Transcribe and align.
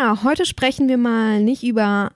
Ja, 0.00 0.22
heute 0.24 0.46
sprechen 0.46 0.88
wir 0.88 0.96
mal 0.96 1.42
nicht 1.42 1.62
über 1.62 2.12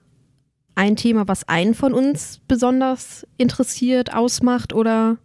ein 0.73 0.95
Thema, 0.95 1.27
was 1.27 1.47
einen 1.47 1.75
von 1.75 1.93
uns 1.93 2.41
besonders 2.47 3.27
interessiert, 3.37 4.11
ausmacht 4.11 4.73
oder 4.73 5.17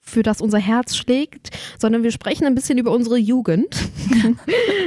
für 0.00 0.22
das 0.22 0.40
unser 0.40 0.56
Herz 0.56 0.96
schlägt, 0.96 1.50
sondern 1.78 2.02
wir 2.02 2.12
sprechen 2.12 2.46
ein 2.46 2.54
bisschen 2.54 2.78
über 2.78 2.92
unsere 2.92 3.18
Jugend, 3.18 3.76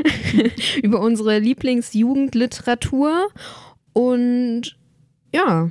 über 0.82 1.00
unsere 1.00 1.38
Lieblingsjugendliteratur 1.38 3.28
und 3.94 4.76
ja, 5.32 5.70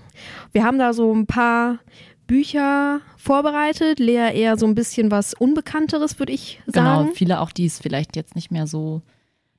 wir 0.53 0.63
haben 0.63 0.79
da 0.79 0.93
so 0.93 1.13
ein 1.13 1.27
paar 1.27 1.81
Bücher 2.29 3.01
vorbereitet. 3.17 3.99
Lea 3.99 4.31
eher 4.33 4.57
so 4.57 4.67
ein 4.67 4.77
bisschen 4.77 5.11
was 5.11 5.35
Unbekannteres, 5.35 6.21
würde 6.21 6.33
ich 6.33 6.63
sagen. 6.67 7.07
Genau, 7.07 7.13
viele 7.13 7.41
auch, 7.41 7.51
die 7.51 7.67
es 7.67 7.81
vielleicht 7.81 8.15
jetzt 8.15 8.37
nicht 8.37 8.53
mehr 8.53 8.69
so 8.69 9.03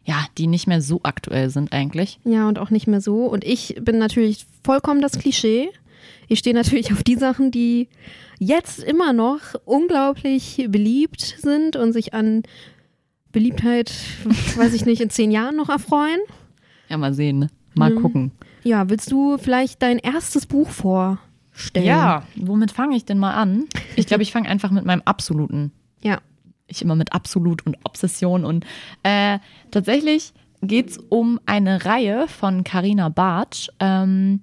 ja, 0.06 0.26
die 0.38 0.48
nicht 0.48 0.68
mehr 0.68 0.82
so 0.82 1.00
aktuell 1.04 1.50
sind 1.50 1.72
eigentlich. 1.72 2.20
Ja, 2.26 2.48
und 2.48 2.60
auch 2.60 2.70
nicht 2.70 2.88
mehr 2.88 3.02
so. 3.02 3.26
Und 3.26 3.44
ich 3.44 3.76
bin 3.82 3.98
natürlich 3.98 4.46
vollkommen 4.64 5.02
das 5.02 5.18
Klischee. 5.18 5.70
Ich 6.28 6.40
stehe 6.40 6.56
natürlich 6.56 6.92
auf 6.92 7.04
die 7.04 7.16
Sachen, 7.16 7.52
die 7.52 7.88
jetzt 8.40 8.80
immer 8.84 9.14
noch 9.14 9.40
unglaublich 9.66 10.66
beliebt 10.70 11.22
sind 11.22 11.76
und 11.76 11.94
sich 11.94 12.14
an 12.14 12.44
Beliebtheit, 13.32 13.94
weiß 14.56 14.74
ich 14.74 14.86
nicht, 14.86 15.02
in 15.02 15.10
zehn 15.10 15.32
Jahren 15.32 15.56
noch 15.56 15.70
erfreuen. 15.70 16.20
Ja, 16.90 16.98
mal 16.98 17.14
sehen. 17.14 17.40
Ne? 17.40 17.50
Mal 17.76 17.92
mhm. 17.92 18.02
gucken. 18.02 18.32
Ja, 18.64 18.90
willst 18.90 19.12
du 19.12 19.38
vielleicht 19.38 19.82
dein 19.82 20.00
erstes 20.00 20.46
Buch 20.46 20.70
vorstellen? 20.70 21.86
Ja, 21.86 22.24
womit 22.36 22.72
fange 22.72 22.96
ich 22.96 23.06
denn 23.06 23.20
mal 23.20 23.34
an? 23.34 23.66
Ich 23.96 24.08
glaube, 24.08 24.24
ich 24.24 24.32
fange 24.32 24.50
einfach 24.50 24.72
mit 24.72 24.86
meinem 24.86 25.02
absoluten 25.06 25.72
ja 26.02 26.20
ich 26.74 26.82
immer 26.82 26.96
mit 26.96 27.14
Absolut 27.14 27.66
und 27.66 27.78
Obsession 27.84 28.46
und 28.46 28.66
äh, 29.04 29.40
tatsächlich 29.72 30.34
geht 30.62 30.92
es 30.92 30.98
um 30.98 31.40
eine 31.46 31.86
Reihe 31.86 32.28
von 32.28 32.64
Carina 32.64 33.10
Bartsch, 33.10 33.70
ähm, 33.80 34.42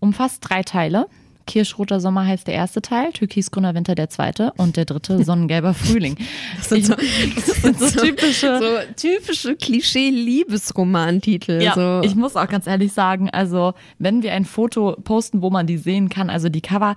umfasst 0.00 0.48
drei 0.48 0.62
Teile. 0.62 1.06
Kirschroter 1.46 2.00
Sommer 2.00 2.26
heißt 2.26 2.46
der 2.46 2.54
erste 2.54 2.80
Teil, 2.80 3.12
Türkisgrüner 3.12 3.74
Winter 3.74 3.94
der 3.94 4.08
zweite 4.08 4.54
und 4.56 4.78
der 4.78 4.86
dritte 4.86 5.22
Sonnengelber 5.24 5.74
Frühling. 5.74 6.16
Das 6.56 6.70
sind 6.70 6.86
so, 6.86 6.94
das 6.94 7.62
sind 7.62 7.78
so 7.78 8.00
typische, 8.00 8.58
so 8.58 8.78
typische 8.96 9.54
Klischee-Liebesromantitel. 9.56 11.60
Ja, 11.62 11.74
so. 11.74 12.00
ich 12.02 12.14
muss 12.14 12.34
auch 12.36 12.48
ganz 12.48 12.66
ehrlich 12.66 12.92
sagen, 12.92 13.28
also 13.30 13.74
wenn 13.98 14.22
wir 14.22 14.32
ein 14.32 14.46
Foto 14.46 14.96
posten, 15.04 15.42
wo 15.42 15.50
man 15.50 15.66
die 15.66 15.76
sehen 15.76 16.08
kann, 16.08 16.30
also 16.30 16.48
die 16.48 16.62
Cover, 16.62 16.94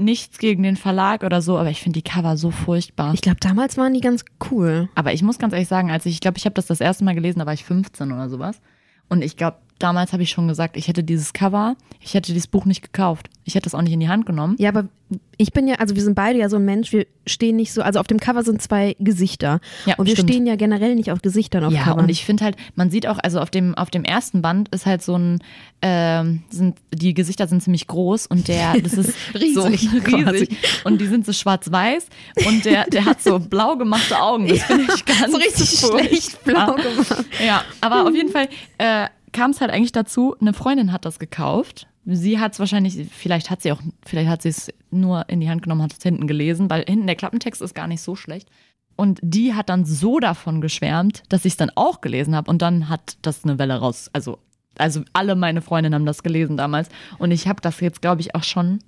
nichts 0.00 0.38
gegen 0.38 0.62
den 0.62 0.76
Verlag 0.76 1.22
oder 1.22 1.42
so, 1.42 1.58
aber 1.58 1.70
ich 1.70 1.80
finde 1.80 2.00
die 2.00 2.08
Cover 2.08 2.36
so 2.36 2.50
furchtbar. 2.50 3.14
Ich 3.14 3.20
glaube, 3.20 3.38
damals 3.40 3.76
waren 3.76 3.94
die 3.94 4.00
ganz 4.00 4.24
cool. 4.50 4.88
Aber 4.94 5.12
ich 5.12 5.22
muss 5.22 5.38
ganz 5.38 5.52
ehrlich 5.52 5.68
sagen, 5.68 5.90
als 5.90 6.06
ich, 6.06 6.14
ich 6.14 6.20
glaube, 6.20 6.38
ich 6.38 6.44
habe 6.44 6.54
das 6.54 6.66
das 6.66 6.80
erste 6.80 7.04
Mal 7.04 7.14
gelesen, 7.14 7.38
da 7.38 7.46
war 7.46 7.52
ich 7.52 7.64
15 7.64 8.10
oder 8.10 8.28
sowas. 8.28 8.60
Und 9.08 9.22
ich 9.22 9.36
glaube, 9.36 9.58
damals 9.82 10.12
habe 10.12 10.22
ich 10.22 10.30
schon 10.30 10.46
gesagt, 10.46 10.76
ich 10.76 10.88
hätte 10.88 11.02
dieses 11.02 11.32
Cover, 11.32 11.76
ich 12.00 12.14
hätte 12.14 12.32
dieses 12.32 12.46
Buch 12.46 12.64
nicht 12.64 12.82
gekauft. 12.82 13.28
Ich 13.44 13.56
hätte 13.56 13.68
es 13.68 13.74
auch 13.74 13.82
nicht 13.82 13.92
in 13.92 14.00
die 14.00 14.08
Hand 14.08 14.26
genommen. 14.26 14.54
Ja, 14.58 14.68
aber 14.68 14.88
ich 15.36 15.52
bin 15.52 15.66
ja, 15.66 15.76
also 15.76 15.96
wir 15.96 16.02
sind 16.02 16.14
beide 16.14 16.38
ja 16.38 16.48
so 16.48 16.56
ein 16.56 16.64
Mensch, 16.64 16.92
wir 16.92 17.06
stehen 17.26 17.56
nicht 17.56 17.72
so, 17.72 17.82
also 17.82 17.98
auf 17.98 18.06
dem 18.06 18.20
Cover 18.20 18.44
sind 18.44 18.62
zwei 18.62 18.94
Gesichter. 19.00 19.60
Ja, 19.86 19.94
und 19.96 20.06
wir 20.06 20.14
stimmt. 20.14 20.30
stehen 20.30 20.46
ja 20.46 20.54
generell 20.54 20.94
nicht 20.94 21.10
auf 21.10 21.22
Gesichtern 21.22 21.64
auf 21.64 21.72
ja, 21.72 21.82
Covern. 21.82 22.04
und 22.04 22.08
ich 22.10 22.24
finde 22.24 22.44
halt, 22.44 22.56
man 22.76 22.90
sieht 22.90 23.06
auch, 23.06 23.18
also 23.20 23.40
auf 23.40 23.50
dem, 23.50 23.74
auf 23.74 23.90
dem 23.90 24.04
ersten 24.04 24.42
Band 24.42 24.68
ist 24.68 24.86
halt 24.86 25.02
so 25.02 25.16
ein, 25.16 25.40
äh, 25.80 26.22
sind, 26.50 26.76
die 26.92 27.14
Gesichter 27.14 27.48
sind 27.48 27.62
ziemlich 27.62 27.86
groß 27.86 28.26
und 28.26 28.48
der, 28.48 28.78
das 28.82 28.92
ist 28.92 29.14
riesig, 29.34 29.54
so, 30.10 30.16
riesig. 30.16 30.56
Und 30.84 31.00
die 31.00 31.06
sind 31.06 31.26
so 31.26 31.32
schwarz-weiß 31.32 32.06
und 32.46 32.64
der, 32.64 32.84
der 32.84 33.04
hat 33.06 33.22
so 33.22 33.38
blau 33.38 33.76
gemachte 33.76 34.20
Augen. 34.20 34.46
Das 34.46 34.62
finde 34.62 34.92
ich 34.94 35.04
ganz 35.04 35.32
so 35.32 35.38
richtig 35.38 35.70
schlecht 35.70 36.44
blau 36.44 36.74
gemacht. 36.74 37.24
Ja, 37.44 37.64
aber 37.80 38.06
auf 38.06 38.14
jeden 38.14 38.30
Fall, 38.30 38.48
äh, 38.78 39.06
kam 39.32 39.50
es 39.50 39.60
halt 39.60 39.70
eigentlich 39.70 39.92
dazu, 39.92 40.36
eine 40.40 40.52
Freundin 40.52 40.92
hat 40.92 41.04
das 41.04 41.18
gekauft. 41.18 41.86
Sie 42.06 42.38
hat 42.40 42.52
es 42.52 42.58
wahrscheinlich, 42.58 43.08
vielleicht 43.10 43.50
hat 43.50 43.62
sie 43.62 43.72
auch, 43.72 43.80
vielleicht 44.04 44.28
hat 44.28 44.42
sie 44.42 44.48
es 44.48 44.72
nur 44.90 45.28
in 45.28 45.40
die 45.40 45.50
Hand 45.50 45.62
genommen, 45.62 45.82
hat 45.82 45.92
es 45.92 46.02
hinten 46.02 46.26
gelesen, 46.26 46.70
weil 46.70 46.84
hinten 46.86 47.06
der 47.06 47.16
Klappentext 47.16 47.60
ist 47.62 47.74
gar 47.74 47.86
nicht 47.86 48.00
so 48.00 48.16
schlecht. 48.16 48.48
Und 48.96 49.18
die 49.22 49.54
hat 49.54 49.68
dann 49.68 49.84
so 49.86 50.18
davon 50.20 50.60
geschwärmt, 50.60 51.22
dass 51.30 51.44
ich 51.44 51.54
es 51.54 51.56
dann 51.56 51.70
auch 51.74 52.00
gelesen 52.00 52.34
habe. 52.34 52.50
Und 52.50 52.60
dann 52.60 52.88
hat 52.88 53.16
das 53.22 53.44
eine 53.44 53.58
Welle 53.58 53.76
raus. 53.76 54.10
Also, 54.12 54.38
also 54.76 55.02
alle 55.12 55.36
meine 55.36 55.62
Freundinnen 55.62 55.94
haben 55.94 56.06
das 56.06 56.22
gelesen 56.22 56.56
damals. 56.56 56.90
Und 57.18 57.30
ich 57.30 57.48
habe 57.48 57.62
das 57.62 57.80
jetzt, 57.80 58.02
glaube 58.02 58.20
ich, 58.20 58.34
auch 58.34 58.42
schon. 58.42 58.80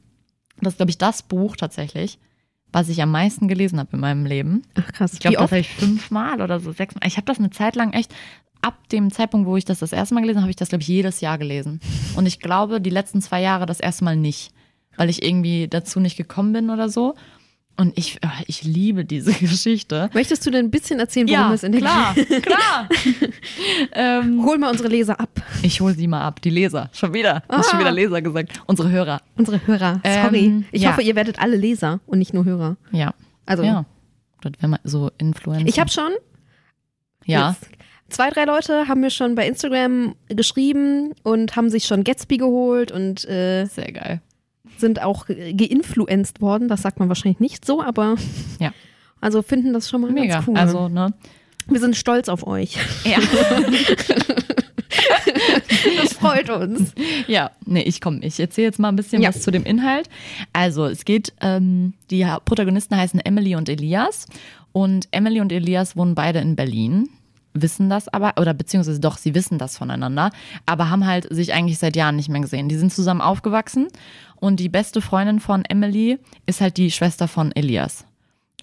Das 0.60 0.74
ist, 0.74 0.76
glaube 0.76 0.90
ich, 0.90 0.98
das 0.98 1.22
Buch 1.22 1.56
tatsächlich, 1.56 2.18
was 2.72 2.90
ich 2.90 3.00
am 3.02 3.10
meisten 3.10 3.48
gelesen 3.48 3.78
habe 3.78 3.90
in 3.94 4.00
meinem 4.00 4.26
Leben. 4.26 4.62
Ach 4.74 4.92
krass. 4.92 5.14
Ich 5.14 5.20
glaube, 5.20 5.36
das 5.36 5.50
habe 5.50 5.60
ich 5.60 5.70
fünfmal 5.70 6.42
oder 6.42 6.60
so 6.60 6.72
sechsmal. 6.72 7.06
Ich 7.06 7.16
habe 7.16 7.24
das 7.24 7.38
eine 7.38 7.50
Zeit 7.50 7.74
lang 7.74 7.94
echt 7.94 8.14
ab 8.62 8.88
dem 8.90 9.12
Zeitpunkt, 9.12 9.46
wo 9.46 9.56
ich 9.56 9.64
das 9.64 9.80
das 9.80 9.92
erste 9.92 10.14
Mal 10.14 10.22
gelesen 10.22 10.38
habe, 10.38 10.44
habe 10.44 10.50
ich 10.50 10.56
das, 10.56 10.70
glaube 10.70 10.82
ich, 10.82 10.88
jedes 10.88 11.20
Jahr 11.20 11.38
gelesen. 11.38 11.80
Und 12.16 12.26
ich 12.26 12.40
glaube, 12.40 12.80
die 12.80 12.90
letzten 12.90 13.20
zwei 13.20 13.40
Jahre 13.40 13.66
das 13.66 13.80
erste 13.80 14.04
Mal 14.04 14.16
nicht, 14.16 14.52
weil 14.96 15.10
ich 15.10 15.22
irgendwie 15.22 15.68
dazu 15.68 16.00
nicht 16.00 16.16
gekommen 16.16 16.52
bin 16.52 16.70
oder 16.70 16.88
so. 16.88 17.14
Und 17.76 17.96
ich, 17.96 18.18
oh, 18.24 18.42
ich 18.46 18.64
liebe 18.64 19.04
diese 19.04 19.32
Geschichte. 19.40 20.10
Möchtest 20.12 20.46
du 20.46 20.50
denn 20.50 20.66
ein 20.66 20.70
bisschen 20.70 21.00
erzählen, 21.00 21.26
worum 21.28 21.40
ja, 21.40 21.54
es 21.54 21.62
in 21.62 21.72
der 21.72 21.80
klar, 21.80 22.14
klar. 22.14 22.88
ähm, 23.92 24.44
hol 24.44 24.58
mal 24.58 24.70
unsere 24.70 24.88
Leser 24.88 25.18
ab. 25.18 25.40
Ich 25.62 25.80
hol 25.80 25.94
sie 25.94 26.06
mal 26.06 26.22
ab. 26.22 26.40
Die 26.42 26.50
Leser. 26.50 26.90
Schon 26.92 27.14
wieder. 27.14 27.40
Du 27.48 27.54
ah. 27.54 27.58
hast 27.58 27.70
schon 27.70 27.80
wieder 27.80 27.90
Leser 27.90 28.20
gesagt. 28.20 28.60
Unsere 28.66 28.90
Hörer. 28.90 29.22
Unsere 29.36 29.66
Hörer. 29.66 30.00
Sorry. 30.04 30.44
Ähm, 30.44 30.64
ich 30.70 30.82
ja. 30.82 30.90
hoffe, 30.90 31.02
ihr 31.02 31.16
werdet 31.16 31.40
alle 31.40 31.56
Leser 31.56 32.00
und 32.06 32.18
nicht 32.18 32.34
nur 32.34 32.44
Hörer. 32.44 32.76
Ja. 32.92 33.14
Also. 33.46 33.62
Ja. 33.62 33.86
Das 34.42 34.52
wäre 34.58 34.68
mal 34.68 34.80
so 34.84 35.10
Influencer. 35.18 35.66
Ich 35.66 35.78
habe 35.78 35.90
schon. 35.90 36.12
Ja. 37.24 37.50
Jetzt 37.50 37.70
zwei, 38.12 38.30
drei 38.30 38.44
Leute 38.44 38.88
haben 38.88 39.00
mir 39.00 39.10
schon 39.10 39.34
bei 39.34 39.46
Instagram 39.46 40.14
geschrieben 40.28 41.12
und 41.22 41.56
haben 41.56 41.70
sich 41.70 41.84
schon 41.84 42.04
Gatsby 42.04 42.36
geholt 42.36 42.92
und 42.92 43.28
äh, 43.28 43.66
sehr 43.66 43.92
geil. 43.92 44.20
Sind 44.78 45.02
auch 45.02 45.26
geinfluenced 45.26 46.40
worden. 46.40 46.68
Das 46.68 46.82
sagt 46.82 46.98
man 46.98 47.08
wahrscheinlich 47.08 47.40
nicht 47.40 47.64
so, 47.64 47.82
aber 47.82 48.16
ja. 48.58 48.72
Also 49.20 49.42
finden 49.42 49.72
das 49.72 49.88
schon 49.88 50.02
mal 50.02 50.10
Mega. 50.10 50.34
ganz 50.34 50.48
cool. 50.48 50.56
Also, 50.56 50.88
ne? 50.88 51.14
Wir 51.68 51.80
sind 51.80 51.96
stolz 51.96 52.28
auf 52.28 52.46
euch. 52.46 52.76
Ja. 53.04 53.18
das 56.02 56.14
freut 56.14 56.50
uns. 56.50 56.92
Ja, 57.28 57.52
nee, 57.64 57.82
ich 57.82 58.00
komme. 58.00 58.18
Ich 58.22 58.40
erzähle 58.40 58.66
jetzt 58.66 58.80
mal 58.80 58.88
ein 58.88 58.96
bisschen 58.96 59.22
ja. 59.22 59.28
was 59.28 59.42
zu 59.42 59.52
dem 59.52 59.64
Inhalt. 59.64 60.08
Also, 60.52 60.86
es 60.86 61.04
geht, 61.04 61.32
ähm, 61.40 61.94
die 62.10 62.26
Protagonisten 62.44 62.96
heißen 62.96 63.20
Emily 63.20 63.54
und 63.54 63.68
Elias. 63.68 64.26
Und 64.72 65.06
Emily 65.12 65.40
und 65.40 65.52
Elias 65.52 65.96
wohnen 65.96 66.16
beide 66.16 66.40
in 66.40 66.56
Berlin 66.56 67.08
wissen 67.54 67.90
das 67.90 68.08
aber, 68.08 68.34
oder 68.40 68.54
beziehungsweise 68.54 69.00
doch, 69.00 69.18
sie 69.18 69.34
wissen 69.34 69.58
das 69.58 69.76
voneinander, 69.76 70.30
aber 70.66 70.90
haben 70.90 71.06
halt 71.06 71.32
sich 71.32 71.52
eigentlich 71.52 71.78
seit 71.78 71.96
Jahren 71.96 72.16
nicht 72.16 72.28
mehr 72.28 72.40
gesehen. 72.40 72.68
Die 72.68 72.76
sind 72.76 72.92
zusammen 72.92 73.20
aufgewachsen 73.20 73.88
und 74.36 74.60
die 74.60 74.68
beste 74.68 75.00
Freundin 75.00 75.40
von 75.40 75.64
Emily 75.64 76.18
ist 76.46 76.60
halt 76.60 76.76
die 76.76 76.90
Schwester 76.90 77.28
von 77.28 77.52
Elias. 77.52 78.06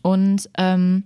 Und 0.01 0.49
ähm, 0.57 1.03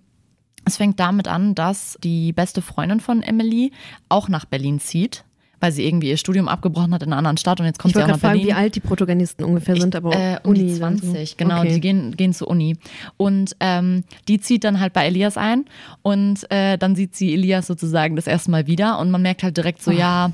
es 0.65 0.77
fängt 0.77 0.99
damit 0.99 1.27
an, 1.27 1.55
dass 1.55 1.97
die 2.03 2.31
beste 2.31 2.61
Freundin 2.61 2.99
von 2.99 3.21
Emily 3.21 3.71
auch 4.09 4.29
nach 4.29 4.45
Berlin 4.45 4.79
zieht 4.79 5.25
weil 5.63 5.71
sie 5.71 5.85
irgendwie 5.87 6.09
ihr 6.09 6.17
Studium 6.17 6.49
abgebrochen 6.49 6.93
hat 6.93 7.03
in 7.03 7.07
einer 7.07 7.17
anderen 7.19 7.37
Stadt 7.37 7.61
und 7.61 7.65
jetzt 7.65 7.79
kommt 7.79 7.93
ich 7.93 7.95
sie 7.95 8.03
auch 8.03 8.07
nach 8.09 8.19
fragen, 8.19 8.33
Berlin. 8.39 8.47
wie 8.47 8.53
alt 8.53 8.75
die 8.75 8.81
Protagonisten 8.81 9.45
ungefähr 9.45 9.77
sind, 9.77 9.95
aber 9.95 10.13
äh, 10.13 10.37
Uni 10.43 10.59
die 10.59 10.73
20, 10.73 11.29
so. 11.29 11.35
genau, 11.37 11.59
okay. 11.59 11.75
die 11.75 11.79
gehen, 11.79 12.17
gehen 12.17 12.33
zur 12.33 12.49
Uni. 12.49 12.75
Und 13.15 13.55
ähm, 13.61 14.03
die 14.27 14.41
zieht 14.41 14.65
dann 14.65 14.81
halt 14.81 14.91
bei 14.91 15.05
Elias 15.05 15.37
ein 15.37 15.63
und 16.01 16.51
äh, 16.51 16.77
dann 16.77 16.97
sieht 16.97 17.15
sie 17.15 17.33
Elias 17.33 17.65
sozusagen 17.67 18.17
das 18.17 18.27
erste 18.27 18.51
Mal 18.51 18.67
wieder 18.67 18.99
und 18.99 19.09
man 19.09 19.21
merkt 19.21 19.41
halt 19.41 19.55
direkt 19.55 19.81
so, 19.81 19.91
oh. 19.91 19.93
ja, 19.93 20.33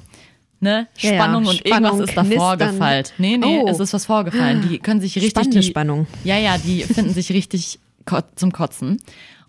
ne, 0.61 0.87
Spannung 0.97 1.43
ja, 1.45 1.51
ja. 1.51 1.51
und 1.51 1.57
Spannung, 1.57 1.91
irgendwas 1.91 2.09
ist 2.09 2.17
da 2.17 2.23
vorgefallen. 2.23 3.05
Nee, 3.19 3.37
nee, 3.37 3.61
oh. 3.63 3.69
es 3.69 3.79
ist 3.79 3.93
was 3.93 4.07
vorgefallen. 4.07 4.67
Die 4.67 4.79
können 4.79 4.99
sich 4.99 5.15
richtig. 5.15 5.29
Spannende 5.29 5.59
die, 5.59 5.67
Spannung. 5.67 6.07
Ja, 6.23 6.39
ja, 6.39 6.57
die 6.57 6.81
finden 6.81 7.13
sich 7.13 7.31
richtig 7.31 7.77
zum 8.33 8.51
Kotzen. 8.51 8.97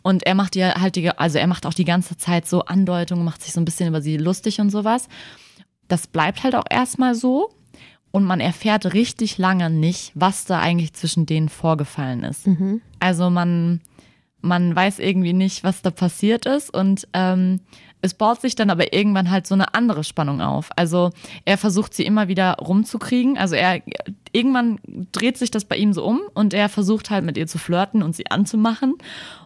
Und 0.03 0.27
er 0.27 0.35
macht 0.35 0.57
ihr 0.57 0.75
halt 0.75 0.97
die, 0.97 1.09
also 1.09 1.39
er 1.39 1.47
macht 1.47 1.65
auch 1.65 1.75
die 1.75 1.87
ganze 1.87 2.19
Zeit 2.19 2.47
so 2.47 2.67
Andeutungen, 2.67 3.25
macht 3.25 3.43
sich 3.43 3.55
so 3.55 3.63
ein 3.63 3.65
bisschen 3.65 3.89
über 3.89 4.03
sie 4.03 4.19
lustig 4.19 4.61
und 4.61 4.69
sowas 4.69 5.09
das 5.91 6.07
bleibt 6.07 6.43
halt 6.43 6.55
auch 6.55 6.65
erstmal 6.69 7.15
so. 7.15 7.51
Und 8.13 8.25
man 8.25 8.41
erfährt 8.41 8.93
richtig 8.93 9.39
lange 9.39 9.71
nicht, 9.71 10.11
was 10.17 10.45
da 10.45 10.59
eigentlich 10.59 10.95
zwischen 10.95 11.27
denen 11.27 11.49
vorgefallen 11.49 12.25
ist. 12.25 12.47
Mhm. 12.49 12.81
Also 12.99 13.31
man, 13.31 13.81
man 14.41 14.75
weiß 14.75 14.99
irgendwie 14.99 15.33
nicht, 15.33 15.63
was 15.63 15.81
da 15.83 15.93
passiert 15.93 16.45
ist 16.45 16.75
und 16.75 17.07
ähm, 17.13 17.61
es 18.03 18.15
baut 18.15 18.41
sich 18.41 18.55
dann 18.55 18.71
aber 18.71 18.93
irgendwann 18.93 19.31
halt 19.31 19.47
so 19.47 19.55
eine 19.55 19.75
andere 19.75 20.05
Spannung 20.05 20.41
auf. 20.41 20.71
Also 20.77 21.11
er 21.45 21.59
versucht 21.59 21.95
sie 21.95 22.07
immer 22.07 22.29
wieder 22.29 22.55
rumzukriegen. 22.55 23.37
Also 23.37 23.55
er 23.55 23.83
irgendwann 24.33 24.79
dreht 25.13 25.37
sich 25.37 25.51
das 25.51 25.65
bei 25.65 25.77
ihm 25.77 25.93
so 25.93 26.05
um 26.05 26.21
und 26.35 26.55
er 26.55 26.69
versucht 26.69 27.11
halt 27.11 27.25
mit 27.25 27.37
ihr 27.37 27.47
zu 27.47 27.59
flirten 27.59 28.03
und 28.03 28.17
sie 28.17 28.31
anzumachen. 28.31 28.95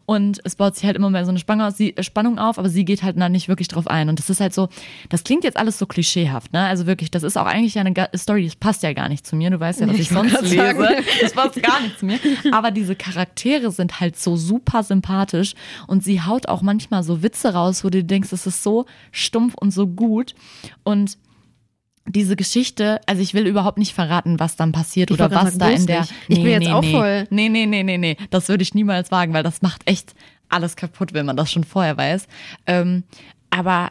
Und 0.06 0.40
es 0.44 0.56
baut 0.56 0.74
sich 0.74 0.84
halt 0.84 0.96
immer 0.96 1.08
mehr 1.08 1.24
so 1.24 1.30
eine 1.30 1.38
Spannung 1.38 2.38
auf, 2.38 2.58
aber 2.58 2.68
sie 2.68 2.84
geht 2.84 3.02
halt 3.02 3.18
da 3.18 3.28
nicht 3.30 3.48
wirklich 3.48 3.68
drauf 3.68 3.86
ein. 3.88 4.10
Und 4.10 4.18
das 4.18 4.28
ist 4.28 4.40
halt 4.40 4.52
so, 4.52 4.68
das 5.08 5.24
klingt 5.24 5.44
jetzt 5.44 5.56
alles 5.56 5.78
so 5.78 5.86
klischeehaft, 5.86 6.52
ne? 6.52 6.66
Also 6.66 6.86
wirklich, 6.86 7.10
das 7.10 7.22
ist 7.22 7.38
auch 7.38 7.46
eigentlich 7.46 7.78
eine 7.78 7.94
Story, 8.14 8.44
das 8.44 8.56
passt 8.56 8.82
ja 8.82 8.92
gar 8.92 9.08
nicht 9.08 9.26
zu 9.26 9.34
mir. 9.34 9.50
Du 9.50 9.58
weißt 9.58 9.80
ja, 9.80 9.88
was 9.88 9.94
ich, 9.94 10.02
ich 10.02 10.08
sonst 10.10 10.42
lese. 10.42 10.56
Sagen. 10.56 11.04
Das 11.22 11.32
passt 11.32 11.62
gar 11.62 11.80
nicht 11.80 11.98
zu 11.98 12.06
mir. 12.06 12.18
Aber 12.52 12.70
diese 12.70 12.94
Charaktere 12.96 13.70
sind 13.70 14.00
halt 14.00 14.18
so 14.18 14.36
super 14.36 14.82
sympathisch 14.82 15.54
und 15.86 16.04
sie 16.04 16.20
haut 16.20 16.48
auch 16.48 16.60
manchmal 16.60 17.02
so 17.02 17.22
Witze 17.22 17.54
raus, 17.54 17.82
wo 17.84 17.88
du 17.88 18.04
denkst, 18.04 18.30
das 18.30 18.46
ist 18.46 18.62
so 18.62 18.84
stumpf 19.10 19.54
und 19.54 19.70
so 19.70 19.86
gut. 19.86 20.34
Und 20.82 21.16
diese 22.06 22.36
Geschichte, 22.36 23.00
also 23.06 23.22
ich 23.22 23.34
will 23.34 23.46
überhaupt 23.46 23.78
nicht 23.78 23.94
verraten, 23.94 24.38
was 24.38 24.56
dann 24.56 24.72
passiert 24.72 25.10
ich 25.10 25.14
oder 25.14 25.30
was 25.30 25.56
da 25.56 25.70
in 25.70 25.86
der. 25.86 26.00
Nicht. 26.00 26.14
Ich 26.28 26.42
bin 26.42 26.46
jetzt 26.48 26.64
nee, 26.64 26.72
auch 26.72 26.82
nee. 26.82 26.92
voll. 26.92 27.26
Nee, 27.30 27.48
nee, 27.48 27.66
nee, 27.66 27.82
nee, 27.82 27.98
nee. 27.98 28.16
Das 28.30 28.48
würde 28.48 28.62
ich 28.62 28.74
niemals 28.74 29.10
wagen, 29.10 29.32
weil 29.32 29.42
das 29.42 29.62
macht 29.62 29.82
echt 29.88 30.14
alles 30.48 30.76
kaputt, 30.76 31.14
wenn 31.14 31.26
man 31.26 31.36
das 31.36 31.50
schon 31.50 31.64
vorher 31.64 31.96
weiß. 31.96 32.26
Ähm, 32.66 33.04
aber 33.50 33.90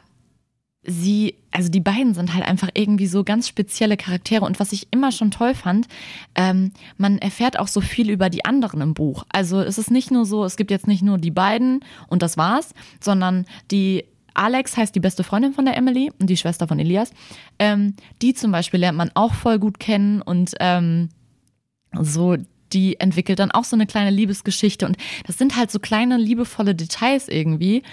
sie, 0.85 1.35
also 1.51 1.69
die 1.69 1.79
beiden 1.79 2.13
sind 2.13 2.33
halt 2.33 2.45
einfach 2.45 2.69
irgendwie 2.73 3.07
so 3.07 3.23
ganz 3.23 3.47
spezielle 3.47 3.97
Charaktere. 3.97 4.45
Und 4.45 4.59
was 4.59 4.73
ich 4.73 4.87
immer 4.91 5.11
schon 5.11 5.31
toll 5.31 5.55
fand, 5.55 5.87
ähm, 6.35 6.71
man 6.97 7.17
erfährt 7.17 7.57
auch 7.57 7.67
so 7.67 7.81
viel 7.81 8.09
über 8.09 8.29
die 8.29 8.45
anderen 8.45 8.81
im 8.81 8.93
Buch. 8.93 9.25
Also 9.29 9.61
es 9.61 9.77
ist 9.77 9.91
nicht 9.91 10.11
nur 10.11 10.25
so, 10.25 10.43
es 10.43 10.57
gibt 10.57 10.71
jetzt 10.71 10.87
nicht 10.87 11.01
nur 11.01 11.17
die 11.17 11.31
beiden 11.31 11.83
und 12.07 12.21
das 12.21 12.37
war's, 12.37 12.73
sondern 12.99 13.45
die 13.71 14.05
Alex 14.33 14.77
heißt 14.77 14.95
die 14.95 14.99
beste 14.99 15.23
Freundin 15.23 15.53
von 15.53 15.65
der 15.65 15.77
Emily 15.77 16.11
und 16.19 16.29
die 16.29 16.37
Schwester 16.37 16.67
von 16.67 16.79
Elias. 16.79 17.11
Ähm, 17.59 17.95
die 18.21 18.33
zum 18.33 18.51
Beispiel 18.51 18.79
lernt 18.79 18.97
man 18.97 19.11
auch 19.13 19.33
voll 19.33 19.59
gut 19.59 19.79
kennen 19.79 20.21
und 20.21 20.53
ähm, 20.59 21.09
so, 21.99 22.37
die 22.71 22.99
entwickelt 22.99 23.39
dann 23.39 23.51
auch 23.51 23.63
so 23.63 23.75
eine 23.75 23.85
kleine 23.85 24.09
Liebesgeschichte 24.09 24.85
und 24.85 24.97
das 25.25 25.37
sind 25.37 25.55
halt 25.55 25.71
so 25.71 25.79
kleine 25.79 26.17
liebevolle 26.17 26.75
Details 26.75 27.27
irgendwie. 27.27 27.83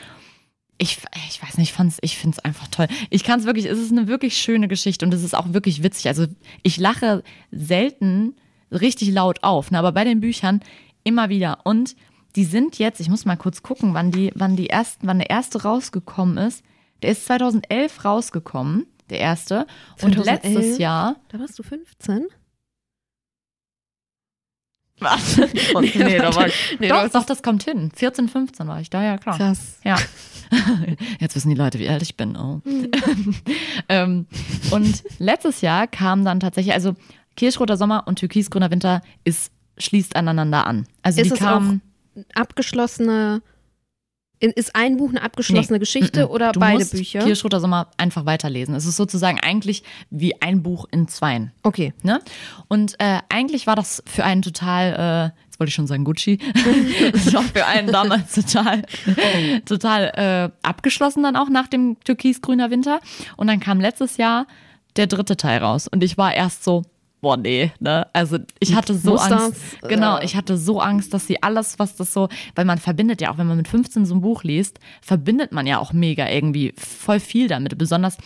Ich, 0.79 0.99
ich 1.29 1.43
weiß 1.43 1.59
nicht, 1.59 1.79
ich, 1.79 1.99
ich 2.01 2.17
finde 2.17 2.37
es 2.39 2.45
einfach 2.45 2.69
toll. 2.69 2.89
Ich 3.11 3.23
kann 3.23 3.39
es 3.39 3.45
wirklich, 3.45 3.67
es 3.67 3.79
ist 3.79 3.93
eine 3.93 4.09
wirklich 4.09 4.39
schöne 4.39 4.67
Geschichte 4.67 5.05
und 5.05 5.13
es 5.13 5.23
ist 5.23 5.35
auch 5.35 5.53
wirklich 5.53 5.83
witzig. 5.83 6.09
Also 6.09 6.27
ich 6.63 6.79
lache 6.79 7.23
selten 7.51 8.35
richtig 8.73 9.11
laut 9.11 9.43
auf, 9.43 9.71
ne? 9.71 9.79
aber 9.79 9.93
bei 9.93 10.05
den 10.05 10.21
Büchern 10.21 10.61
immer 11.05 11.29
wieder. 11.29 11.59
Und 11.65 11.97
die 12.37 12.45
sind 12.45 12.79
jetzt, 12.79 13.01
ich 13.01 13.09
muss 13.09 13.25
mal 13.25 13.37
kurz 13.37 13.63
gucken, 13.63 13.95
wann 13.95 14.11
die, 14.11 14.31
wann 14.35 14.57
die 14.57 14.71
ersten, 14.71 15.07
wann 15.07 15.19
der 15.19 15.31
erste 15.31 15.63
rausgekommen 15.63 16.39
ist. 16.39 16.63
Der 17.03 17.11
ist 17.11 17.25
2011 17.27 18.05
rausgekommen, 18.05 18.87
der 19.09 19.21
erste. 19.21 19.67
2011, 19.97 20.03
und 20.03 20.25
letztes 20.25 20.79
Jahr. 20.79 21.17
Da 21.29 21.41
warst 21.41 21.59
du 21.59 21.63
15? 21.63 22.27
Was? 25.01 25.39
nee, 25.81 25.93
nee, 25.95 26.19
da 26.19 26.35
war 26.35 26.47
ich. 26.47 26.77
Nee, 26.79 26.89
doch, 26.89 27.09
doch, 27.09 27.25
das 27.25 27.43
kommt 27.43 27.63
hin. 27.63 27.91
14, 27.95 28.29
15 28.29 28.69
war 28.69 28.81
ich 28.81 28.91
da, 28.91 29.03
ja 29.03 29.19
klar. 29.19 29.37
Krass. 29.37 29.79
Ja. 29.83 29.97
Jetzt 31.21 31.37
wissen 31.37 31.49
die 31.49 31.55
Leute, 31.55 31.79
wie 31.79 31.89
alt 31.89 32.03
ich 32.03 32.17
bin. 32.17 32.37
Oh. 32.37 32.61
Mhm. 32.65 32.91
ähm, 33.89 34.27
und 34.71 35.03
letztes 35.19 35.63
Jahr 35.63 35.87
kam 35.87 36.25
dann 36.25 36.41
tatsächlich, 36.41 36.75
also 36.75 36.95
Kirschroter 37.37 37.77
Sommer 37.77 38.07
und 38.07 38.19
Türkisgrüner 38.19 38.71
Winter 38.71 39.01
ist, 39.25 39.53
schließt 39.79 40.17
aneinander 40.17 40.67
an. 40.67 40.87
Also 41.03 41.23
ist 41.23 41.33
die 41.33 41.39
kamen 41.39 41.81
abgeschlossene 42.35 43.43
ist 44.41 44.75
ein 44.75 44.97
Buch 44.97 45.11
eine 45.11 45.23
abgeschlossene 45.23 45.77
nee. 45.77 45.81
Geschichte 45.81 46.23
mm 46.23 46.29
-mm. 46.29 46.31
oder 46.31 46.53
du 46.53 46.61
beide 46.61 46.79
musst 46.79 46.93
Bücher? 46.93 47.21
Kirschroter 47.21 47.61
Sommer 47.61 47.89
einfach 47.99 48.25
weiterlesen. 48.25 48.75
Es 48.75 48.87
ist 48.87 48.97
sozusagen 48.97 49.39
eigentlich 49.39 49.83
wie 50.09 50.41
ein 50.41 50.63
Buch 50.63 50.87
in 50.91 51.09
zweien. 51.09 51.53
Okay. 51.63 51.93
Ne? 52.03 52.21
Und 52.69 52.95
äh, 52.99 53.19
eigentlich 53.29 53.67
war 53.67 53.77
das 53.77 54.03
für 54.07 54.25
einen 54.25 54.41
total, 54.43 55.33
äh, 55.35 55.45
jetzt 55.47 55.61
wollte 55.61 55.69
ich 55.69 55.75
schon 55.75 55.87
sagen 55.87 56.05
Gucci, 56.05 56.39
das 57.13 57.35
war 57.35 57.43
für 57.43 57.67
einen 57.67 57.93
damals 57.93 58.33
total, 58.33 58.83
total 59.67 60.53
äh, 60.63 60.67
abgeschlossen 60.67 61.23
dann 61.23 61.37
auch 61.37 61.51
nach 61.51 61.69
dem 61.69 61.99
Türkis-Grüner 62.01 62.71
Winter. 62.71 63.01
Und 63.37 63.47
dann 63.49 63.61
kam 63.61 63.79
letztes 63.79 64.17
Jahr 64.17 64.47
der 64.97 65.07
dritte 65.07 65.37
Teil 65.37 65.59
raus. 65.59 65.87
Und 65.87 66.03
ich 66.03 66.17
war 66.17 66.35
erst 66.35 66.65
so, 66.65 66.83
boah, 67.21 67.37
nee, 67.37 67.73
ne? 67.81 68.07
Also 68.13 68.39
ich 68.59 68.75
hatte 68.75 68.95
so 68.95 69.13
Muss 69.13 69.23
Angst. 69.23 69.61
Das? 69.81 69.89
Genau, 69.89 70.21
ich 70.21 70.37
hatte 70.37 70.57
so 70.57 70.81
Angst, 70.81 71.13
dass 71.15 71.27
sie 71.27 71.43
alles, 71.43 71.79
was 71.79 71.97
das 71.97 72.13
so, 72.13 72.29
weil 72.55 72.65
man 72.65 72.79
verbindet 72.79 73.21
ja 73.21 73.31
auch, 73.31 73.39
wenn 73.39 73.47
man 73.47 73.57
mit 73.57 73.69
15 73.69 74.07
so 74.07 74.15
ein 74.15 74.21
Buch 74.21 74.43
liest, 74.43 74.79
verbindet 75.03 75.53
man 75.53 75.67
ja 75.67 75.79
auch 75.79 75.93
mega 75.93 76.29
irgendwie 76.29 76.75
voll 76.77 77.21
viel 77.21 77.49
damit. 77.49 77.77
Besonders, 77.77 78.17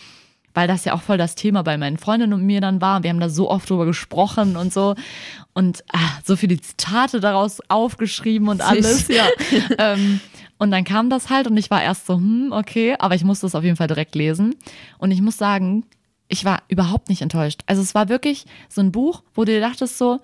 weil 0.53 0.67
das 0.67 0.85
ja 0.85 0.93
auch 0.93 1.01
voll 1.01 1.17
das 1.17 1.35
Thema 1.35 1.63
bei 1.63 1.77
meinen 1.77 1.97
Freundinnen 1.97 2.33
und 2.33 2.45
mir 2.45 2.61
dann 2.61 2.81
war. 2.81 3.03
Wir 3.03 3.09
haben 3.09 3.19
da 3.19 3.29
so 3.29 3.49
oft 3.49 3.69
drüber 3.69 3.85
gesprochen 3.85 4.55
und 4.55 4.73
so. 4.73 4.95
Und 5.53 5.83
ah, 5.93 6.19
so 6.23 6.35
viele 6.35 6.59
Zitate 6.59 7.19
daraus 7.19 7.59
aufgeschrieben 7.69 8.47
und 8.47 8.61
alles, 8.61 9.07
ja. 9.09 9.25
ähm, 9.77 10.19
und 10.57 10.71
dann 10.71 10.85
kam 10.85 11.09
das 11.09 11.29
halt 11.29 11.47
und 11.47 11.57
ich 11.57 11.69
war 11.69 11.83
erst 11.83 12.05
so, 12.05 12.15
hm, 12.15 12.53
okay, 12.53 12.95
aber 12.97 13.15
ich 13.15 13.25
musste 13.25 13.45
es 13.45 13.55
auf 13.55 13.63
jeden 13.63 13.75
Fall 13.75 13.87
direkt 13.87 14.15
lesen. 14.15 14.55
Und 14.97 15.11
ich 15.11 15.21
muss 15.21 15.37
sagen, 15.37 15.83
ich 16.27 16.45
war 16.45 16.63
überhaupt 16.67 17.09
nicht 17.09 17.21
enttäuscht. 17.21 17.61
Also 17.65 17.81
es 17.81 17.95
war 17.95 18.09
wirklich 18.09 18.45
so 18.69 18.81
ein 18.81 18.91
Buch, 18.91 19.23
wo 19.33 19.45
du 19.45 19.51
dir 19.51 19.61
dachtest 19.61 19.97
so, 19.97 20.19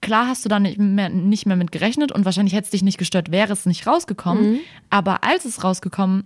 klar 0.00 0.28
hast 0.28 0.44
du 0.44 0.48
da 0.48 0.60
nicht 0.60 0.78
mehr, 0.78 1.08
nicht 1.08 1.46
mehr 1.46 1.56
mit 1.56 1.72
gerechnet 1.72 2.12
und 2.12 2.24
wahrscheinlich 2.24 2.54
hätte 2.54 2.66
es 2.66 2.70
dich 2.70 2.82
nicht 2.82 2.98
gestört, 2.98 3.30
wäre 3.30 3.52
es 3.52 3.66
nicht 3.66 3.86
rausgekommen. 3.86 4.52
Mhm. 4.52 4.60
Aber 4.90 5.24
als 5.24 5.44
es 5.44 5.64
rausgekommen 5.64 6.24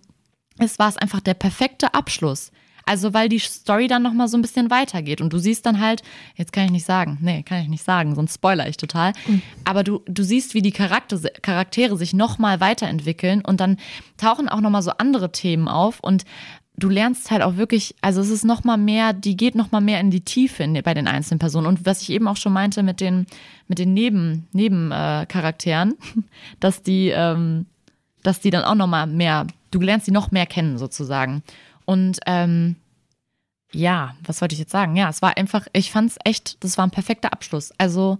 ist, 0.58 0.78
war 0.78 0.88
es 0.88 0.96
einfach 0.96 1.20
der 1.20 1.34
perfekte 1.34 1.94
Abschluss. 1.94 2.52
Also 2.84 3.14
weil 3.14 3.28
die 3.28 3.38
Story 3.38 3.86
dann 3.86 4.02
nochmal 4.02 4.28
so 4.28 4.36
ein 4.36 4.42
bisschen 4.42 4.70
weitergeht 4.70 5.20
und 5.20 5.32
du 5.32 5.38
siehst 5.38 5.64
dann 5.64 5.80
halt, 5.80 6.02
jetzt 6.34 6.52
kann 6.52 6.64
ich 6.64 6.70
nicht 6.70 6.86
sagen, 6.86 7.18
nee, 7.20 7.42
kann 7.42 7.62
ich 7.62 7.68
nicht 7.68 7.84
sagen, 7.84 8.14
sonst 8.14 8.34
spoiler 8.34 8.68
ich 8.68 8.76
total. 8.76 9.12
Mhm. 9.26 9.42
Aber 9.64 9.84
du, 9.84 10.02
du 10.06 10.24
siehst, 10.24 10.54
wie 10.54 10.62
die 10.62 10.72
Charakter, 10.72 11.18
Charaktere 11.42 11.96
sich 11.96 12.14
nochmal 12.14 12.60
weiterentwickeln 12.60 13.44
und 13.44 13.60
dann 13.60 13.76
tauchen 14.16 14.48
auch 14.48 14.60
nochmal 14.60 14.82
so 14.82 14.90
andere 14.98 15.30
Themen 15.30 15.68
auf 15.68 16.00
und 16.00 16.24
du 16.80 16.88
lernst 16.88 17.30
halt 17.30 17.42
auch 17.42 17.56
wirklich, 17.56 17.94
also 18.00 18.20
es 18.20 18.30
ist 18.30 18.44
noch 18.44 18.64
mal 18.64 18.76
mehr, 18.76 19.12
die 19.12 19.36
geht 19.36 19.54
noch 19.54 19.70
mal 19.70 19.80
mehr 19.80 20.00
in 20.00 20.10
die 20.10 20.22
Tiefe 20.22 20.62
in, 20.62 20.80
bei 20.82 20.94
den 20.94 21.06
einzelnen 21.06 21.38
Personen. 21.38 21.66
Und 21.66 21.86
was 21.86 22.02
ich 22.02 22.10
eben 22.10 22.26
auch 22.26 22.36
schon 22.36 22.52
meinte 22.52 22.82
mit 22.82 23.00
den, 23.00 23.26
mit 23.68 23.78
den 23.78 23.94
Neben, 23.94 24.48
Nebencharakteren, 24.52 25.92
äh, 25.92 26.20
dass 26.60 26.82
die, 26.82 27.10
ähm, 27.10 27.66
dass 28.22 28.40
die 28.40 28.50
dann 28.50 28.64
auch 28.64 28.74
noch 28.74 28.86
mal 28.86 29.06
mehr, 29.06 29.46
du 29.70 29.80
lernst 29.80 30.06
die 30.06 30.12
noch 30.12 30.30
mehr 30.30 30.46
kennen 30.46 30.78
sozusagen. 30.78 31.42
Und 31.84 32.18
ähm, 32.26 32.76
ja, 33.72 34.14
was 34.24 34.40
wollte 34.40 34.54
ich 34.54 34.58
jetzt 34.58 34.72
sagen? 34.72 34.96
Ja, 34.96 35.08
es 35.08 35.22
war 35.22 35.36
einfach, 35.36 35.66
ich 35.72 35.92
fand 35.92 36.10
es 36.10 36.18
echt, 36.24 36.62
das 36.64 36.76
war 36.76 36.86
ein 36.86 36.90
perfekter 36.90 37.32
Abschluss. 37.32 37.72
Also 37.78 38.18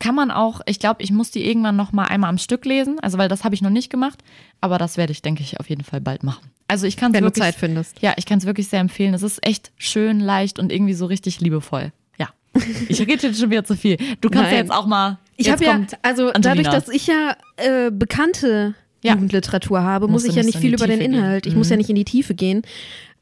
kann 0.00 0.14
man 0.14 0.30
auch, 0.30 0.60
ich 0.66 0.78
glaube, 0.78 1.02
ich 1.02 1.10
muss 1.10 1.30
die 1.30 1.46
irgendwann 1.46 1.76
noch 1.76 1.92
mal 1.92 2.04
einmal 2.04 2.30
am 2.30 2.38
Stück 2.38 2.64
lesen, 2.64 3.00
also 3.00 3.18
weil 3.18 3.28
das 3.28 3.44
habe 3.44 3.54
ich 3.54 3.62
noch 3.62 3.70
nicht 3.70 3.90
gemacht, 3.90 4.22
aber 4.60 4.78
das 4.78 4.96
werde 4.96 5.12
ich, 5.12 5.22
denke 5.22 5.42
ich, 5.42 5.58
auf 5.60 5.68
jeden 5.68 5.84
Fall 5.84 6.00
bald 6.00 6.22
machen. 6.22 6.50
Also 6.68 6.86
ich 6.86 6.96
kann 6.96 7.12
es 7.12 7.20
wirklich, 7.20 7.32
du 7.32 7.40
Zeit 7.40 7.54
findest. 7.54 8.00
Ja, 8.02 8.14
ich 8.16 8.26
kann 8.26 8.38
es 8.38 8.46
wirklich 8.46 8.68
sehr 8.68 8.80
empfehlen. 8.80 9.14
Es 9.14 9.22
ist 9.22 9.44
echt 9.44 9.72
schön, 9.78 10.20
leicht 10.20 10.58
und 10.58 10.70
irgendwie 10.70 10.92
so 10.92 11.06
richtig 11.06 11.40
liebevoll. 11.40 11.92
Ja. 12.18 12.28
Ich 12.88 13.00
rede 13.00 13.26
jetzt 13.26 13.40
schon 13.40 13.50
wieder 13.50 13.64
zu 13.64 13.74
viel. 13.74 13.96
Du 14.20 14.28
kannst 14.28 14.44
Nein. 14.44 14.52
ja 14.52 14.58
jetzt 14.60 14.70
auch 14.70 14.86
mal. 14.86 15.18
Ich 15.36 15.50
habe 15.50 15.64
ja, 15.64 15.80
also 16.02 16.30
Angelina. 16.30 16.40
dadurch, 16.40 16.68
dass 16.68 16.88
ich 16.94 17.06
ja 17.06 17.36
äh, 17.56 17.90
bekannte 17.90 18.74
ja. 19.02 19.14
Jugendliteratur 19.14 19.82
habe, 19.82 20.08
muss 20.08 20.24
ich 20.24 20.34
ja 20.34 20.42
nicht 20.42 20.58
viel 20.58 20.74
über 20.74 20.86
den 20.86 21.00
Inhalt. 21.00 21.44
Gehen. 21.44 21.50
Ich 21.50 21.54
mhm. 21.54 21.60
muss 21.60 21.70
ja 21.70 21.76
nicht 21.76 21.88
in 21.88 21.96
die 21.96 22.04
Tiefe 22.04 22.34
gehen. 22.34 22.62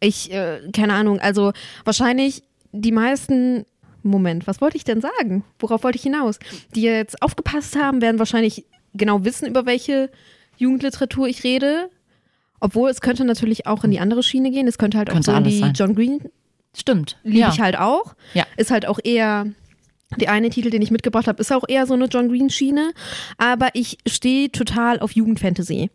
Ich, 0.00 0.32
äh, 0.32 0.60
keine 0.72 0.94
Ahnung, 0.94 1.20
also 1.20 1.52
wahrscheinlich 1.84 2.42
die 2.72 2.92
meisten 2.92 3.64
Moment, 4.02 4.46
was 4.46 4.60
wollte 4.60 4.76
ich 4.76 4.84
denn 4.84 5.00
sagen? 5.00 5.44
Worauf 5.58 5.84
wollte 5.84 5.96
ich 5.96 6.02
hinaus? 6.02 6.38
Die 6.74 6.82
jetzt 6.82 7.22
aufgepasst 7.22 7.76
haben, 7.76 8.00
werden 8.00 8.18
wahrscheinlich 8.18 8.64
genau 8.94 9.24
wissen, 9.24 9.46
über 9.46 9.66
welche 9.66 10.10
Jugendliteratur 10.56 11.26
ich 11.28 11.44
rede. 11.44 11.90
Obwohl 12.60 12.90
es 12.90 13.00
könnte 13.00 13.24
natürlich 13.24 13.66
auch 13.66 13.84
in 13.84 13.90
die 13.90 14.00
andere 14.00 14.22
Schiene 14.22 14.50
gehen. 14.50 14.66
Es 14.66 14.78
könnte 14.78 14.98
halt 14.98 15.08
könnte 15.08 15.30
auch 15.30 15.34
so 15.34 15.38
in 15.38 15.44
die 15.44 15.58
sein. 15.58 15.72
John 15.74 15.94
Green. 15.94 16.20
Stimmt. 16.74 17.18
Liebe 17.22 17.38
ja. 17.38 17.50
ich 17.52 17.60
halt 17.60 17.78
auch. 17.78 18.14
Ja. 18.34 18.44
Ist 18.56 18.70
halt 18.70 18.86
auch 18.86 18.98
eher. 19.02 19.46
Der 20.20 20.30
eine 20.30 20.50
Titel, 20.50 20.70
den 20.70 20.82
ich 20.82 20.92
mitgebracht 20.92 21.26
habe, 21.26 21.40
ist 21.40 21.52
auch 21.52 21.64
eher 21.66 21.84
so 21.84 21.94
eine 21.94 22.04
John 22.04 22.28
Green-Schiene. 22.28 22.92
Aber 23.38 23.70
ich 23.72 23.98
stehe 24.06 24.52
total 24.52 25.00
auf 25.00 25.12
Jugendfantasy. 25.12 25.90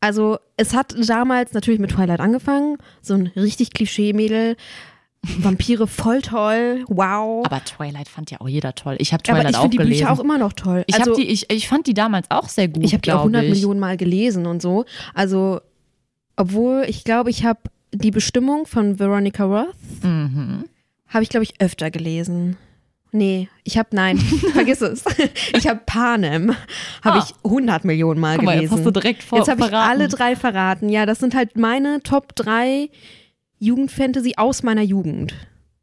Also, 0.00 0.38
es 0.56 0.74
hat 0.74 0.94
damals 1.08 1.54
natürlich 1.54 1.80
mit 1.80 1.90
Twilight 1.90 2.20
angefangen. 2.20 2.78
So 3.02 3.14
ein 3.14 3.32
richtig 3.34 3.72
Klischee-Mädel. 3.72 4.56
Vampire 5.22 5.88
voll 5.88 6.22
toll, 6.22 6.84
wow. 6.86 7.44
Aber 7.44 7.64
Twilight 7.64 8.08
fand 8.08 8.30
ja 8.30 8.40
auch 8.40 8.48
jeder 8.48 8.74
toll. 8.74 8.96
Ich 9.00 9.12
habe 9.12 9.22
Twilight 9.22 9.46
Aber 9.46 9.50
ich 9.50 9.56
auch 9.56 9.68
die 9.68 9.78
Bücher 9.78 10.12
auch 10.12 10.20
immer 10.20 10.38
noch 10.38 10.52
toll. 10.52 10.84
Ich, 10.86 10.94
also, 10.94 11.16
die, 11.16 11.26
ich, 11.26 11.50
ich 11.50 11.66
fand 11.66 11.88
die 11.88 11.94
damals 11.94 12.30
auch 12.30 12.48
sehr 12.48 12.68
gut. 12.68 12.84
Ich 12.84 12.92
habe 12.92 13.02
die 13.02 13.12
auch 13.12 13.18
100 13.18 13.42
ich. 13.42 13.50
Millionen 13.50 13.80
Mal 13.80 13.96
gelesen 13.96 14.46
und 14.46 14.62
so. 14.62 14.84
Also 15.14 15.60
obwohl, 16.38 16.84
ich 16.88 17.04
glaube, 17.04 17.30
ich 17.30 17.44
habe 17.44 17.60
die 17.92 18.10
Bestimmung 18.10 18.66
von 18.66 18.98
Veronica 18.98 19.44
Roth, 19.44 19.74
mhm. 20.02 20.64
habe 21.08 21.22
ich, 21.22 21.28
glaube 21.28 21.44
ich, 21.44 21.60
öfter 21.60 21.90
gelesen. 21.90 22.56
Nee, 23.10 23.48
ich 23.64 23.78
habe 23.78 23.88
nein, 23.92 24.18
vergiss 24.52 24.82
es. 24.82 25.02
Ich 25.56 25.66
habe 25.66 25.80
Panem, 25.86 26.54
habe 27.02 27.18
Ah. 27.20 27.24
ich 27.26 27.34
100 27.42 27.84
Millionen 27.86 28.20
Mal 28.20 28.36
Guck 28.36 28.44
mal, 28.44 28.52
jetzt 28.52 28.70
gelesen. 28.70 28.76
hast 28.76 28.84
du 28.86 28.90
direkt 29.00 29.22
vor 29.22 29.38
Jetzt 29.38 29.48
habe 29.48 29.64
ich 29.64 29.72
alle 29.72 30.08
drei 30.08 30.36
verraten. 30.36 30.90
Ja, 30.90 31.06
das 31.06 31.18
sind 31.18 31.34
halt 31.34 31.56
meine 31.56 32.02
Top 32.02 32.34
3 32.36 32.90
Jugendfantasy 33.58 34.34
aus 34.36 34.62
meiner 34.62 34.82
Jugend, 34.82 35.34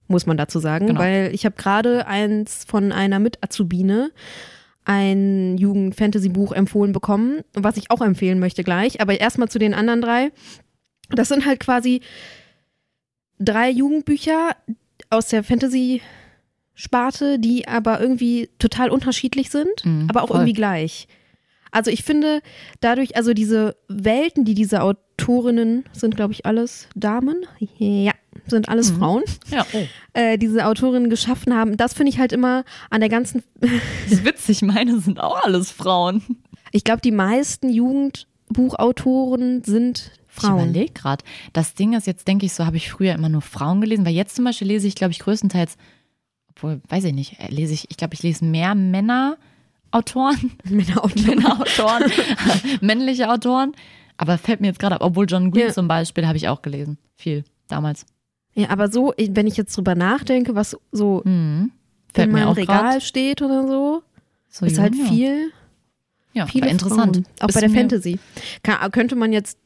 muss 0.08 0.28
man 0.28 0.38
dazu 0.38 0.60
sagen. 0.60 0.88
Genau. 0.88 1.00
Weil 1.00 1.32
ich 1.34 1.46
habe 1.46 1.56
gerade 1.58 2.06
eins 2.08 2.64
von 2.68 2.92
einer 2.92 3.18
Mit-Azubine 3.20 4.12
ein 4.86 5.58
Jugend-Fantasy-Buch 5.58 6.52
empfohlen 6.54 6.94
bekommen, 6.94 7.42
was 7.54 7.76
ich 7.78 7.92
auch 7.92 8.02
empfehlen 8.02 8.40
möchte 8.40 8.64
gleich. 8.64 9.02
Aber 9.02 9.20
erstmal 9.20 9.50
zu 9.50 9.60
den 9.60 9.74
anderen 9.74 10.02
drei. 10.02 10.32
Das 11.10 11.28
sind 11.28 11.46
halt 11.46 11.60
quasi 11.60 12.02
drei 13.40 13.70
Jugendbücher 13.70 14.56
aus 15.10 15.28
der 15.28 15.44
Fantasy-Sparte, 15.44 17.40
die 17.40 17.68
aber 17.68 18.00
irgendwie 18.00 18.50
total 18.60 18.90
unterschiedlich 18.90 19.50
sind, 19.50 19.84
Mhm, 19.86 20.08
aber 20.10 20.24
auch 20.24 20.28
voll. 20.28 20.38
irgendwie 20.38 20.54
gleich. 20.54 21.08
Also 21.72 21.92
ich 21.92 22.04
finde, 22.04 22.42
dadurch, 22.80 23.18
also 23.18 23.34
diese 23.34 23.76
Welten, 23.90 24.46
die 24.46 24.54
diese 24.54 24.82
Autorinnen 24.82 25.84
sind, 25.92 26.16
glaube 26.16 26.32
ich, 26.34 26.46
alles 26.46 26.88
Damen, 26.96 27.46
ja, 27.78 28.14
sind 28.48 28.70
alles 28.70 28.92
Mhm. 28.92 28.98
Frauen, 28.98 29.24
Ja, 29.50 29.66
oh. 29.74 29.84
äh, 30.14 30.38
diese 30.38 30.66
Autorinnen 30.66 31.10
geschaffen 31.10 31.54
haben, 31.54 31.78
das 31.78 31.94
finde 31.94 32.12
ich 32.12 32.20
halt 32.20 32.32
immer 32.34 32.64
an 32.90 33.00
der 33.02 33.10
ganzen, 33.10 33.44
Das 33.60 33.70
ist 34.12 34.26
witzig, 34.26 34.62
meine 34.62 35.00
sind 35.00 35.20
auch 35.20 35.44
alles 35.44 35.72
Frauen. 35.72 36.24
ich 36.72 36.84
glaube, 36.84 37.02
die 37.02 37.12
meisten 37.12 37.70
Jugendbuchautoren 37.70 39.64
sind 39.64 40.12
Ich 40.28 40.34
Frauen. 40.42 40.70
überlege 40.70 40.94
gerade. 40.94 41.24
Das 41.54 41.74
Ding 41.76 41.94
ist, 41.94 42.08
jetzt 42.08 42.28
denke 42.28 42.46
ich 42.46 42.54
so, 42.54 42.66
habe 42.66 42.78
ich 42.78 42.92
früher 42.92 43.14
immer 43.14 43.30
nur 43.30 43.42
Frauen 43.42 43.82
gelesen, 43.82 44.06
weil 44.06 44.14
jetzt 44.14 44.36
zum 44.36 44.46
Beispiel 44.46 44.68
lese 44.68 44.88
ich, 44.88 44.96
glaube 44.96 45.12
ich, 45.12 45.20
größtenteils, 45.20 45.78
obwohl, 46.50 46.82
weiß 46.90 47.04
ich 47.06 47.14
nicht, 47.14 47.40
äh, 47.40 47.48
lese 47.50 47.74
ich, 47.74 47.90
ich 47.90 47.98
glaube, 47.98 48.14
ich 48.14 48.24
lese 48.24 48.46
mehr 48.46 48.76
Männerautoren, 48.76 50.52
Männerautoren. 50.64 51.26
Männerautoren, 51.26 52.12
männliche 52.82 53.30
Autoren. 53.32 53.74
Aber 54.18 54.38
fällt 54.38 54.62
mir 54.62 54.68
jetzt 54.68 54.80
gerade 54.80 54.96
ab, 54.96 55.02
obwohl 55.04 55.26
John 55.28 55.52
Green 55.52 55.68
Ja. 55.68 55.74
zum 55.74 55.88
Beispiel 55.90 56.26
habe 56.26 56.38
ich 56.38 56.48
auch 56.48 56.62
gelesen. 56.62 56.98
Viel 57.18 57.44
damals. 57.68 58.06
Ja, 58.56 58.70
aber 58.70 58.90
so, 58.90 59.14
wenn 59.18 59.48
ich 59.48 59.58
jetzt 59.58 59.76
drüber 59.76 59.96
nachdenke, 59.96 60.56
was 60.56 60.78
so 60.92 61.22
Mhm. 61.26 61.72
In 62.18 62.28
mir 62.28 62.28
meinem 62.40 62.48
auch 62.48 62.56
Regal 62.58 62.92
grad 62.94 63.04
steht 63.04 63.42
oder 63.42 63.68
so, 63.68 64.02
so 64.50 64.66
ist 64.66 64.74
jung, 64.78 64.84
halt 64.84 64.96
viel, 64.96 65.52
Ja, 66.34 66.48
viele 66.48 66.70
interessant. 66.70 67.18
Frauen. 67.18 67.26
Auch 67.42 67.48
Bist 67.48 67.56
bei 67.60 67.68
der 67.68 67.70
Fantasy. 67.70 68.20
Kann, 68.64 68.90
könnte 68.92 69.18
man 69.18 69.34
jetzt 69.34 69.58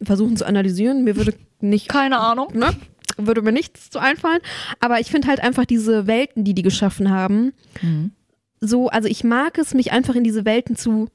versuchen 0.00 0.36
zu 0.36 0.46
analysieren. 0.46 1.02
Mir 1.02 1.16
würde 1.16 1.34
nicht, 1.60 1.88
Keine 1.90 2.20
Ahnung. 2.20 2.52
ne, 2.56 2.70
würde 3.16 3.42
mir 3.42 3.50
nichts 3.50 3.90
zu 3.90 3.98
einfallen. 3.98 4.38
Aber 4.78 5.00
ich 5.00 5.10
finde 5.10 5.26
halt 5.26 5.40
einfach 5.40 5.64
diese 5.64 6.06
Welten, 6.06 6.44
die 6.44 6.54
die 6.54 6.62
geschaffen 6.62 7.10
haben, 7.10 7.52
Mhm. 7.82 8.12
so, 8.60 8.86
also 8.88 9.08
ich 9.08 9.24
mag 9.24 9.58
es, 9.58 9.74
mich 9.74 9.90
einfach 9.90 10.14
in 10.14 10.22
diese 10.22 10.44
Welten 10.44 10.76
zu 10.76 11.08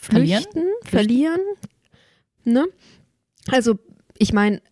Verlieren? 0.00 0.42
flüchten, 0.42 0.62
verlieren. 0.84 1.40
Ne? 2.44 2.64
Also, 3.50 3.78
ich 4.16 4.32
meine, 4.32 4.62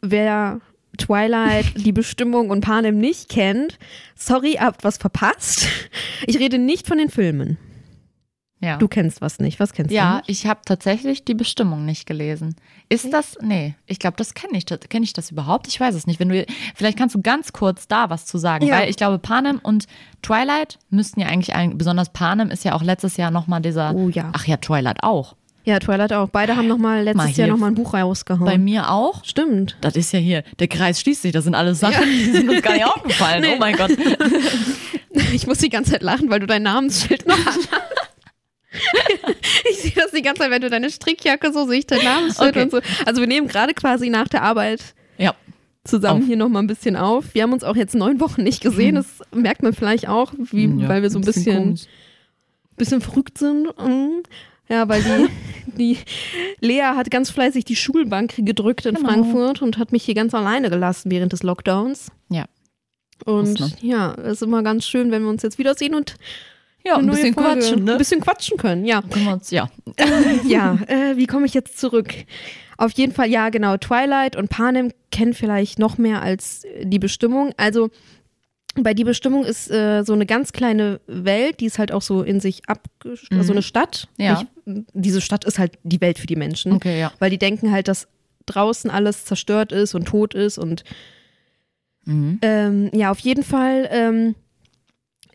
wer 0.00 0.60
Twilight, 1.00 1.72
die 1.84 1.92
Bestimmung 1.92 2.50
und 2.50 2.60
Panem 2.60 2.98
nicht 2.98 3.28
kennt, 3.28 3.78
sorry, 4.14 4.52
habt 4.60 4.84
was 4.84 4.98
verpasst. 4.98 5.66
Ich 6.26 6.38
rede 6.38 6.58
nicht 6.58 6.86
von 6.86 6.98
den 6.98 7.08
Filmen. 7.10 7.58
Ja. 8.62 8.76
Du 8.76 8.88
kennst 8.88 9.22
was 9.22 9.38
nicht. 9.38 9.58
Was 9.58 9.72
kennst 9.72 9.90
Ja, 9.90 10.10
du? 10.10 10.16
Nicht? 10.18 10.28
ich 10.28 10.46
habe 10.46 10.60
tatsächlich 10.66 11.24
die 11.24 11.32
Bestimmung 11.32 11.86
nicht 11.86 12.04
gelesen. 12.06 12.56
Ist 12.90 13.10
das? 13.10 13.38
Nee, 13.40 13.74
ich 13.86 13.98
glaube, 13.98 14.18
das 14.18 14.34
kenne 14.34 14.58
ich. 14.58 14.66
Kenne 14.66 15.04
ich 15.04 15.14
das 15.14 15.30
überhaupt? 15.30 15.66
Ich 15.66 15.80
weiß 15.80 15.94
es 15.94 16.06
nicht. 16.06 16.20
Wenn 16.20 16.28
du, 16.28 16.44
vielleicht 16.74 16.98
kannst 16.98 17.14
du 17.14 17.22
ganz 17.22 17.54
kurz 17.54 17.88
da 17.88 18.10
was 18.10 18.26
zu 18.26 18.36
sagen, 18.36 18.66
Ja. 18.66 18.76
weil 18.80 18.90
ich 18.90 18.96
glaube, 18.96 19.18
Panem 19.18 19.60
und 19.62 19.86
Twilight 20.20 20.78
müssten 20.90 21.20
ja 21.20 21.28
eigentlich, 21.28 21.54
ein, 21.54 21.78
besonders 21.78 22.12
Panem 22.12 22.50
ist 22.50 22.62
ja 22.64 22.74
auch 22.74 22.82
letztes 22.82 23.16
Jahr 23.16 23.30
nochmal 23.30 23.62
dieser. 23.62 23.94
Oh 23.94 24.10
ja. 24.10 24.28
Ach 24.34 24.46
ja, 24.46 24.58
Twilight 24.58 25.02
auch. 25.02 25.36
Ja, 25.64 25.78
Twilight 25.78 26.12
auch. 26.14 26.28
Beide 26.30 26.56
haben 26.56 26.68
noch 26.68 26.78
mal 26.78 27.02
letztes 27.02 27.24
Mal 27.24 27.30
Jahr 27.32 27.48
noch 27.48 27.58
mal 27.58 27.66
ein 27.66 27.74
Buch 27.74 27.92
rausgehauen. 27.94 28.46
Bei 28.46 28.56
mir 28.58 28.90
auch. 28.90 29.24
Stimmt. 29.24 29.76
Das 29.82 29.94
ist 29.94 30.10
ja 30.12 30.18
hier, 30.18 30.42
der 30.58 30.68
Kreis 30.68 31.00
schließt 31.00 31.22
sich. 31.22 31.32
Das 31.32 31.44
sind 31.44 31.54
alles 31.54 31.80
Sachen, 31.80 32.04
die 32.08 32.24
sind 32.30 32.48
uns 32.48 32.62
gar 32.62 32.72
nicht 32.74 32.86
aufgefallen. 32.86 33.42
Nee. 33.46 33.52
Oh 33.54 33.58
mein 33.58 33.76
Gott. 33.76 33.90
Ich 35.34 35.46
muss 35.46 35.58
die 35.58 35.68
ganze 35.70 35.90
Zeit 35.92 36.02
lachen, 36.02 36.30
weil 36.30 36.38
du 36.40 36.46
dein 36.46 36.62
Namensschild 36.62 37.26
noch 37.26 37.36
hast. 37.44 37.68
Ich 39.68 39.78
sehe 39.78 39.92
das 39.96 40.12
die 40.12 40.22
ganze 40.22 40.42
Zeit, 40.42 40.50
wenn 40.52 40.60
du 40.62 40.70
deine 40.70 40.88
Strickjacke 40.90 41.52
so 41.52 41.66
sehe 41.66 41.80
ich 41.80 41.86
dein 41.86 42.02
Namensschild 42.04 42.50
Okay. 42.50 42.62
und 42.62 42.70
so. 42.70 42.80
Also 43.04 43.20
wir 43.20 43.26
nehmen 43.26 43.48
gerade 43.48 43.74
quasi 43.74 44.08
nach 44.08 44.28
der 44.28 44.42
Arbeit 44.42 44.94
Ja. 45.18 45.34
zusammen 45.84 46.22
Auf. 46.22 46.26
hier 46.28 46.36
noch 46.36 46.48
mal 46.48 46.60
ein 46.60 46.68
bisschen 46.68 46.94
auf. 46.96 47.34
Wir 47.34 47.42
haben 47.42 47.52
uns 47.52 47.64
auch 47.64 47.74
jetzt 47.76 47.94
neun 47.96 48.20
Wochen 48.20 48.42
nicht 48.44 48.62
gesehen. 48.62 48.94
Das 48.94 49.06
merkt 49.34 49.62
man 49.64 49.72
vielleicht 49.72 50.08
auch, 50.08 50.32
wie, 50.36 50.66
Ja, 50.66 50.88
weil 50.88 51.02
wir 51.02 51.10
so 51.10 51.18
ein 51.18 51.24
bisschen, 51.24 51.56
komisch. 51.64 51.82
bisschen 52.76 53.00
verrückt 53.00 53.38
sind. 53.38 53.68
Ja, 54.70 54.88
weil 54.88 55.02
die, 55.02 55.28
die 55.76 55.98
Lea 56.60 56.82
hat 56.94 57.10
ganz 57.10 57.30
fleißig 57.30 57.64
die 57.64 57.76
Schulbank 57.76 58.34
gedrückt 58.38 58.86
in 58.86 58.94
Genau. 58.94 59.08
Frankfurt 59.08 59.62
und 59.62 59.78
hat 59.78 59.92
mich 59.92 60.04
hier 60.04 60.14
ganz 60.14 60.32
alleine 60.34 60.70
gelassen 60.70 61.10
während 61.10 61.32
des 61.32 61.42
Lockdowns. 61.42 62.10
Ja. 62.28 62.44
Und 63.26 63.76
ja, 63.82 64.14
es 64.14 64.34
ist 64.34 64.42
immer 64.42 64.62
ganz 64.62 64.86
schön, 64.86 65.10
wenn 65.10 65.22
wir 65.22 65.28
uns 65.28 65.42
jetzt 65.42 65.58
wiedersehen 65.58 65.94
und 65.94 66.14
Ja, 66.84 66.96
ein 66.96 67.06
bisschen 67.06 67.34
Folge- 67.34 67.60
quatschen, 67.60 67.84
ne? 67.84 67.92
Ein 67.92 67.98
bisschen 67.98 68.20
quatschen 68.22 68.56
können, 68.56 68.86
ja. 68.86 69.02
Uns, 69.30 69.50
ja. 69.50 69.68
ja, 70.46 70.78
äh, 70.86 71.16
wie 71.16 71.26
komme 71.26 71.44
ich 71.44 71.52
jetzt 71.52 71.78
zurück? 71.78 72.14
Auf 72.78 72.92
jeden 72.92 73.12
Fall, 73.12 73.28
ja, 73.28 73.50
genau. 73.50 73.76
Twilight 73.76 74.36
und 74.36 74.48
Panem 74.48 74.90
kennen 75.12 75.34
vielleicht 75.34 75.78
noch 75.78 75.98
mehr 75.98 76.22
als 76.22 76.62
die 76.82 76.98
Bestimmung. 76.98 77.52
Also 77.58 77.90
bei 78.76 78.94
die 78.94 79.04
Bestimmung 79.04 79.44
ist 79.44 79.70
äh, 79.70 80.02
so 80.04 80.12
eine 80.12 80.26
ganz 80.26 80.52
kleine 80.52 81.00
Welt, 81.06 81.60
die 81.60 81.66
ist 81.66 81.78
halt 81.78 81.90
auch 81.92 82.02
so 82.02 82.22
in 82.22 82.40
sich 82.40 82.68
abgeschlossen, 82.68 83.36
Mhm. 83.38 83.42
so 83.42 83.52
eine 83.52 83.62
Stadt. 83.62 84.08
Ja. 84.16 84.44
Nicht, 84.66 84.86
diese 84.92 85.20
Stadt 85.20 85.44
ist 85.44 85.58
halt 85.58 85.72
die 85.82 86.00
Welt 86.00 86.18
für 86.18 86.26
die 86.26 86.36
Menschen, 86.36 86.72
Okay, 86.72 87.00
ja. 87.00 87.12
weil 87.18 87.30
die 87.30 87.38
denken 87.38 87.72
halt, 87.72 87.88
dass 87.88 88.06
draußen 88.46 88.90
alles 88.90 89.24
zerstört 89.24 89.72
ist 89.72 89.94
und 89.94 90.06
tot 90.06 90.34
ist 90.34 90.58
und 90.58 90.84
Mhm. 92.06 92.38
ähm, 92.42 92.90
ja, 92.94 93.10
auf 93.10 93.18
jeden 93.18 93.42
Fall 93.44 93.88
ähm, 93.90 94.34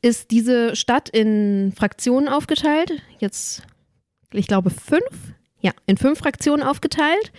ist 0.02 0.32
diese 0.32 0.76
Stadt 0.76 1.10
in 1.10 1.74
Fraktionen 1.76 2.28
aufgeteilt. 2.28 2.92
Jetzt, 3.20 3.62
ich 4.32 4.48
glaube, 4.48 4.70
fünf. 4.72 5.02
Ja, 5.62 5.72
in 5.86 5.98
fünf 5.98 6.20
Fraktionen 6.20 6.66
aufgeteilt. 6.66 7.32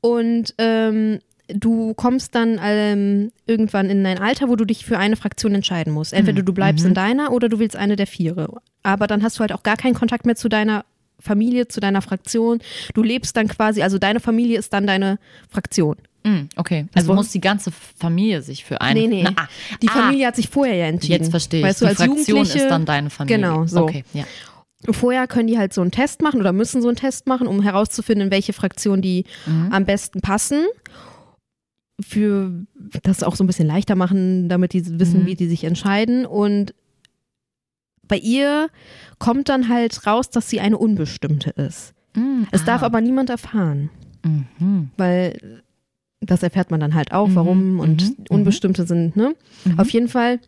Und 0.00 0.54
ähm, 0.58 1.20
du 1.48 1.94
kommst 1.94 2.34
dann 2.34 2.58
ähm, 2.62 3.30
irgendwann 3.46 3.88
in 3.90 4.04
ein 4.04 4.18
Alter, 4.18 4.48
wo 4.48 4.56
du 4.56 4.64
dich 4.64 4.84
für 4.84 4.98
eine 4.98 5.16
Fraktion 5.16 5.54
entscheiden 5.54 5.92
musst. 5.92 6.12
Entweder 6.12 6.42
du 6.42 6.52
bleibst 6.52 6.84
Mhm. 6.84 6.88
in 6.90 6.94
deiner 6.94 7.32
oder 7.32 7.48
du 7.48 7.58
willst 7.58 7.76
eine 7.76 7.96
der 7.96 8.06
Viere. 8.06 8.48
Aber 8.82 9.06
dann 9.06 9.22
hast 9.22 9.36
du 9.36 9.40
halt 9.40 9.52
auch 9.52 9.62
gar 9.62 9.76
keinen 9.76 9.94
Kontakt 9.94 10.26
mehr 10.26 10.36
zu 10.36 10.48
deiner 10.48 10.84
Familie, 11.20 11.68
zu 11.68 11.80
deiner 11.80 12.02
Fraktion. 12.02 12.60
Du 12.94 13.02
lebst 13.02 13.36
dann 13.36 13.48
quasi, 13.48 13.82
also 13.82 13.98
deine 13.98 14.20
Familie 14.20 14.58
ist 14.58 14.72
dann 14.72 14.86
deine 14.86 15.18
Fraktion. 15.48 15.96
Mm, 16.24 16.48
okay. 16.56 16.86
Also 16.94 17.14
muss 17.14 17.30
die 17.30 17.40
ganze 17.40 17.70
Familie 17.70 18.42
sich 18.42 18.64
für 18.64 18.80
einen. 18.80 19.00
Nee, 19.00 19.06
nee. 19.06 19.22
Na, 19.22 19.32
ah, 19.36 19.48
Die 19.80 19.88
ah, 19.88 19.92
Familie 19.92 20.26
hat 20.26 20.36
sich 20.36 20.48
vorher 20.48 20.74
ja 20.74 20.86
entschieden. 20.86 21.22
Jetzt 21.22 21.30
verstehe 21.30 21.60
ich. 21.60 21.66
Weißt 21.66 21.80
du, 21.80 21.84
die 21.84 21.88
als 21.90 21.98
Fraktion 22.02 22.42
ist 22.42 22.68
dann 22.68 22.84
deine 22.84 23.08
Familie. 23.10 23.36
Genau, 23.38 23.66
so. 23.66 23.82
Okay, 23.84 24.04
ja. 24.12 24.24
Vorher 24.90 25.26
können 25.26 25.46
die 25.48 25.58
halt 25.58 25.72
so 25.72 25.80
einen 25.80 25.90
Test 25.90 26.20
machen 26.22 26.38
oder 26.38 26.52
müssen 26.52 26.82
so 26.82 26.88
einen 26.88 26.96
Test 26.96 27.26
machen, 27.26 27.46
um 27.46 27.62
herauszufinden, 27.62 28.26
in 28.26 28.30
welche 28.30 28.52
Fraktion 28.52 29.00
die 29.02 29.24
Mhm. 29.46 29.72
am 29.72 29.84
besten 29.84 30.20
passen. 30.20 30.66
Für 32.00 32.52
das 33.02 33.22
auch 33.22 33.36
so 33.36 33.44
ein 33.44 33.46
bisschen 33.46 33.66
leichter 33.66 33.94
machen, 33.94 34.48
damit 34.50 34.72
die 34.74 34.98
wissen, 35.00 35.22
Mhm. 35.22 35.26
wie 35.26 35.34
die 35.34 35.48
sich 35.48 35.64
entscheiden. 35.64 36.26
Und 36.26 36.74
bei 38.06 38.18
ihr 38.18 38.68
kommt 39.18 39.48
dann 39.48 39.68
halt 39.68 40.06
raus, 40.06 40.28
dass 40.30 40.50
sie 40.50 40.60
eine 40.60 40.78
Unbestimmte 40.78 41.50
ist. 41.50 41.94
Mm, 42.14 42.42
Es 42.52 42.64
darf 42.64 42.82
ah. 42.82 42.86
aber 42.86 43.00
niemand 43.00 43.30
erfahren, 43.30 43.90
Mhm. 44.24 44.90
weil 44.96 45.62
das 46.20 46.42
erfährt 46.42 46.70
man 46.70 46.80
dann 46.80 46.94
halt 46.94 47.12
auch, 47.12 47.28
Mhm, 47.28 47.34
warum 47.34 47.80
und 47.80 48.02
mhm, 48.18 48.24
Unbestimmte 48.30 48.86
sind, 48.86 49.16
ne? 49.16 49.34
Mhm. 49.64 49.78
Auf 49.78 49.90
jeden 49.90 50.08
Fall 50.08 50.40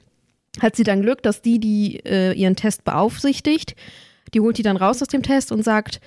hat 0.60 0.76
sie 0.76 0.82
dann 0.84 1.02
Glück, 1.02 1.22
dass 1.22 1.40
die, 1.42 1.58
die 1.58 2.00
äh, 2.04 2.32
ihren 2.32 2.56
Test 2.56 2.84
beaufsichtigt, 2.84 3.74
die 4.34 4.40
holt 4.40 4.58
die 4.58 4.62
dann 4.62 4.76
raus 4.76 5.00
aus 5.02 5.08
dem 5.08 5.22
Test 5.22 5.50
und 5.52 5.62
sagt, 5.64 6.00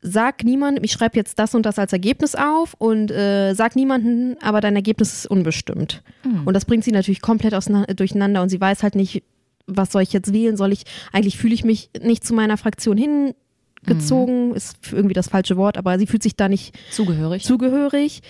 sag 0.00 0.44
niemandem, 0.44 0.84
ich 0.84 0.92
schreibe 0.92 1.16
jetzt 1.16 1.38
das 1.38 1.54
und 1.54 1.66
das 1.66 1.78
als 1.78 1.92
Ergebnis 1.92 2.34
auf 2.34 2.74
und 2.78 3.10
äh, 3.10 3.54
sag 3.54 3.74
niemandem, 3.74 4.36
aber 4.40 4.60
dein 4.60 4.76
Ergebnis 4.76 5.12
ist 5.12 5.26
unbestimmt. 5.26 6.02
Mhm. 6.24 6.46
Und 6.46 6.54
das 6.54 6.64
bringt 6.64 6.84
sie 6.84 6.92
natürlich 6.92 7.20
komplett 7.20 7.54
durcheinander 7.98 8.42
und 8.42 8.48
sie 8.48 8.60
weiß 8.60 8.82
halt 8.82 8.94
nicht, 8.94 9.24
was 9.66 9.92
soll 9.92 10.02
ich 10.02 10.12
jetzt 10.12 10.32
wählen? 10.32 10.56
Soll 10.56 10.72
ich, 10.72 10.84
eigentlich 11.12 11.36
fühle 11.36 11.54
ich 11.54 11.64
mich 11.64 11.90
nicht 12.00 12.24
zu 12.24 12.32
meiner 12.32 12.56
Fraktion 12.56 12.96
hingezogen, 12.96 14.54
ist 14.54 14.78
irgendwie 14.92 15.14
das 15.14 15.28
falsche 15.28 15.56
Wort, 15.56 15.76
aber 15.76 15.98
sie 15.98 16.06
fühlt 16.06 16.22
sich 16.22 16.36
da 16.36 16.48
nicht 16.48 16.78
Zugehörig. 16.90 17.44
zugehörig. 17.44 18.22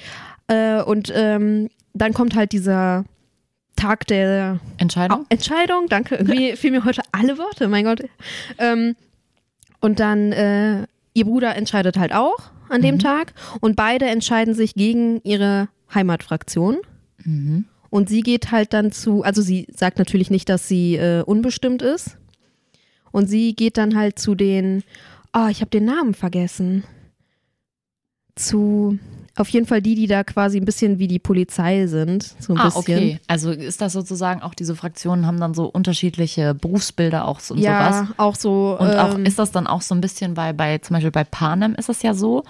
Äh, 0.48 0.82
und 0.82 1.12
ähm, 1.14 1.68
dann 1.92 2.14
kommt 2.14 2.34
halt 2.34 2.52
dieser 2.52 3.04
Tag 3.76 4.06
der 4.08 4.58
Entscheidung? 4.78 5.26
Entscheidung. 5.28 5.86
Danke, 5.88 6.16
irgendwie 6.16 6.52
fehlen 6.56 6.74
mir 6.74 6.84
heute 6.84 7.02
alle 7.12 7.38
Worte, 7.38 7.68
mein 7.68 7.84
Gott. 7.84 8.02
Ähm, 8.58 8.96
und 9.80 10.00
dann 10.00 10.32
äh, 10.32 10.86
ihr 11.18 11.24
Bruder 11.24 11.56
entscheidet 11.56 11.98
halt 11.98 12.12
auch 12.14 12.38
an 12.68 12.80
dem 12.80 12.94
Mhm. 12.96 13.00
Tag 13.00 13.34
und 13.60 13.76
beide 13.76 14.06
entscheiden 14.06 14.54
sich 14.54 14.74
gegen 14.74 15.20
ihre 15.24 15.68
Heimatfraktion. 15.92 16.78
Mhm. 17.24 17.64
Und 17.90 18.08
sie 18.08 18.20
geht 18.20 18.52
halt 18.52 18.72
dann 18.72 18.92
zu, 18.92 19.22
also 19.22 19.42
sie 19.42 19.66
sagt 19.74 19.98
natürlich 19.98 20.30
nicht, 20.30 20.48
dass 20.48 20.68
sie 20.68 20.96
äh, 20.96 21.22
unbestimmt 21.22 21.82
ist. 21.82 22.16
Und 23.10 23.26
sie 23.26 23.54
geht 23.54 23.78
dann 23.78 23.96
halt 23.96 24.18
zu 24.18 24.34
den, 24.34 24.84
oh, 25.34 25.48
ich 25.50 25.60
habe 25.60 25.70
den 25.70 25.86
Namen 25.86 26.14
vergessen. 26.14 26.84
Zu, 28.36 28.98
auf 29.38 29.48
jeden 29.48 29.66
Fall 29.66 29.82
die, 29.82 29.94
die 29.94 30.06
da 30.06 30.24
quasi 30.24 30.58
ein 30.58 30.64
bisschen 30.64 30.98
wie 30.98 31.08
die 31.08 31.18
Polizei 31.18 31.86
sind. 31.86 32.34
So 32.38 32.54
ein 32.54 32.58
ah, 32.58 32.64
bisschen. 32.64 32.80
okay. 32.80 33.20
Also 33.26 33.50
ist 33.50 33.80
das 33.80 33.92
sozusagen 33.92 34.42
auch 34.42 34.54
diese 34.54 34.74
Fraktionen 34.74 35.26
haben 35.26 35.40
dann 35.40 35.54
so 35.54 35.66
unterschiedliche 35.66 36.54
Berufsbilder 36.54 37.26
auch 37.26 37.40
so 37.40 37.54
und 37.54 37.60
ja, 37.60 37.92
sowas. 37.92 38.14
auch 38.16 38.34
so. 38.34 38.76
Und 38.78 38.96
auch 38.96 39.14
ähm, 39.14 39.26
ist 39.26 39.38
das 39.38 39.50
dann 39.50 39.66
auch 39.66 39.82
so 39.82 39.94
ein 39.94 40.00
bisschen 40.00 40.34
bei, 40.34 40.52
bei 40.52 40.78
zum 40.78 40.94
Beispiel 40.94 41.10
bei 41.10 41.24
Panem 41.24 41.74
ist 41.74 41.88
es 41.88 42.02
ja 42.02 42.14
so, 42.14 42.44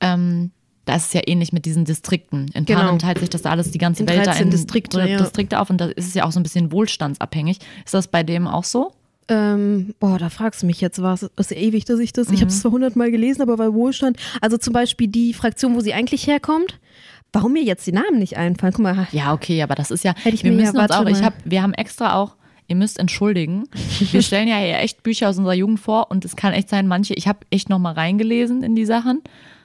ähm, 0.00 0.50
da 0.84 0.96
ist 0.96 1.06
es 1.06 1.12
ja 1.12 1.20
ähnlich 1.26 1.52
mit 1.52 1.64
diesen 1.64 1.84
Distrikten. 1.84 2.50
In 2.54 2.64
Genau. 2.64 2.80
Panem 2.80 2.98
teilt 2.98 3.18
sich 3.18 3.30
das 3.30 3.44
alles 3.44 3.70
die 3.70 3.78
ganze 3.78 4.02
In 4.02 4.08
Welt 4.08 4.20
da 4.20 4.32
13 4.32 4.44
in 4.46 4.50
Distrikte, 4.50 5.00
ja. 5.08 5.18
Distrikte 5.18 5.60
auf 5.60 5.70
und 5.70 5.80
da 5.80 5.86
ist 5.86 6.08
es 6.08 6.14
ja 6.14 6.24
auch 6.24 6.32
so 6.32 6.40
ein 6.40 6.42
bisschen 6.42 6.72
wohlstandsabhängig. 6.72 7.58
Ist 7.84 7.94
das 7.94 8.08
bei 8.08 8.22
dem 8.22 8.46
auch 8.46 8.64
so? 8.64 8.92
Ähm, 9.28 9.94
boah, 10.00 10.18
da 10.18 10.28
fragst 10.30 10.62
du 10.62 10.66
mich 10.66 10.80
jetzt 10.80 11.00
was. 11.00 11.22
Ist 11.22 11.50
ja 11.50 11.56
ewig, 11.56 11.84
dass 11.84 12.00
ich 12.00 12.12
das. 12.12 12.30
Ich 12.30 12.40
habe 12.40 12.50
es 12.50 12.60
zwar 12.60 12.72
hundertmal 12.72 13.10
gelesen, 13.10 13.42
aber 13.42 13.56
bei 13.56 13.72
Wohlstand. 13.72 14.16
Also 14.40 14.56
zum 14.58 14.72
Beispiel 14.72 15.06
die 15.08 15.32
Fraktion, 15.32 15.74
wo 15.74 15.80
sie 15.80 15.94
eigentlich 15.94 16.26
herkommt. 16.26 16.78
Warum 17.32 17.52
mir 17.54 17.62
jetzt 17.62 17.86
die 17.86 17.92
Namen 17.92 18.18
nicht 18.18 18.36
einfallen? 18.36 18.72
Guck 18.74 18.82
mal. 18.82 19.06
Ja, 19.12 19.32
okay, 19.32 19.62
aber 19.62 19.74
das 19.74 19.90
ist 19.90 20.04
ja, 20.04 20.14
Hätte 20.22 20.34
ich 20.34 20.44
wir 20.44 20.52
mir 20.52 20.58
ja- 20.58 20.72
müssen 20.72 20.78
uns 20.78 20.90
auch, 20.90 21.06
ich 21.06 21.22
hab, 21.22 21.32
wir 21.44 21.62
haben 21.62 21.72
extra 21.72 22.16
auch, 22.16 22.36
ihr 22.68 22.76
müsst 22.76 22.98
entschuldigen, 22.98 23.64
wir 24.10 24.20
stellen 24.20 24.48
ja 24.48 24.56
hier 24.58 24.78
echt 24.80 25.02
Bücher 25.02 25.30
aus 25.30 25.38
unserer 25.38 25.54
Jugend 25.54 25.80
vor 25.80 26.10
und 26.10 26.26
es 26.26 26.36
kann 26.36 26.52
echt 26.52 26.68
sein, 26.68 26.86
manche, 26.88 27.14
ich 27.14 27.28
habe 27.28 27.38
echt 27.50 27.70
nochmal 27.70 27.94
reingelesen 27.94 28.62
in 28.62 28.76
die 28.76 28.84
Sachen 28.84 29.22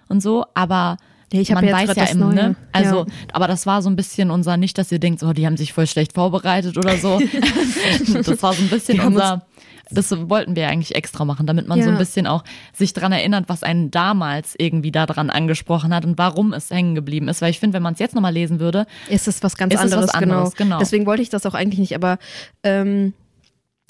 und 0.07 0.21
so, 0.21 0.45
aber 0.53 0.95
Ja, 1.33 1.41
ich 1.41 1.49
man 1.51 1.65
ja 1.65 1.73
weiß 1.73 1.89
ja 1.89 1.93
das 1.95 2.11
im, 2.13 2.19
Neue. 2.19 2.35
ne? 2.35 2.55
Also, 2.71 2.99
Ja. 2.99 3.05
aber 3.33 3.47
das 3.47 3.65
war 3.65 3.81
so 3.81 3.89
ein 3.89 3.95
bisschen 3.97 4.31
unser, 4.31 4.55
nicht, 4.55 4.77
dass 4.77 4.91
ihr 4.91 4.99
denkt, 4.99 5.21
oh, 5.23 5.33
die 5.33 5.45
haben 5.45 5.57
sich 5.57 5.73
voll 5.73 5.85
schlecht 5.87 6.13
vorbereitet 6.13 6.77
oder 6.77 6.97
so. 6.97 7.19
das 8.13 8.41
war 8.41 8.53
so 8.53 8.61
ein 8.63 8.69
bisschen 8.69 8.99
unser, 9.01 9.45
das 9.91 10.11
wollten 10.29 10.55
wir 10.55 10.67
eigentlich 10.69 10.95
extra 10.95 11.25
machen, 11.25 11.45
damit 11.45 11.67
man 11.67 11.81
so 11.81 11.87
Ja. 11.87 11.91
ein 11.91 11.97
bisschen 11.97 12.27
auch 12.27 12.43
sich 12.73 12.93
dran 12.93 13.11
erinnert, 13.11 13.45
was 13.49 13.63
einen 13.63 13.91
damals 13.91 14.55
irgendwie 14.57 14.91
daran 14.91 15.29
angesprochen 15.29 15.93
hat 15.93 16.05
und 16.05 16.17
warum 16.17 16.53
es 16.53 16.69
hängen 16.69 16.95
geblieben 16.95 17.27
ist. 17.27 17.41
Weil 17.41 17.49
ich 17.51 17.59
finde, 17.59 17.73
wenn 17.75 17.83
man 17.83 17.93
es 17.93 17.99
jetzt 17.99 18.15
nochmal 18.15 18.33
lesen 18.33 18.59
würde, 18.61 18.85
Ist 19.09 19.27
es 19.27 19.43
was 19.43 19.57
ganz 19.57 19.73
Ist 19.73 19.79
es 19.79 19.85
was 19.85 19.91
anderes, 20.09 20.13
anderes, 20.13 20.55
genau. 20.55 20.79
Deswegen 20.79 21.05
wollte 21.05 21.21
ich 21.23 21.29
das 21.29 21.45
auch 21.45 21.53
eigentlich 21.53 21.79
nicht, 21.79 21.95
aber 21.95 22.19
ähm, 22.63 23.13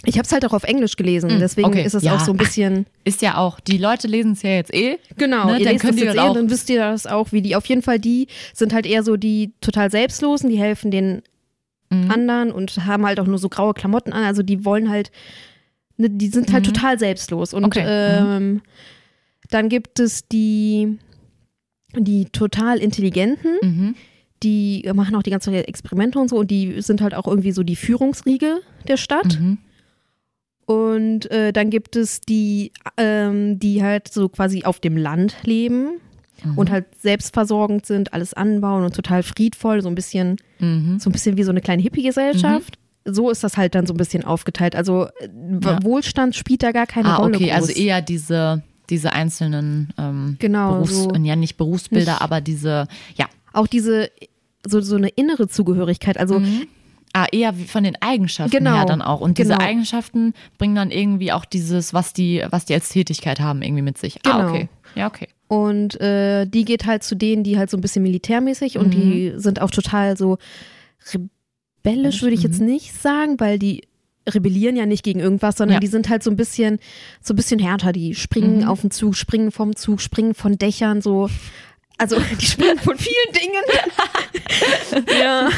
ich 0.06 0.16
habe 0.18 0.26
es 0.26 0.32
halt 0.32 0.46
auch 0.46 0.54
auf 0.54 0.64
Englisch 0.64 0.96
gelesen. 0.96 1.30
Deswegen 1.40 1.70
Mm, 1.70 1.72
okay. 1.72 1.84
ist 1.86 1.94
es 1.96 2.04
Ja, 2.04 2.16
auch 2.16 2.20
so 2.20 2.32
ein 2.32 2.38
bisschen. 2.38 2.86
ist 3.04 3.22
ja 3.22 3.38
auch, 3.38 3.60
die 3.60 3.78
Leute 3.78 4.08
lesen 4.08 4.34
es 4.34 4.44
ja 4.44 4.52
jetzt 4.52 4.74
eh. 4.74 4.98
Genau, 5.18 5.48
Ne, 5.48 5.60
ihr 5.60 5.64
dann 5.66 5.74
lest 5.74 5.82
können 5.86 5.98
das 5.98 6.06
jetzt 6.06 6.16
eh, 6.16 6.20
auch- 6.20 6.34
dann 6.34 6.50
wisst 6.50 6.70
ihr 6.70 6.80
das 6.80 7.08
auch, 7.08 7.32
wie 7.32 7.42
die. 7.42 7.56
Auf 7.56 7.66
jeden 7.66 7.82
Fall, 7.82 8.00
die 8.00 8.28
sind 8.54 8.74
halt 8.74 8.86
eher 8.86 9.04
so 9.04 9.18
die 9.18 9.54
total 9.60 9.90
Selbstlosen, 9.92 10.50
die 10.50 10.60
helfen 10.60 10.92
den 10.92 11.24
Mhm. 11.90 12.12
anderen 12.12 12.52
und 12.52 12.86
haben 12.86 13.06
halt 13.06 13.20
auch 13.20 13.26
nur 13.28 13.38
so 13.40 13.50
graue 13.50 13.74
Klamotten 13.74 14.12
an. 14.14 14.24
Also 14.24 14.44
die 14.44 14.66
wollen 14.66 14.90
halt, 14.90 15.10
ne, 15.98 16.10
die 16.10 16.28
sind 16.28 16.52
halt 16.54 16.68
Mhm. 16.68 16.74
total 16.74 17.00
selbstlos. 17.00 17.54
Und 17.54 17.66
Okay. 17.66 17.84
ähm, 17.88 18.62
dann 19.50 19.68
gibt 19.70 20.00
es 20.00 20.28
die, 20.28 20.98
die 21.98 22.26
total 22.26 22.78
intelligenten, 22.80 23.52
Mhm. 23.64 23.96
die 24.44 24.88
machen 24.94 25.16
auch 25.16 25.24
die 25.24 25.30
ganze 25.32 25.50
Zeit 25.52 25.68
Experimente 25.68 26.20
und 26.20 26.30
so 26.30 26.36
und 26.38 26.52
die 26.52 26.82
sind 26.82 27.02
halt 27.02 27.16
auch 27.16 27.26
irgendwie 27.26 27.52
so 27.54 27.64
die 27.64 27.76
Führungsriege 27.78 28.60
der 28.88 28.98
Stadt. 28.98 29.40
Mhm. 29.40 29.58
Und 30.68 31.32
äh, 31.32 31.54
dann 31.54 31.70
gibt 31.70 31.96
es 31.96 32.20
die, 32.22 32.72
ähm, 32.98 33.58
die 33.58 33.82
halt 33.82 34.10
so 34.10 34.28
quasi 34.30 34.64
auf 34.66 34.80
dem 34.82 34.98
Land 34.98 35.36
leben 35.44 35.92
Mhm. 36.44 36.56
und 36.58 36.70
halt 36.70 36.86
selbstversorgend 37.02 37.86
sind, 37.88 38.14
alles 38.14 38.34
anbauen 38.36 38.84
und 38.84 38.94
total 38.94 39.24
friedvoll, 39.24 39.82
so 39.82 39.88
ein 39.90 39.96
bisschen, 39.96 40.36
Mhm. 40.60 41.00
so 41.00 41.10
ein 41.10 41.14
bisschen 41.14 41.36
wie 41.38 41.44
so 41.44 41.50
eine 41.52 41.62
kleine 41.62 41.82
Hippie-Gesellschaft. 41.82 42.78
So 43.06 43.32
ist 43.32 43.44
das 43.44 43.56
halt 43.58 43.74
dann 43.74 43.88
so 43.88 43.94
ein 43.94 43.98
bisschen 43.98 44.24
aufgeteilt. 44.26 44.76
Also 44.76 45.06
äh, 45.20 45.30
Ja. 45.64 45.80
Wohlstand 45.84 46.36
spielt 46.36 46.62
da 46.62 46.74
gar 46.74 46.86
keine 46.86 47.08
Ah, 47.08 47.16
Rolle. 47.16 47.38
okay, 47.38 47.46
groß. 47.48 47.56
also 47.56 47.72
eher 47.72 48.02
diese, 48.02 48.62
diese 48.90 49.14
einzelnen 49.14 49.94
ähm, 49.98 50.36
Genau, 50.40 50.74
Berufs-, 50.74 51.04
so 51.06 51.16
ja 51.16 51.36
nicht 51.38 51.56
Berufsbilder, 51.58 52.12
nicht- 52.12 52.22
aber 52.22 52.42
diese, 52.42 52.88
ja. 53.16 53.26
auch 53.54 53.68
diese 53.68 54.12
so, 54.68 54.82
so 54.82 54.98
eine 54.98 55.08
innere 55.08 55.48
Zugehörigkeit. 55.48 56.18
Also 56.20 56.42
Ah, 57.24 57.28
eher 57.32 57.54
von 57.54 57.84
den 57.84 57.96
Eigenschaften 58.02 58.52
Genau, 58.58 58.76
her 58.76 58.86
dann 58.86 59.02
auch. 59.02 59.22
Und 59.22 59.38
diese 59.38 59.54
genau. 59.54 59.64
Eigenschaften 59.64 60.34
bringen 60.58 60.76
dann 60.76 60.92
irgendwie 60.92 61.32
auch 61.32 61.46
dieses, 61.46 61.94
was 61.94 62.14
die, 62.14 62.44
was 62.50 62.66
die 62.66 62.74
als 62.74 62.90
Tätigkeit 62.90 63.40
haben, 63.40 63.62
irgendwie 63.62 63.82
mit 63.82 63.98
sich. 63.98 64.20
Ah, 64.26 64.38
Genau. 64.38 64.50
okay. 64.50 64.70
Ja, 64.96 65.08
okay. 65.08 65.28
Und 65.48 66.00
äh, 66.02 66.46
die 66.46 66.66
geht 66.66 66.86
halt 66.86 67.04
zu 67.04 67.16
denen, 67.16 67.44
die 67.44 67.58
halt 67.58 67.70
so 67.70 67.78
ein 67.78 67.82
bisschen 67.82 68.04
militärmäßig 68.04 68.78
und 68.78 68.92
die 68.94 69.34
sind 69.38 69.62
auch 69.62 69.72
total 69.72 70.18
so 70.18 70.38
rebellisch, 71.86 72.22
würde 72.22 72.36
ich 72.36 72.44
jetzt 72.44 72.60
nicht 72.60 72.94
sagen, 73.02 73.40
weil 73.40 73.58
die 73.60 73.84
rebellieren 74.28 74.76
ja 74.76 74.86
nicht 74.86 75.04
gegen 75.04 75.20
irgendwas, 75.22 75.56
sondern 75.56 75.76
Ja. 75.76 75.80
die 75.80 75.88
sind 75.88 76.10
halt 76.10 76.22
so 76.22 76.30
ein 76.30 76.36
bisschen, 76.36 76.80
so 77.22 77.34
ein 77.34 77.38
bisschen 77.38 77.60
härter. 77.60 77.94
Die 77.94 78.14
springen 78.14 78.66
auf 78.66 78.82
den 78.82 78.92
Zug, 78.92 79.16
springen 79.16 79.52
vom 79.52 79.76
Zug, 79.76 80.02
springen 80.02 80.34
von 80.34 80.58
Dächern, 80.58 81.02
so. 81.02 81.30
Also 81.98 82.18
die 82.42 82.46
springen 82.46 82.78
von 82.80 82.98
vielen 82.98 83.34
Dingen. 83.34 85.06
ja. 85.22 85.50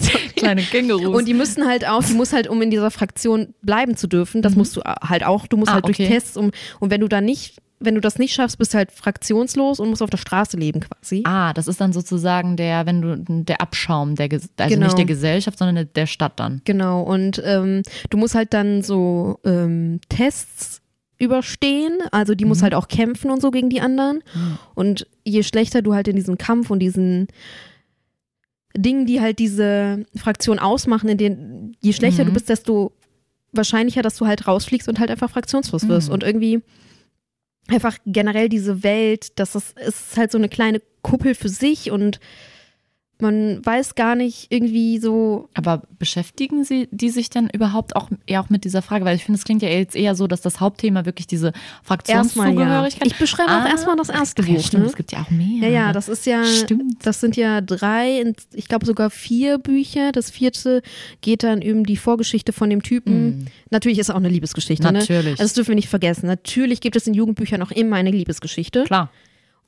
Kleine 0.36 0.62
Kängurus. 0.62 1.14
Und 1.16 1.26
die 1.28 1.34
müssen 1.34 1.66
halt 1.66 1.86
auch, 1.86 2.02
die 2.02 2.14
muss 2.14 2.32
halt, 2.32 2.48
um 2.48 2.60
in 2.62 2.70
dieser 2.70 2.90
Fraktion 2.90 3.54
bleiben 3.62 3.96
zu 3.96 4.06
dürfen, 4.06 4.42
das 4.42 4.56
musst 4.56 4.76
du 4.76 4.80
halt 4.82 5.24
auch, 5.24 5.46
du 5.46 5.56
musst 5.56 5.70
Ah, 5.70 5.74
halt 5.74 5.86
durch 5.86 5.98
okay. 6.00 6.08
Tests 6.08 6.36
um, 6.36 6.50
und 6.80 6.90
wenn 6.90 7.00
du 7.00 7.08
da 7.08 7.20
nicht, 7.20 7.58
wenn 7.82 7.94
du 7.94 8.00
das 8.02 8.18
nicht 8.18 8.34
schaffst, 8.34 8.58
bist 8.58 8.74
du 8.74 8.78
halt 8.78 8.92
fraktionslos 8.92 9.80
und 9.80 9.88
musst 9.88 10.02
auf 10.02 10.10
der 10.10 10.18
Straße 10.18 10.56
leben 10.56 10.80
quasi. 10.80 11.22
ah, 11.24 11.52
das 11.54 11.66
ist 11.66 11.80
dann 11.80 11.92
sozusagen 11.94 12.56
der, 12.56 12.84
wenn 12.86 13.00
du, 13.00 13.16
der 13.44 13.60
Abschaum 13.62 14.16
der, 14.16 14.28
also 14.32 14.48
Genau. 14.68 14.84
nicht 14.86 14.98
der 14.98 15.06
Gesellschaft, 15.06 15.58
sondern 15.58 15.74
der, 15.76 15.84
der 15.86 16.06
Stadt 16.06 16.38
dann. 16.38 16.60
Genau, 16.64 17.02
und 17.02 17.40
ähm, 17.44 17.82
du 18.10 18.18
musst 18.18 18.34
halt 18.34 18.52
dann 18.52 18.82
so 18.82 19.38
ähm, 19.44 20.00
Tests 20.10 20.82
überstehen, 21.18 21.98
also 22.12 22.34
die 22.34 22.44
Mhm. 22.44 22.48
muss 22.50 22.62
halt 22.62 22.74
auch 22.74 22.88
kämpfen 22.88 23.30
und 23.30 23.40
so 23.42 23.50
gegen 23.50 23.68
die 23.70 23.80
anderen. 23.82 24.22
Und 24.74 25.06
je 25.24 25.42
schlechter 25.42 25.82
du 25.82 25.94
halt 25.94 26.08
in 26.08 26.16
diesem 26.16 26.38
Kampf 26.38 26.70
und 26.70 26.78
diesen 26.80 27.28
Dingen, 28.76 29.06
die 29.06 29.20
halt 29.20 29.38
diese 29.38 30.04
Fraktion 30.16 30.58
ausmachen, 30.58 31.08
in 31.08 31.18
denen, 31.18 31.76
je 31.80 31.92
schlechter 31.92 32.22
Mhm. 32.24 32.28
du 32.28 32.32
bist, 32.34 32.48
desto 32.48 32.92
wahrscheinlicher, 33.52 34.02
dass 34.02 34.16
du 34.16 34.26
halt 34.26 34.46
rausfliegst 34.46 34.88
und 34.88 35.00
halt 35.00 35.10
einfach 35.10 35.30
fraktionslos 35.30 35.88
wirst. 35.88 36.08
Mhm. 36.08 36.14
Und 36.14 36.22
irgendwie 36.22 36.62
einfach 37.68 37.98
generell 38.06 38.48
diese 38.48 38.82
Welt, 38.82 39.38
das 39.38 39.54
ist, 39.54 39.78
ist 39.78 40.16
halt 40.16 40.32
so 40.32 40.38
eine 40.38 40.48
kleine 40.48 40.80
Kuppel 41.02 41.34
für 41.34 41.48
sich 41.48 41.90
und 41.90 42.20
man 43.20 43.64
weiß 43.64 43.94
gar 43.94 44.14
nicht 44.14 44.46
irgendwie 44.50 44.98
so, 44.98 45.48
Aber 45.54 45.82
beschäftigen 45.98 46.64
sie 46.64 46.88
die 46.90 47.10
sich 47.10 47.30
denn 47.30 47.48
überhaupt 47.52 47.96
auch 47.96 48.08
eher 48.26 48.40
auch 48.40 48.50
mit 48.50 48.64
dieser 48.64 48.82
Frage? 48.82 49.04
Weil 49.04 49.16
ich 49.16 49.24
finde, 49.24 49.38
es 49.38 49.44
klingt 49.44 49.62
ja 49.62 49.68
jetzt 49.68 49.96
eher 49.96 50.14
so, 50.14 50.26
dass 50.26 50.40
das 50.40 50.60
Hauptthema 50.60 51.04
wirklich 51.04 51.26
diese 51.26 51.48
Erstmal 51.48 51.68
ja. 51.68 51.84
Fraktionszugehörigkeit 51.84 53.06
Ich 53.06 53.18
beschreibe 53.18 53.50
auch 53.50 53.66
erstmal 53.66 53.96
das 53.96 54.08
erste 54.08 54.42
ja, 54.42 54.54
Buch. 54.54 54.64
stimmt, 54.64 54.84
ne? 54.84 54.88
es 54.90 54.96
gibt 54.96 55.12
ja 55.12 55.22
auch 55.22 55.30
mehr. 55.30 55.68
Ja, 55.68 55.68
ja, 55.68 55.92
das 55.92 56.08
ist 56.08 56.26
ja, 56.26 56.44
Stimmt. 56.44 57.04
das 57.04 57.20
sind 57.20 57.36
ja 57.36 57.60
drei, 57.60 58.32
ich 58.54 58.68
glaube 58.68 58.86
sogar 58.86 59.10
vier 59.10 59.58
Bücher. 59.58 60.12
Das 60.12 60.30
vierte 60.30 60.82
geht 61.20 61.42
dann 61.42 61.62
um 61.62 61.84
die 61.84 61.96
Vorgeschichte 61.96 62.52
von 62.52 62.70
dem 62.70 62.82
Typen. 62.82 63.50
Natürlich 63.70 63.98
ist 63.98 64.08
es 64.08 64.14
auch 64.14 64.18
eine 64.18 64.28
Liebesgeschichte. 64.28 64.84
Ne? 64.84 64.92
Mhm. 64.92 64.98
Natürlich. 64.98 65.32
Also 65.32 65.42
das 65.42 65.52
dürfen 65.54 65.68
wir 65.68 65.74
nicht 65.76 65.88
vergessen. 65.88 66.26
Natürlich 66.26 66.80
gibt 66.80 66.96
es 66.96 67.06
in 67.06 67.14
Jugendbüchern 67.14 67.62
auch 67.62 67.70
immer 67.70 67.96
eine 67.96 68.10
Liebesgeschichte. 68.10 68.84
Klar. 68.84 69.10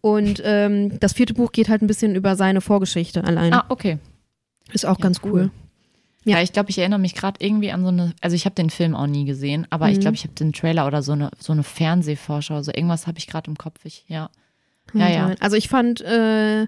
Und 0.02 0.42
ähm, 0.44 0.98
das 1.00 1.14
vierte 1.14 1.32
Buch 1.32 1.52
geht 1.52 1.68
halt 1.70 1.80
ein 1.80 1.86
bisschen 1.86 2.14
über 2.16 2.36
seine 2.36 2.60
Vorgeschichte 2.60 3.24
allein. 3.24 3.54
Ah, 3.54 3.64
okay. 3.70 3.98
ist 4.72 4.84
auch 4.84 4.98
ganz 4.98 5.20
cool. 5.24 5.30
cool. 5.32 5.50
Ja, 6.24 6.36
Ja. 6.36 6.42
ich 6.42 6.52
glaube, 6.52 6.70
ich 6.70 6.78
erinnere 6.78 6.98
mich 7.00 7.14
gerade 7.14 7.44
irgendwie 7.44 7.70
an 7.72 7.82
so 7.82 7.88
eine, 7.88 8.12
also 8.20 8.34
ich 8.36 8.44
habe 8.44 8.54
den 8.54 8.68
Film 8.70 8.94
auch 8.94 9.06
nie 9.06 9.24
gesehen, 9.24 9.66
aber 9.70 9.86
Mhm. 9.86 9.92
ich 9.92 10.00
glaube, 10.00 10.14
ich 10.16 10.24
habe 10.24 10.34
den 10.34 10.52
Trailer 10.52 10.86
oder 10.86 11.02
so 11.02 11.12
eine, 11.12 11.30
so 11.38 11.52
eine 11.52 11.62
Fernsehvorschau, 11.62 12.62
so 12.62 12.70
irgendwas 12.74 13.06
habe 13.06 13.18
ich 13.18 13.26
gerade 13.28 13.50
im 13.50 13.56
Kopf. 13.56 13.78
Ich, 13.84 14.04
ja. 14.08 14.28
Ja, 14.94 15.08
ja. 15.08 15.34
Also 15.40 15.56
ich 15.56 15.68
fand 15.68 16.00
äh, 16.02 16.66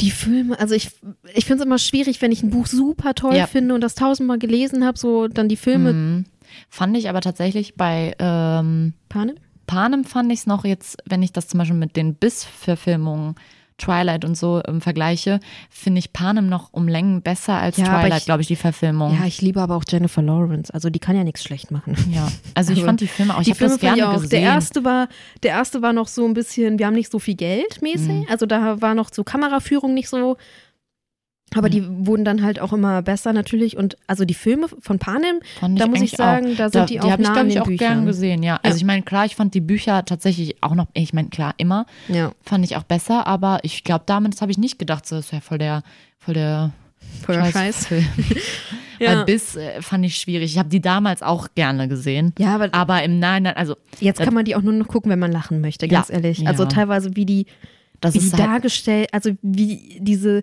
die 0.00 0.10
Filme, 0.12 0.58
also 0.60 0.74
ich, 0.74 0.90
ich 1.34 1.44
finde 1.44 1.62
es 1.62 1.66
immer 1.66 1.78
schwierig, 1.78 2.22
wenn 2.22 2.30
ich 2.30 2.42
ein 2.44 2.50
Buch 2.50 2.66
super 2.68 3.14
toll 3.14 3.34
Ja. 3.34 3.46
finde 3.48 3.74
und 3.74 3.80
das 3.80 3.96
tausendmal 3.96 4.38
gelesen 4.38 4.84
habe, 4.84 4.96
so 4.98 5.26
dann 5.26 5.48
die 5.48 5.56
Filme. 5.56 5.92
Mhm. 5.92 6.24
Fand 6.70 6.96
ich 6.96 7.08
aber 7.08 7.20
tatsächlich 7.20 7.74
bei 7.74 8.14
ähm, 8.18 8.94
Panem? 9.08 9.36
Panem 9.68 10.04
fand 10.04 10.32
ich 10.32 10.40
es 10.40 10.46
noch 10.46 10.64
jetzt, 10.64 10.96
wenn 11.04 11.22
ich 11.22 11.32
das 11.32 11.46
zum 11.46 11.58
Beispiel 11.58 11.76
mit 11.76 11.94
den 11.94 12.14
Biss-Verfilmungen 12.16 13.36
Twilight 13.78 14.24
und 14.24 14.36
so 14.36 14.60
ähm, 14.66 14.80
vergleiche, 14.80 15.38
finde 15.70 16.00
ich 16.00 16.12
Panem 16.12 16.48
noch 16.48 16.72
um 16.72 16.88
Längen 16.88 17.22
besser 17.22 17.54
als 17.58 17.76
Ja, 17.76 17.86
aber 17.86 18.00
Twilight, 18.02 18.24
glaube 18.24 18.40
ich, 18.42 18.48
die 18.48 18.56
Verfilmung. 18.56 19.16
Ja, 19.16 19.24
ich 19.24 19.40
liebe 19.40 19.60
aber 19.62 19.76
auch 19.76 19.84
Jennifer 19.88 20.20
Lawrence. 20.20 20.74
Also 20.74 20.90
die 20.90 20.98
kann 20.98 21.14
ja 21.14 21.22
nichts 21.22 21.44
schlecht 21.44 21.70
machen. 21.70 21.94
Ja. 22.12 22.28
Also 22.54 22.72
ich 22.72 22.78
Also, 22.78 22.86
fand 22.86 23.00
die 23.00 23.06
Filme 23.06 23.36
auch, 23.36 23.40
ich 23.40 23.44
die 23.46 23.50
habe 23.52 23.60
das 23.60 23.78
gerne 23.78 24.08
auch. 24.08 24.14
gesehen. 24.14 24.30
Der 24.30 24.40
erste 24.40 24.84
war, 24.84 25.08
der 25.44 25.52
erste 25.52 25.80
war 25.80 25.92
noch 25.92 26.08
so 26.08 26.24
ein 26.26 26.34
bisschen, 26.34 26.80
wir 26.80 26.86
haben 26.86 26.94
nicht 26.94 27.10
so 27.12 27.20
viel 27.20 27.36
Geld 27.36 27.80
mäßig. 27.80 28.08
Mhm. 28.08 28.26
Also 28.28 28.46
da 28.46 28.80
war 28.82 28.94
noch 28.94 29.10
so 29.12 29.22
Kameraführung 29.22 29.94
nicht 29.94 30.08
so 30.08 30.36
Aber 31.54 31.70
die 31.70 31.82
wurden 32.06 32.24
dann 32.24 32.42
halt 32.42 32.60
auch 32.60 32.72
immer 32.74 33.00
besser 33.02 33.32
natürlich. 33.32 33.76
Und 33.76 33.96
also 34.06 34.24
die 34.24 34.34
Filme 34.34 34.66
von 34.80 34.98
Panem, 34.98 35.40
da 35.60 35.86
muss 35.86 36.02
ich 36.02 36.10
sagen, 36.12 36.52
auch. 36.52 36.56
da 36.56 36.68
sind 36.70 36.90
die 36.90 37.00
auch 37.00 37.10
habe 37.10 37.22
ich, 37.22 37.32
glaube 37.32 37.48
ich, 37.48 37.60
auch 37.60 37.66
Büchern. 37.66 37.94
gern 37.96 38.06
gesehen, 38.06 38.42
ja. 38.42 38.56
Also 38.62 38.76
Ja. 38.76 38.80
ich 38.80 38.84
meine, 38.84 39.02
klar, 39.02 39.24
ich 39.24 39.34
fand 39.34 39.54
die 39.54 39.60
Bücher 39.62 40.04
tatsächlich 40.04 40.62
auch 40.62 40.74
noch, 40.74 40.88
ich 40.92 41.12
meine, 41.14 41.28
klar, 41.30 41.54
immer 41.56 41.86
Ja, 42.08 42.32
fand 42.42 42.64
ich 42.66 42.76
auch 42.76 42.82
besser, 42.82 43.26
aber 43.26 43.60
ich 43.62 43.82
glaube, 43.84 44.04
damit 44.06 44.34
das 44.34 44.42
habe 44.42 44.52
ich 44.52 44.58
nicht 44.58 44.78
gedacht, 44.78 45.06
so, 45.06 45.16
das 45.16 45.32
wäre 45.32 45.40
voll 45.40 45.56
der, 45.58 45.82
voll 46.18 46.34
der 46.34 46.72
voll 47.24 47.36
der 47.36 47.44
Scheiß. 47.50 47.86
Film. 47.86 48.06
Ja. 49.00 49.18
Weil 49.18 49.26
Biss 49.26 49.54
äh, 49.54 49.80
fand 49.80 50.04
ich 50.04 50.16
schwierig. 50.16 50.50
Ich 50.50 50.58
habe 50.58 50.68
die 50.68 50.80
damals 50.80 51.22
auch 51.22 51.46
gerne 51.54 51.86
gesehen. 51.86 52.34
Ja, 52.36 52.56
aber 52.56 52.68
Aber 52.72 53.00
im 53.04 53.20
Nachhinein, 53.20 53.54
also 53.56 53.76
jetzt 54.00 54.20
kann 54.20 54.34
man 54.34 54.44
die 54.44 54.56
auch 54.56 54.60
nur 54.62 54.72
noch 54.72 54.88
gucken, 54.88 55.08
wenn 55.08 55.20
man 55.20 55.30
lachen 55.30 55.60
möchte, 55.60 55.86
ganz 55.86 56.08
Ja, 56.08 56.14
ehrlich. 56.16 56.44
Also 56.48 56.64
teilweise, 56.64 57.14
wie 57.14 57.24
die, 57.24 57.46
das 58.00 58.14
wie 58.14 58.18
die 58.18 58.32
halt, 58.32 58.40
dargestellt, 58.40 59.08
also 59.12 59.30
wie 59.40 59.98
diese, 60.00 60.42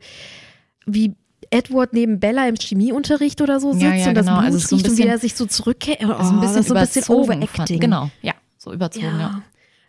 wie 0.85 1.13
Edward 1.51 1.93
neben 1.93 2.19
Bella 2.19 2.47
im 2.47 2.55
Chemieunterricht 2.55 3.39
oder 3.41 3.59
so 3.59 3.71
sitzt 3.73 3.83
Ja, 3.83 3.93
ja, 3.93 4.07
und 4.09 4.15
das 4.15 4.25
genau. 4.25 4.39
Blut 4.39 4.45
Also 4.53 4.57
so 4.59 4.75
ein 4.75 4.79
riecht 4.79 4.89
und 4.89 4.91
wie 4.97 5.01
bisschen- 5.01 5.09
er 5.09 5.19
sich 5.19 5.35
so 5.35 5.45
zurückkehrt. 5.45 5.99
Oh, 6.03 6.07
so 6.07 6.13
ein 6.13 6.39
bisschen, 6.39 6.41
das 6.41 6.55
ist 6.57 6.67
so 6.67 6.73
ein 6.75 6.81
bisschen 6.87 7.15
Overacting. 7.15 7.47
Fand. 7.67 7.81
Genau, 7.81 8.09
ja, 8.21 8.33
so 8.57 8.73
überzogen, 8.73 9.05
ja. 9.05 9.19
Ja. 9.19 9.41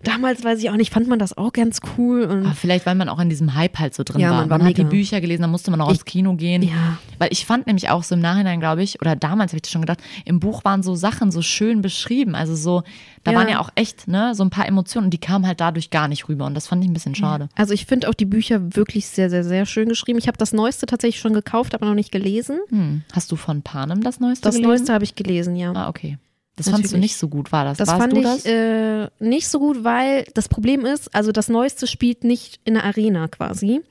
Damals 0.06 0.44
weiß 0.44 0.60
ich 0.62 0.70
auch 0.70 0.76
nicht, 0.76 0.92
fand 0.92 1.08
man 1.08 1.18
das 1.18 1.36
auch 1.36 1.52
ganz 1.52 1.80
cool. 1.98 2.22
Und 2.24 2.46
Aber 2.46 2.54
vielleicht, 2.54 2.86
weil 2.86 2.94
man 2.94 3.08
auch 3.08 3.18
in 3.18 3.28
diesem 3.28 3.54
Hype 3.54 3.78
halt 3.78 3.94
so 3.94 4.02
drin 4.04 4.20
Ja, 4.20 4.30
war. 4.30 4.46
man 4.46 4.60
war 4.60 4.68
hat 4.68 4.76
die. 4.78 4.84
Bücher 4.84 5.20
gelesen, 5.20 5.42
dann 5.42 5.50
musste 5.50 5.70
man 5.70 5.80
auch 5.80 5.88
Ich- 5.90 5.96
ins 5.98 6.04
Kino 6.04 6.34
gehen. 6.34 6.62
ja, 6.62 6.98
Weil 7.18 7.28
ich 7.32 7.44
fand 7.46 7.66
nämlich 7.66 7.90
auch 7.90 8.02
so 8.04 8.14
im 8.14 8.20
Nachhinein, 8.20 8.60
glaube 8.60 8.82
ich, 8.82 9.00
oder 9.00 9.16
damals 9.16 9.52
habe 9.52 9.56
ich 9.56 9.62
das 9.62 9.72
schon 9.72 9.80
gedacht, 9.80 9.98
im 10.24 10.38
Buch 10.38 10.64
waren 10.64 10.82
so 10.82 10.94
Sachen 10.94 11.30
so 11.32 11.42
schön 11.42 11.82
beschrieben. 11.82 12.34
Also 12.34 12.54
so, 12.54 12.82
da 13.24 13.32
Ja. 13.32 13.38
waren 13.38 13.48
ja 13.48 13.58
auch 13.60 13.70
echt, 13.74 14.06
ne, 14.06 14.34
so 14.34 14.44
ein 14.44 14.50
paar 14.50 14.66
Emotionen 14.68 15.06
und 15.06 15.10
die 15.14 15.18
kamen 15.18 15.46
halt 15.46 15.60
dadurch 15.60 15.90
gar 15.90 16.08
nicht 16.08 16.28
rüber. 16.28 16.46
Und 16.46 16.54
das 16.54 16.66
fand 16.68 16.84
ich 16.84 16.90
ein 16.90 16.94
bisschen 16.94 17.14
schade. 17.14 17.48
also 17.56 17.74
ich 17.74 17.86
finde 17.86 18.08
auch 18.08 18.14
die 18.14 18.26
Bücher 18.26 18.76
wirklich 18.76 19.06
sehr, 19.08 19.28
sehr, 19.30 19.42
sehr 19.44 19.66
schön 19.66 19.88
geschrieben. 19.88 20.18
Ich 20.18 20.28
habe 20.28 20.38
das 20.38 20.52
Neueste 20.52 20.86
tatsächlich 20.86 21.20
schon 21.20 21.32
gekauft, 21.34 21.74
aber 21.74 21.86
noch 21.86 21.94
nicht 21.94 22.12
gelesen. 22.12 22.58
Hm. 22.68 23.02
Hast 23.12 23.32
du 23.32 23.36
von 23.36 23.62
Panem 23.62 24.02
das 24.02 24.20
Neueste 24.20 24.44
Das 24.44 24.54
gelesen? 24.54 24.68
Neueste 24.68 24.92
habe 24.92 25.04
ich 25.04 25.14
gelesen, 25.16 25.56
ja. 25.56 25.72
Ah, 25.74 25.88
okay. 25.88 26.18
Das 26.56 26.66
fandst 26.70 26.84
du 26.84 26.96
Natürlich. 26.96 27.00
nicht 27.12 27.16
so 27.18 27.28
gut, 27.28 27.52
war 27.52 27.64
das? 27.64 27.76
Das 27.78 27.88
Warst 27.88 28.00
fand 28.00 28.12
du 28.14 28.18
ich 28.18 28.24
das? 28.24 28.44
Äh, 28.46 29.08
nicht 29.20 29.46
so 29.48 29.58
gut, 29.58 29.84
weil 29.84 30.24
das 30.34 30.48
Problem 30.48 30.86
ist, 30.86 31.14
also 31.14 31.30
das 31.30 31.48
Neueste 31.50 31.86
spielt 31.86 32.24
nicht 32.24 32.60
in 32.64 32.74
der 32.74 32.84
Arena 32.84 33.28
quasi. 33.28 33.82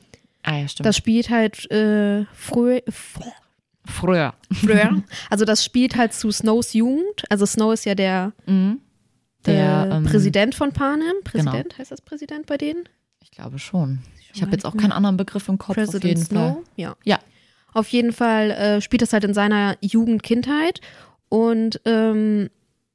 ah 0.43 0.57
ja, 0.57 0.67
stimmt. 0.67 0.85
Das 0.87 0.97
spielt 0.97 1.29
halt 1.29 1.69
äh, 1.71 2.25
früh, 2.33 2.77
fr- 2.89 3.23
Früher. 3.87 4.33
früher. 4.51 5.03
Also 5.29 5.45
das 5.45 5.63
spielt 5.63 5.95
halt 5.95 6.13
zu 6.13 6.31
Snows 6.31 6.73
Jugend. 6.73 7.23
Also 7.29 7.45
Snow 7.45 7.71
ist 7.71 7.85
ja 7.85 7.93
der, 7.93 8.33
Mhm. 8.47 8.79
Der, 9.45 9.87
äh, 9.91 9.95
ähm, 9.97 10.05
Präsident 10.05 10.55
von 10.55 10.71
Panem. 10.71 11.13
Präsident, 11.23 11.77
heißt 11.77 11.91
das 11.91 12.01
Präsident 12.01 12.47
bei 12.47 12.57
denen? 12.57 12.89
Ich 13.21 13.29
glaube 13.29 13.59
schon. 13.59 13.99
Ich 14.33 14.41
habe 14.41 14.51
jetzt 14.53 14.65
auch 14.65 14.75
keinen 14.75 14.91
anderen 14.91 15.17
Begriff 15.17 15.47
im 15.49 15.59
Kopf 15.59 15.69
auf 15.69 15.75
President 15.75 16.03
jeden 16.03 16.25
Snow. 16.25 16.53
Fall. 16.55 16.63
Ja. 16.77 16.95
Ja. 17.03 17.19
Auf 17.73 17.89
jeden 17.89 18.11
Fall 18.11 18.49
äh, 18.49 18.81
spielt 18.81 19.03
das 19.03 19.13
halt 19.13 19.23
in 19.23 19.35
seiner 19.35 19.77
Jugend, 19.81 20.23
Kindheit. 20.23 20.81
Und 21.35 21.81
ähm, 21.83 22.49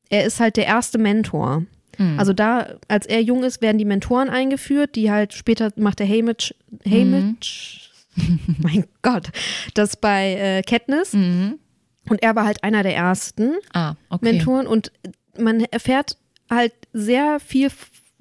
er 0.08 0.24
ist 0.24 0.40
halt 0.40 0.56
der 0.56 0.64
erste 0.64 0.96
Mentor. 0.96 1.64
Mhm. 1.98 2.18
Also 2.18 2.32
da, 2.32 2.78
als 2.88 3.04
er 3.04 3.20
jung 3.20 3.44
ist, 3.44 3.60
werden 3.60 3.76
die 3.76 3.84
Mentoren 3.84 4.30
eingeführt, 4.30 4.96
die 4.96 5.10
halt 5.10 5.34
später 5.34 5.70
macht 5.76 5.98
der 5.98 6.06
Haymitch, 6.06 6.54
Haymitch, 6.86 7.90
mein 8.62 8.86
Gott, 9.02 9.28
das 9.74 9.96
bei 9.96 10.32
äh, 10.36 10.62
Katniss. 10.62 11.12
Mhm. 11.12 11.58
Und 12.08 12.22
er 12.22 12.34
war 12.34 12.46
halt 12.46 12.64
einer 12.64 12.82
der 12.82 12.96
ersten 12.96 13.52
Ah, 13.74 13.94
okay. 14.08 14.32
Mentoren 14.32 14.66
und 14.66 14.90
man 15.38 15.60
erfährt 15.60 16.16
halt 16.48 16.72
sehr 16.94 17.40
viel, 17.40 17.68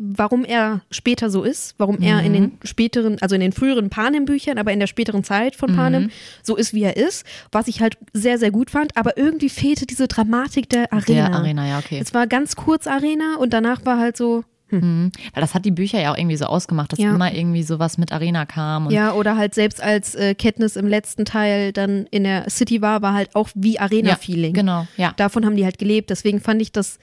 warum 0.01 0.45
er 0.45 0.79
später 0.91 1.29
so 1.29 1.43
ist, 1.43 1.75
warum 1.77 2.01
er 2.01 2.21
in 2.21 2.31
Mhm. 2.31 2.33
den 2.35 2.51
späteren, 2.63 3.17
also 3.21 3.35
in 3.35 3.41
den 3.41 3.51
früheren 3.51 3.89
Panem-Büchern, 3.89 4.57
aber 4.57 4.71
in 4.71 4.79
der 4.79 4.87
späteren 4.87 5.25
Zeit 5.25 5.57
von 5.57 5.75
Panem 5.75 6.03
Mhm. 6.03 6.09
so 6.41 6.55
ist, 6.55 6.73
wie 6.73 6.83
er 6.83 6.95
ist, 6.95 7.25
was 7.51 7.67
ich 7.67 7.81
halt 7.81 7.97
sehr, 8.13 8.37
sehr 8.39 8.49
gut 8.51 8.71
fand, 8.71 8.95
aber 8.95 9.17
irgendwie 9.17 9.49
fehlte 9.49 9.85
diese 9.85 10.07
Dramatik 10.07 10.69
der 10.69 10.91
Arena. 10.93 11.27
Der 11.29 11.33
Arena, 11.35 11.67
ja, 11.67 11.79
okay. 11.79 11.99
Es 12.01 12.13
war 12.13 12.27
ganz 12.27 12.55
kurz 12.55 12.87
Arena 12.87 13.35
und 13.39 13.51
danach 13.53 13.85
war 13.85 13.99
halt 13.99 14.15
so, 14.17 14.43
Mhm. 14.71 15.11
Weil 15.33 15.41
das 15.41 15.55
hat 15.55 15.65
die 15.65 15.71
Bücher 15.71 15.99
ja 15.99 16.13
auch 16.13 16.17
irgendwie 16.17 16.37
so 16.37 16.45
ausgemacht, 16.45 16.91
dass 16.91 16.99
Ja. 16.99 17.09
immer 17.15 17.33
irgendwie 17.33 17.63
sowas 17.63 17.97
mit 17.97 18.11
Arena 18.11 18.45
kam. 18.45 18.91
Ja, 18.91 19.13
oder 19.13 19.35
halt 19.35 19.55
selbst 19.55 19.81
als 19.81 20.13
äh, 20.13 20.35
Katniss 20.35 20.75
im 20.75 20.85
letzten 20.87 21.25
Teil 21.25 21.73
dann 21.73 22.05
in 22.11 22.23
der 22.23 22.47
City 22.51 22.79
war, 22.79 23.01
war 23.01 23.15
halt 23.15 23.33
auch 23.35 23.49
wie 23.55 23.79
Arena-Feeling. 23.79 24.53
Genau, 24.53 24.85
ja. 24.95 25.11
Davon 25.17 25.43
haben 25.43 25.55
die 25.55 25.65
halt 25.65 25.79
gelebt, 25.79 26.11
deswegen 26.11 26.39
fand 26.39 26.61
ich 26.61 26.71
das 26.71 26.99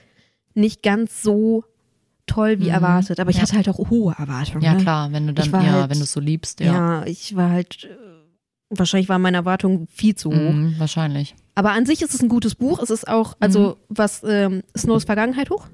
nicht 0.54 0.84
ganz 0.84 1.22
so 1.22 1.64
toll 2.26 2.58
wie 2.58 2.64
Mhm. 2.64 2.70
erwartet, 2.70 3.20
aber 3.20 3.30
ich 3.30 3.36
Ja. 3.36 3.42
hatte 3.42 3.56
halt 3.56 3.68
auch 3.68 3.78
hohe 3.90 4.14
Erwartungen. 4.18 4.62
Ja, 4.62 4.74
ne? 4.74 4.80
klar, 4.82 5.12
wenn 5.12 5.26
du 5.28 5.32
dann, 5.34 5.50
ja, 5.50 5.60
halt- 5.72 5.90
wenn 5.90 5.98
du 5.98 6.04
es 6.04 6.12
so 6.12 6.20
liebst, 6.20 6.60
ja. 6.60 6.72
Ja, 6.72 7.06
ich 7.06 7.36
war 7.36 7.50
halt, 7.50 7.84
äh, 7.84 7.96
wahrscheinlich 8.70 9.08
waren 9.08 9.22
meine 9.22 9.36
Erwartungen 9.36 9.86
viel 9.88 10.14
zu 10.14 10.30
hoch. 10.30 10.52
Mhm, 10.52 10.74
wahrscheinlich. 10.78 11.34
Aber 11.54 11.70
an 11.72 11.86
sich 11.86 12.02
ist 12.02 12.14
es 12.14 12.22
ein 12.22 12.28
gutes 12.28 12.54
Buch. 12.54 12.82
Es 12.82 12.90
ist 12.90 13.06
auch, 13.08 13.36
also 13.40 13.70
Mhm. 13.70 13.74
was 13.96 14.22
ähm, 14.24 14.62
Snows 14.76 15.04
Vergangenheit 15.04 15.50
hoch 15.50 15.66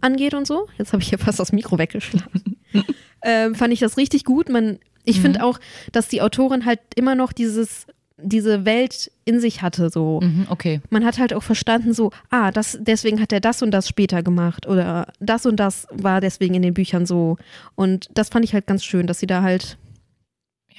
angeht 0.00 0.34
und 0.34 0.46
so. 0.46 0.66
Jetzt 0.78 0.92
habe 0.92 1.02
ich 1.02 1.08
hier 1.08 1.18
fast 1.18 1.38
das 1.38 1.52
Mikro 1.52 1.78
weggeschlagen. 1.78 2.56
ähm, 3.22 3.54
fand 3.54 3.72
ich 3.72 3.80
das 3.80 3.96
richtig 3.96 4.24
gut. 4.24 4.48
Man, 4.48 4.78
ich 5.04 5.18
Mhm. 5.18 5.22
finde 5.22 5.44
auch, 5.44 5.58
dass 5.92 6.08
die 6.08 6.22
Autorin 6.22 6.64
halt 6.66 6.80
immer 6.96 7.14
noch 7.14 7.32
dieses, 7.32 7.86
diese 8.22 8.64
Welt 8.64 9.10
in 9.24 9.40
sich 9.40 9.62
hatte. 9.62 9.90
So. 9.90 10.20
Mhm, 10.22 10.46
okay. 10.50 10.80
Man 10.90 11.04
hat 11.04 11.18
halt 11.18 11.32
auch 11.34 11.42
verstanden, 11.42 11.92
so, 11.94 12.10
ah, 12.30 12.50
das, 12.50 12.78
deswegen 12.80 13.20
hat 13.20 13.32
er 13.32 13.40
das 13.40 13.62
und 13.62 13.70
das 13.70 13.88
später 13.88 14.22
gemacht 14.22 14.66
oder 14.66 15.12
das 15.20 15.46
und 15.46 15.56
das 15.56 15.86
war 15.92 16.20
deswegen 16.20 16.54
in 16.54 16.62
den 16.62 16.74
Büchern 16.74 17.06
so. 17.06 17.36
Und 17.74 18.08
das 18.14 18.28
fand 18.28 18.44
ich 18.44 18.54
halt 18.54 18.66
ganz 18.66 18.84
schön, 18.84 19.06
dass 19.06 19.18
sie 19.20 19.26
da 19.26 19.42
halt, 19.42 19.78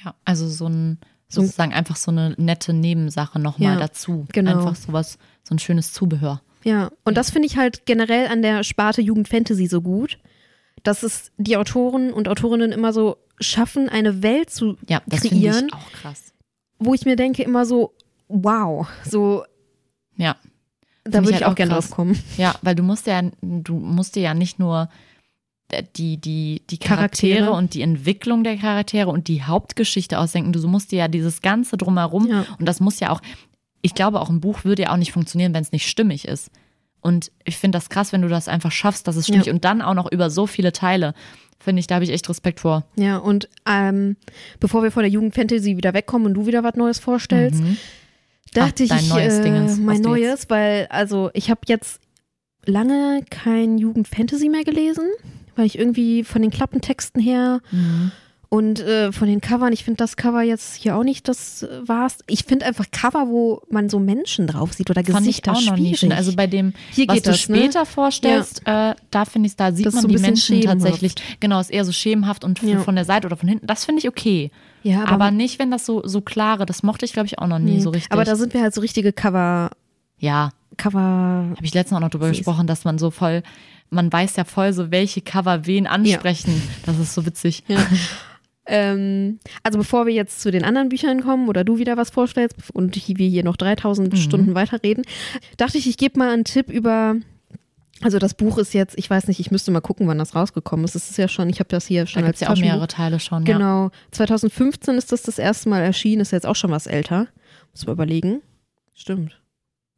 Ja, 0.04 0.14
also 0.24 0.48
so 0.48 0.66
ein, 0.68 0.98
So 1.28 1.40
ein- 1.40 1.46
sozusagen 1.46 1.72
einfach 1.72 1.96
so 1.96 2.10
eine 2.10 2.34
nette 2.36 2.72
Nebensache 2.72 3.38
nochmal 3.38 3.74
Ja, 3.74 3.80
dazu. 3.80 4.26
genau. 4.32 4.52
Einfach 4.58 4.76
sowas, 4.76 5.18
so 5.44 5.54
ein 5.54 5.58
schönes 5.58 5.92
Zubehör. 5.92 6.42
ja. 6.64 6.90
Und 7.04 7.16
das 7.16 7.30
finde 7.30 7.46
ich 7.46 7.56
halt 7.56 7.86
generell 7.86 8.26
an 8.28 8.42
der 8.42 8.64
Sparte 8.64 9.00
Jugendfantasy 9.00 9.66
so 9.66 9.80
gut, 9.80 10.18
dass 10.82 11.02
es 11.04 11.30
die 11.36 11.56
Autoren 11.56 12.12
und 12.12 12.28
Autorinnen 12.28 12.72
immer 12.72 12.92
so 12.92 13.16
schaffen, 13.40 13.88
eine 13.88 14.22
Welt 14.22 14.50
zu 14.50 14.76
Ja, 14.88 15.00
das 15.06 15.20
finde 15.20 15.36
kreieren, 15.36 15.66
ich 15.68 15.72
auch 15.74 15.92
krass. 15.92 16.31
Wo 16.84 16.94
ich 16.94 17.04
mir 17.04 17.16
denke 17.16 17.42
immer 17.42 17.64
so, 17.66 17.92
wow, 18.28 18.86
so, 19.04 19.44
Ja. 20.16 20.36
da 21.04 21.18
ich 21.20 21.24
würde 21.24 21.28
ich 21.30 21.34
halt 21.36 21.44
auch 21.44 21.50
auch 21.50 21.54
gerne 21.54 21.72
drauf 21.74 21.90
kommen. 21.90 22.18
Ja, 22.36 22.54
weil 22.62 22.74
du 22.74 22.82
musst 22.82 23.06
ja, 23.06 23.22
du 23.42 23.74
musst 23.74 24.16
dir 24.16 24.22
ja 24.22 24.34
nicht 24.34 24.58
nur 24.58 24.88
äh, 25.68 25.82
die, 25.96 26.18
die, 26.18 26.62
die 26.70 26.78
Charaktere, 26.78 27.38
Charaktere. 27.38 27.56
und 27.58 27.74
die 27.74 27.82
Entwicklung 27.82 28.44
der 28.44 28.56
Charaktere 28.56 29.10
und 29.10 29.28
die 29.28 29.42
Hauptgeschichte 29.42 30.18
ausdenken. 30.18 30.52
Du 30.52 30.66
musst 30.68 30.92
dir 30.92 30.98
ja 31.00 31.08
dieses 31.08 31.42
Ganze 31.42 31.76
drumherum 31.76 32.26
Ja. 32.28 32.44
und 32.58 32.66
das 32.66 32.80
muss 32.80 33.00
ja 33.00 33.10
auch, 33.10 33.20
ich 33.82 33.94
glaube, 33.94 34.20
auch 34.20 34.30
ein 34.30 34.40
Buch 34.40 34.64
würde 34.64 34.82
ja 34.82 34.92
auch 34.92 34.96
nicht 34.96 35.12
funktionieren, 35.12 35.54
wenn 35.54 35.62
es 35.62 35.72
nicht 35.72 35.88
stimmig 35.88 36.26
ist. 36.28 36.50
Und 37.00 37.32
ich 37.44 37.56
finde 37.56 37.76
das 37.76 37.88
krass, 37.88 38.12
wenn 38.12 38.22
du 38.22 38.28
das 38.28 38.46
einfach 38.46 38.70
schaffst, 38.70 39.08
dass 39.08 39.16
es 39.16 39.26
stimmig 39.26 39.46
Ja. 39.46 39.52
und 39.52 39.64
dann 39.64 39.82
auch 39.82 39.94
noch 39.94 40.10
über 40.12 40.30
so 40.30 40.46
viele 40.46 40.72
Teile. 40.72 41.14
Finde 41.62 41.80
ich, 41.80 41.86
da 41.86 41.94
habe 41.96 42.04
ich 42.04 42.10
echt 42.10 42.28
Respekt 42.28 42.60
vor. 42.60 42.84
Ja, 42.96 43.18
und 43.18 43.48
ähm, 43.68 44.16
bevor 44.60 44.82
wir 44.82 44.90
von 44.90 45.02
der 45.02 45.10
Jugendfantasy 45.12 45.76
wieder 45.76 45.94
wegkommen 45.94 46.26
und 46.26 46.34
du 46.34 46.46
wieder 46.46 46.64
was 46.64 46.74
Neues 46.74 46.98
vorstellst, 46.98 47.62
Mhm. 47.62 47.76
dachte 48.52 48.84
Ach, 48.90 49.00
ich, 49.00 49.08
neues 49.08 49.38
äh, 49.38 49.42
Dingens, 49.42 49.78
mein 49.78 50.00
neues, 50.00 50.50
weil 50.50 50.86
also 50.90 51.30
ich 51.34 51.50
habe 51.50 51.60
jetzt 51.66 52.00
lange 52.66 53.22
kein 53.30 53.78
Jugendfantasy 53.78 54.48
mehr 54.48 54.64
gelesen, 54.64 55.04
weil 55.56 55.66
ich 55.66 55.78
irgendwie 55.78 56.24
von 56.24 56.42
den 56.42 56.50
Klappentexten 56.50 57.20
her 57.22 57.60
Mhm. 57.70 58.12
Und 58.52 58.80
äh, 58.80 59.12
von 59.12 59.28
den 59.28 59.40
Covern, 59.40 59.72
ich 59.72 59.82
finde 59.82 59.96
das 59.96 60.16
Cover 60.16 60.42
jetzt 60.42 60.74
hier 60.74 60.94
auch 60.94 61.04
nicht 61.04 61.26
das 61.26 61.62
äh, 61.62 61.88
war's. 61.88 62.18
Ich 62.26 62.44
finde 62.44 62.66
einfach 62.66 62.84
Cover, 62.90 63.28
wo 63.28 63.62
man 63.70 63.88
so 63.88 63.98
Menschen 63.98 64.46
drauf 64.46 64.74
sieht 64.74 64.90
oder 64.90 65.02
Fand 65.02 65.20
ich 65.26 65.42
Gesichter 65.42 65.52
auch 65.52 65.62
noch 65.62 65.76
schwierig. 65.78 66.00
schön. 66.00 66.12
Also 66.12 66.36
bei 66.36 66.46
dem, 66.46 66.74
Hier 66.90 67.08
was 67.08 67.14
geht 67.14 67.26
du 67.26 67.30
das, 67.30 67.48
ne? 67.48 67.56
später 67.56 67.86
vorstellst, 67.86 68.60
äh, 68.66 68.94
da 69.10 69.24
finde 69.24 69.46
ich, 69.46 69.56
da 69.56 69.72
sieht 69.72 69.86
Das 69.86 69.94
man 69.94 70.02
so 70.02 70.08
die 70.08 70.18
Menschen 70.18 70.56
schemenhaft. 70.60 70.80
tatsächlich. 70.82 71.14
Genau, 71.40 71.60
ist 71.60 71.70
eher 71.70 71.86
so 71.86 71.92
schemenhaft 71.92 72.44
und 72.44 72.60
Ja. 72.62 72.80
von 72.80 72.94
der 72.94 73.06
Seite 73.06 73.26
oder 73.26 73.38
von 73.38 73.48
hinten. 73.48 73.66
Das 73.66 73.86
finde 73.86 74.00
ich 74.00 74.08
okay. 74.08 74.50
ja, 74.82 75.06
Aber, 75.06 75.30
nicht, 75.30 75.58
wenn 75.58 75.70
das 75.70 75.86
so, 75.86 76.06
so 76.06 76.20
klare, 76.20 76.66
das 76.66 76.82
mochte 76.82 77.06
ich, 77.06 77.14
glaube 77.14 77.28
ich, 77.28 77.38
auch 77.38 77.46
noch 77.46 77.58
nie 77.58 77.76
nee. 77.76 77.80
so 77.80 77.88
richtig. 77.88 78.12
aber 78.12 78.26
da 78.26 78.36
sind 78.36 78.52
wir 78.52 78.60
halt 78.60 78.74
so 78.74 78.82
richtige 78.82 79.14
Cover, 79.14 79.70
ja, 80.18 80.50
Cover. 80.76 80.98
habe 81.00 81.56
ich 81.62 81.72
letztens 81.72 81.96
auch 81.96 82.02
noch 82.02 82.10
drüber 82.10 82.28
Süß. 82.28 82.36
gesprochen, 82.36 82.66
dass 82.66 82.84
man 82.84 82.98
so 82.98 83.10
voll, 83.10 83.42
man 83.88 84.12
weiß 84.12 84.36
ja 84.36 84.44
voll 84.44 84.74
so, 84.74 84.90
welche 84.90 85.22
Cover 85.22 85.64
wen 85.64 85.86
ansprechen. 85.86 86.60
Das 86.84 86.98
ist 86.98 87.14
so 87.14 87.24
witzig. 87.24 87.64
Ja. 87.66 87.78
Ähm, 88.66 89.40
also 89.62 89.78
bevor 89.78 90.06
wir 90.06 90.14
jetzt 90.14 90.40
zu 90.40 90.50
den 90.50 90.64
anderen 90.64 90.88
Büchern 90.88 91.22
kommen 91.22 91.48
oder 91.48 91.64
du 91.64 91.78
wieder 91.78 91.96
was 91.96 92.10
vorstellst 92.10 92.56
und 92.72 92.94
wir 93.08 93.28
hier 93.28 93.42
noch 93.44 93.56
3000 93.56 94.12
Mhm. 94.12 94.16
Stunden 94.16 94.54
weiterreden, 94.54 95.04
dachte 95.56 95.78
ich, 95.78 95.88
ich 95.88 95.96
gebe 95.96 96.18
mal 96.18 96.30
einen 96.30 96.44
Tipp 96.44 96.70
über, 96.70 97.16
also 98.02 98.18
das 98.20 98.34
Buch 98.34 98.58
ist 98.58 98.72
jetzt, 98.72 98.96
ich 98.96 99.10
weiß 99.10 99.26
nicht, 99.26 99.40
ich 99.40 99.50
müsste 99.50 99.72
mal 99.72 99.80
gucken, 99.80 100.06
wann 100.06 100.18
das 100.18 100.34
rausgekommen 100.36 100.84
ist. 100.84 100.94
Es 100.94 101.10
ist 101.10 101.16
ja 101.16 101.26
schon, 101.28 101.48
ich 101.48 101.58
habe 101.58 101.68
das 101.68 101.86
hier 101.86 102.02
Da 102.02 102.06
schon 102.06 102.22
gibt 102.22 102.28
als 102.28 102.36
es 102.36 102.46
ja 102.46 102.52
auch 102.52 102.58
mehrere 102.58 102.86
Teile 102.86 103.18
schon. 103.18 103.44
Ja. 103.46 103.54
Genau, 103.56 103.90
2015 104.12 104.94
ist 104.96 105.10
das 105.10 105.22
das 105.22 105.38
erste 105.38 105.68
Mal 105.68 105.82
erschienen, 105.82 106.22
ist 106.22 106.30
jetzt 106.30 106.46
auch 106.46 106.56
schon 106.56 106.70
was 106.70 106.86
älter. 106.86 107.26
Muss 107.72 107.86
man 107.86 107.94
überlegen. 107.94 108.42
Stimmt. 108.94 109.40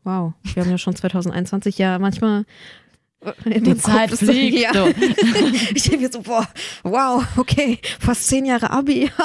Wow, 0.05 0.35
wir 0.55 0.63
haben 0.63 0.71
ja 0.71 0.79
schon 0.79 0.95
2021, 0.95 1.79
ja, 1.79 1.99
manchmal 1.99 2.45
in 3.45 3.65
Die 3.65 3.77
Zeit 3.77 4.11
Kopf 4.11 4.21
fliegt. 4.21 4.59
Ja. 4.59 4.73
Du. 4.75 4.93
Ich 5.75 5.85
denke 5.85 5.99
mir 5.99 6.13
so, 6.13 6.21
boah, 6.21 6.47
wow, 6.83 7.25
okay, 7.37 7.79
fast 8.01 8.27
zehn 8.29 8.45
Jahre 8.45 8.71
Abi. 8.71 9.11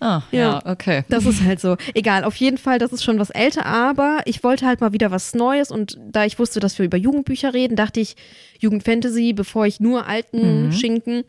Ah, 0.00 0.22
ja. 0.30 0.38
ja, 0.38 0.62
okay. 0.64 1.02
Das 1.08 1.26
ist 1.26 1.42
halt 1.42 1.60
so. 1.60 1.76
Egal, 1.92 2.22
auf 2.22 2.36
jeden 2.36 2.56
Fall, 2.56 2.78
das 2.78 2.92
ist 2.92 3.02
schon 3.02 3.18
was 3.18 3.30
älter, 3.30 3.66
aber 3.66 4.20
ich 4.26 4.44
wollte 4.44 4.64
halt 4.64 4.80
mal 4.80 4.92
wieder 4.92 5.10
was 5.10 5.34
Neues 5.34 5.72
und 5.72 5.98
da 6.00 6.24
ich 6.24 6.38
wusste, 6.38 6.60
dass 6.60 6.78
wir 6.78 6.86
über 6.86 6.96
Jugendbücher 6.96 7.52
reden, 7.52 7.74
dachte 7.74 7.98
ich, 7.98 8.14
Jugendfantasy, 8.60 9.32
bevor 9.32 9.66
ich 9.66 9.80
nur 9.80 10.06
alten 10.06 10.66
mhm. 10.66 10.72
Schinken, 10.72 11.24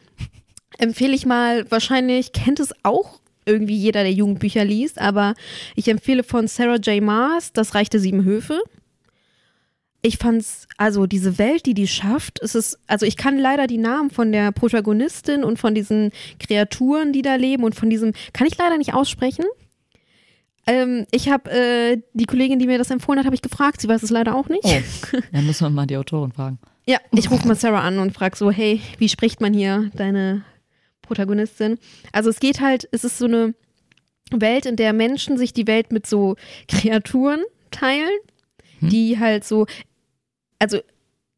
empfehle 0.77 1.15
ich 1.15 1.25
mal, 1.25 1.69
wahrscheinlich 1.71 2.31
kennt 2.31 2.59
es 2.59 2.73
auch 2.83 3.19
irgendwie 3.45 3.75
jeder, 3.75 4.03
der 4.03 4.13
Jugendbücher 4.13 4.63
liest, 4.63 5.01
aber 5.01 5.33
ich 5.75 5.87
empfehle 5.87 6.23
von 6.23 6.47
Sarah 6.47 6.75
J. 6.75 7.01
Maas, 7.01 7.51
Das 7.51 7.73
Reich 7.73 7.89
der 7.89 7.99
Sieben 7.99 8.23
Höfe 8.23 8.61
ich 10.01 10.17
fand's, 10.17 10.67
also 10.77 11.05
diese 11.07 11.37
Welt, 11.37 11.65
die 11.65 11.73
die 11.73 11.87
schafft, 11.87 12.41
es 12.41 12.55
ist, 12.55 12.79
also 12.87 13.05
ich 13.05 13.17
kann 13.17 13.37
leider 13.37 13.67
die 13.67 13.77
Namen 13.77 14.09
von 14.09 14.31
der 14.31 14.51
Protagonistin 14.51 15.43
und 15.43 15.59
von 15.59 15.75
diesen 15.75 16.11
Kreaturen, 16.39 17.11
die 17.11 17.21
da 17.21 17.35
leben 17.35 17.63
und 17.63 17.75
von 17.75 17.89
diesem, 17.89 18.13
kann 18.31 18.47
ich 18.47 18.57
leider 18.57 18.77
nicht 18.77 18.93
aussprechen. 18.93 19.45
Ähm, 20.65 21.05
ich 21.11 21.29
habe 21.29 21.51
äh, 21.51 22.01
die 22.13 22.25
Kollegin, 22.25 22.59
die 22.59 22.67
mir 22.67 22.77
das 22.77 22.91
empfohlen 22.91 23.19
hat, 23.19 23.25
habe 23.25 23.35
ich 23.35 23.41
gefragt, 23.41 23.81
sie 23.81 23.89
weiß 23.89 24.03
es 24.03 24.09
leider 24.09 24.35
auch 24.35 24.47
nicht. 24.47 24.63
Oh, 24.63 25.17
dann 25.31 25.45
müssen 25.45 25.65
wir 25.65 25.69
mal 25.69 25.85
die 25.85 25.97
Autorin 25.97 26.31
fragen. 26.31 26.59
Ja, 26.85 26.99
ich 27.11 27.29
rufe 27.29 27.47
mal 27.47 27.55
Sarah 27.55 27.81
an 27.81 27.99
und 27.99 28.13
frage 28.13 28.37
so, 28.37 28.51
hey, 28.51 28.81
wie 28.97 29.09
spricht 29.09 29.41
man 29.41 29.53
hier 29.53 29.91
deine 29.95 30.43
Protagonistin? 31.01 31.77
Also 32.13 32.29
es 32.29 32.39
geht 32.39 32.61
halt, 32.61 32.87
es 32.91 33.03
ist 33.03 33.17
so 33.17 33.25
eine 33.25 33.53
Welt, 34.31 34.65
in 34.65 34.75
der 34.75 34.93
Menschen 34.93 35.37
sich 35.37 35.53
die 35.53 35.67
Welt 35.67 35.91
mit 35.91 36.07
so 36.07 36.35
Kreaturen 36.67 37.41
teilen 37.69 38.09
hm. 38.79 38.89
die 38.89 39.19
halt 39.19 39.43
so, 39.43 39.65
also 40.59 40.79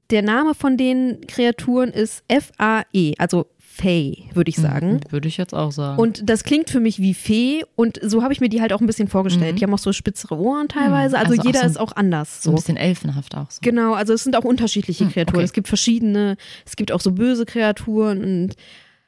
der 0.09 0.21
Name 0.21 0.53
von 0.53 0.77
den 0.77 1.25
Kreaturen 1.27 1.89
ist 1.89 2.23
F-A-E, 2.27 3.13
also 3.17 3.47
Fee, 3.59 4.25
würde 4.33 4.49
ich 4.49 4.57
mhm, 4.57 4.61
sagen. 4.61 4.99
Würde 5.09 5.29
ich 5.29 5.37
jetzt 5.37 5.53
auch 5.53 5.71
sagen. 5.71 5.97
Und 5.97 6.29
das 6.29 6.43
klingt 6.43 6.69
für 6.69 6.81
mich 6.81 6.99
wie 6.99 7.13
Fee 7.13 7.63
und 7.75 7.99
so 8.03 8.21
habe 8.21 8.33
ich 8.33 8.41
mir 8.41 8.49
die 8.49 8.59
halt 8.59 8.73
auch 8.73 8.81
ein 8.81 8.85
bisschen 8.85 9.07
vorgestellt. 9.07 9.53
Mhm. 9.53 9.55
Die 9.57 9.63
haben 9.63 9.73
auch 9.73 9.79
so 9.79 9.93
spitzere 9.93 10.37
Ohren 10.37 10.67
teilweise, 10.67 11.17
also, 11.17 11.31
also 11.31 11.47
jeder 11.47 11.59
so 11.59 11.65
ein, 11.65 11.71
ist 11.71 11.79
auch 11.79 11.95
anders. 11.95 12.43
So. 12.43 12.49
so. 12.49 12.51
ein 12.51 12.55
bisschen 12.55 12.77
elfenhaft 12.77 13.35
auch. 13.35 13.49
So. 13.49 13.59
Genau, 13.61 13.93
also 13.93 14.13
es 14.13 14.23
sind 14.23 14.35
auch 14.35 14.43
unterschiedliche 14.43 15.05
hm, 15.05 15.13
Kreaturen. 15.13 15.37
Okay. 15.37 15.45
Es 15.45 15.53
gibt 15.53 15.69
verschiedene, 15.69 16.35
es 16.65 16.75
gibt 16.75 16.91
auch 16.91 16.99
so 16.99 17.13
böse 17.13 17.45
Kreaturen 17.45 18.21
und 18.23 18.55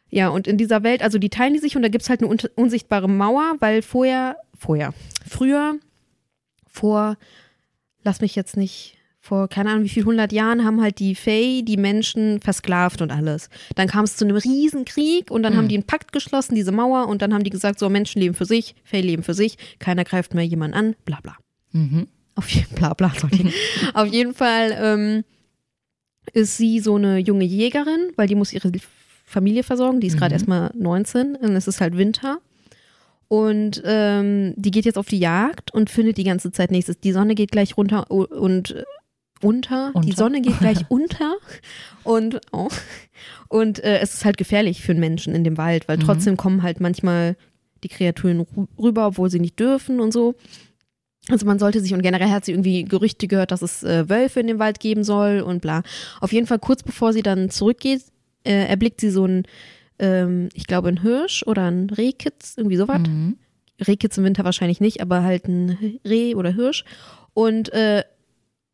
ja, 0.10 0.30
und 0.30 0.47
in 0.47 0.58
dieser 0.58 0.84
Welt, 0.84 1.02
also 1.02 1.17
die 1.17 1.30
teilen 1.30 1.54
die 1.54 1.60
sich 1.60 1.76
und 1.76 1.82
da 1.82 1.89
gibt 1.89 2.04
es 2.04 2.10
halt 2.10 2.23
eine 2.23 2.30
unsichtbare 2.56 3.10
Mauer, 3.10 3.56
weil 3.60 3.82
vorher, 3.82 4.38
vorher, 4.58 4.93
früher, 5.28 5.76
vor 6.67 7.17
lass 8.04 8.21
mich 8.21 8.36
jetzt 8.36 8.56
nicht 8.56 8.95
vor 9.24 9.48
keine 9.48 9.70
Ahnung 9.70 9.86
wie 9.86 9.90
viel 9.90 10.04
hundert 10.04 10.34
Jahren 10.34 10.66
haben 10.66 10.82
halt 10.82 11.00
die 11.00 11.16
Fey 11.16 11.64
die 11.64 11.78
Menschen 11.78 12.42
versklavt 12.42 13.02
und 13.02 13.10
alles. 13.10 13.50
Dann 13.76 13.88
kam 13.88 14.04
es 14.04 14.18
zu 14.18 14.26
einem 14.26 14.36
Riesenkrieg 14.36 15.32
und 15.32 15.44
dann 15.44 15.54
mhm. 15.54 15.58
haben 15.58 15.68
die 15.70 15.76
einen 15.76 15.86
Pakt 15.86 16.12
geschlossen, 16.12 16.56
diese 16.56 16.74
Mauer, 16.74 17.08
und 17.08 17.22
dann 17.22 17.34
haben 17.34 17.46
die 17.46 17.50
gesagt, 17.50 17.80
so 17.80 17.88
Menschen 17.88 18.20
leben 18.20 18.36
für 18.36 18.44
sich, 18.44 18.76
Fey 18.84 19.00
leben 19.00 19.24
für 19.24 19.34
sich, 19.34 19.58
keiner 19.80 20.04
greift 20.04 20.34
mehr 20.34 20.44
jemanden 20.44 20.76
an, 20.76 20.96
bla 21.06 21.20
bla. 21.24 21.38
Mhm. 21.72 22.08
Auf 22.36 22.50
jeden 22.50 22.76
bla 22.76 22.94
bla, 22.94 23.14
sorry. 23.18 23.54
Auf 23.94 24.08
jeden 24.08 24.34
Fall 24.34 24.78
ähm, 24.78 25.24
ist 26.34 26.58
sie 26.58 26.82
so 26.82 26.96
eine 26.96 27.18
junge 27.20 27.46
Jägerin, 27.46 28.12
weil 28.18 28.28
die 28.28 28.36
muss 28.36 28.52
ihre 28.52 28.74
Familie 29.26 29.64
versorgen, 29.64 30.02
die 30.02 30.08
ist 30.08 30.16
mhm. 30.16 30.20
gerade 30.20 30.34
erstmal 30.34 30.72
19 30.76 31.38
und 31.38 31.56
es 31.56 31.70
ist 31.70 31.80
halt 31.80 31.96
Winter. 31.96 32.40
Und 33.30 33.82
ähm, 33.86 34.54
die 34.58 34.72
geht 34.72 34.84
jetzt 34.84 34.98
auf 34.98 35.08
die 35.08 35.20
Jagd 35.20 35.74
und 35.74 35.90
findet 35.90 36.18
die 36.18 36.26
ganze 36.26 36.52
Zeit 36.52 36.72
nichts. 36.72 36.92
Die 37.00 37.14
Sonne 37.14 37.36
geht 37.36 37.52
gleich 37.52 37.78
runter 37.78 38.12
und 38.12 38.86
unter. 39.44 39.92
unter. 39.94 40.08
Die 40.08 40.16
Sonne 40.16 40.42
geht 40.42 40.60
gleich 40.60 40.86
unter. 40.90 41.36
Und, 42.04 42.42
oh. 42.52 42.70
und 43.48 43.84
äh, 43.84 44.00
es 44.00 44.14
ist 44.14 44.26
halt 44.26 44.38
gefährlich 44.38 44.82
für 44.82 44.92
einen 44.92 45.00
Menschen 45.00 45.36
in 45.36 45.44
dem 45.44 45.58
Wald, 45.58 45.88
weil 45.88 45.98
mhm. 45.98 46.04
trotzdem 46.04 46.38
kommen 46.38 46.64
halt 46.64 46.80
manchmal 46.80 47.36
die 47.84 47.90
Kreaturen 47.90 48.46
rüber, 48.80 49.08
obwohl 49.08 49.30
sie 49.30 49.40
nicht 49.40 49.60
dürfen 49.60 50.00
und 50.00 50.14
so. 50.14 50.36
Also 51.30 51.46
man 51.46 51.60
sollte 51.60 51.80
sich, 51.80 51.94
und 51.94 52.02
generell 52.02 52.30
hat 52.30 52.46
sie 52.46 52.52
irgendwie 52.52 52.84
Gerüchte 52.84 53.28
gehört, 53.28 53.52
dass 53.52 53.62
es 53.62 53.84
äh, 53.84 54.10
Wölfe 54.10 54.42
in 54.42 54.48
dem 54.48 54.60
Wald 54.60 54.80
geben 54.80 55.04
soll 55.04 55.40
und 55.40 55.62
bla. 55.62 55.84
Auf 56.20 56.34
jeden 56.34 56.48
Fall 56.48 56.60
kurz 56.60 56.84
bevor 56.84 57.14
sie 57.14 57.22
dann 57.22 57.50
zurückgeht, 57.50 58.04
äh, 58.44 58.68
erblickt 58.68 59.00
sie 59.00 59.10
so 59.10 59.26
ein 59.26 59.44
ähm, 60.00 60.50
ich 60.54 60.68
glaube, 60.68 60.90
ein 60.90 61.02
Hirsch 61.02 61.44
oder 61.44 61.70
ein 61.70 61.90
Rehkitz, 61.90 62.56
irgendwie 62.58 62.78
sowas. 62.78 63.00
Mhm. 63.00 63.38
Rehkitz 63.86 64.18
im 64.18 64.24
Winter 64.24 64.44
wahrscheinlich 64.44 64.82
nicht, 64.82 65.02
aber 65.02 65.24
halt 65.24 65.48
ein 65.48 66.00
Reh 66.06 66.36
oder 66.36 66.52
Hirsch. 66.52 66.84
Und 67.34 67.72
äh, 67.74 68.04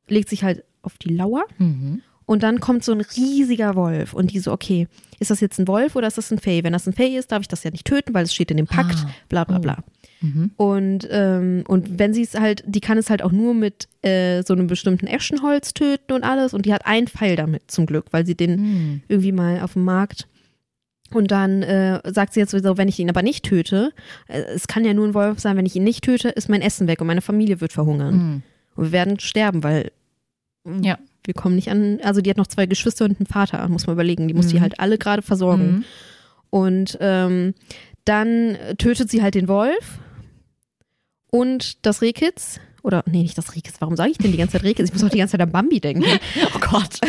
legt 0.09 0.29
sich 0.29 0.43
halt 0.43 0.63
auf 0.81 0.97
die 0.97 1.13
Lauer. 1.13 1.45
Mhm. 1.57 2.01
Und 2.25 2.43
dann 2.43 2.59
kommt 2.59 2.83
so 2.83 2.91
ein 2.91 3.01
riesiger 3.01 3.75
Wolf 3.75 4.13
und 4.13 4.31
die 4.31 4.39
so, 4.39 4.51
okay, 4.51 4.87
ist 5.19 5.31
das 5.31 5.39
jetzt 5.39 5.59
ein 5.59 5.67
Wolf 5.67 5.95
oder 5.95 6.07
ist 6.07 6.17
das 6.17 6.31
ein 6.31 6.37
Fey? 6.37 6.63
Wenn 6.63 6.73
das 6.73 6.85
ein 6.85 6.93
Fey 6.93 7.17
ist, 7.17 7.31
darf 7.31 7.41
ich 7.41 7.47
das 7.47 7.63
ja 7.63 7.71
nicht 7.71 7.87
töten, 7.87 8.13
weil 8.13 8.23
es 8.23 8.33
steht 8.33 8.51
in 8.51 8.57
dem 8.57 8.67
Pakt, 8.67 9.03
ah. 9.03 9.09
bla 9.29 9.43
bla 9.45 9.57
bla. 9.57 9.77
Oh. 9.79 10.25
Mhm. 10.25 10.51
Und, 10.55 11.07
ähm, 11.09 11.63
und 11.67 11.97
wenn 11.97 12.13
sie 12.13 12.21
es 12.21 12.35
halt, 12.35 12.63
die 12.67 12.81
kann 12.81 12.97
es 12.97 13.09
halt 13.09 13.23
auch 13.23 13.31
nur 13.31 13.55
mit 13.55 13.87
äh, 14.03 14.43
so 14.43 14.53
einem 14.53 14.67
bestimmten 14.67 15.07
Eschenholz 15.07 15.73
töten 15.73 16.13
und 16.13 16.23
alles. 16.23 16.53
Und 16.53 16.65
die 16.65 16.73
hat 16.73 16.85
einen 16.85 17.07
Pfeil 17.07 17.35
damit 17.35 17.71
zum 17.71 17.85
Glück, 17.85 18.05
weil 18.11 18.25
sie 18.25 18.35
den 18.35 18.61
mhm. 18.61 19.01
irgendwie 19.07 19.31
mal 19.31 19.61
auf 19.61 19.73
dem 19.73 19.85
Markt 19.85 20.27
und 21.13 21.31
dann 21.31 21.63
äh, 21.63 22.01
sagt 22.11 22.33
sie 22.33 22.39
jetzt 22.39 22.51
sowieso, 22.51 22.77
wenn 22.77 22.87
ich 22.87 22.99
ihn 22.99 23.09
aber 23.09 23.23
nicht 23.23 23.45
töte, 23.45 23.91
äh, 24.27 24.41
es 24.41 24.67
kann 24.67 24.85
ja 24.85 24.93
nur 24.93 25.07
ein 25.07 25.13
Wolf 25.13 25.39
sein, 25.39 25.57
wenn 25.57 25.65
ich 25.65 25.75
ihn 25.75 25.83
nicht 25.83 26.03
töte, 26.03 26.29
ist 26.29 26.49
mein 26.49 26.61
Essen 26.61 26.87
weg 26.87 27.01
und 27.01 27.07
meine 27.07 27.21
Familie 27.21 27.61
wird 27.61 27.73
verhungern. 27.73 28.15
Mhm. 28.15 28.43
Und 28.75 28.85
wir 28.85 28.91
werden 28.91 29.19
sterben, 29.19 29.63
weil 29.63 29.91
ja. 30.65 30.97
wir 31.25 31.33
kommen 31.33 31.55
nicht 31.55 31.69
an. 31.69 31.99
Also 32.03 32.21
die 32.21 32.29
hat 32.29 32.37
noch 32.37 32.47
zwei 32.47 32.65
Geschwister 32.65 33.05
und 33.05 33.19
einen 33.19 33.27
Vater, 33.27 33.67
muss 33.69 33.87
man 33.87 33.95
überlegen. 33.95 34.27
Die 34.27 34.33
muss 34.33 34.47
mhm. 34.47 34.51
die 34.51 34.61
halt 34.61 34.79
alle 34.79 34.97
gerade 34.97 35.21
versorgen. 35.21 35.71
Mhm. 35.71 35.85
Und 36.49 36.97
ähm, 37.01 37.53
dann 38.05 38.57
tötet 38.77 39.09
sie 39.09 39.21
halt 39.21 39.35
den 39.35 39.47
Wolf 39.47 39.99
und 41.31 41.85
das 41.85 42.01
Rehkitz 42.01 42.59
oder, 42.81 43.03
nee, 43.07 43.21
nicht 43.21 43.37
das 43.37 43.55
Rikes. 43.55 43.73
Warum 43.79 43.95
sage 43.95 44.11
ich 44.11 44.17
denn 44.17 44.31
die 44.31 44.37
ganze 44.37 44.53
Zeit 44.53 44.63
Rikes? 44.63 44.87
Ich 44.87 44.93
muss 44.93 45.03
auch 45.03 45.09
die 45.09 45.17
ganze 45.17 45.33
Zeit 45.33 45.41
an 45.41 45.51
Bambi 45.51 45.79
denken. 45.79 46.05
Oh 46.55 46.59
Gott, 46.59 46.99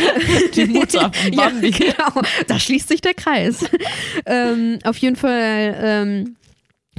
die 0.55 0.67
Mutter 0.67 1.13
von 1.13 1.31
Bambi. 1.37 1.71
ja, 1.71 1.79
genau, 1.79 2.23
da 2.47 2.59
schließt 2.59 2.89
sich 2.89 3.01
der 3.01 3.15
Kreis. 3.15 3.65
ähm, 4.27 4.79
auf 4.85 4.97
jeden 4.99 5.17
Fall 5.17 5.77
ähm, 5.81 6.37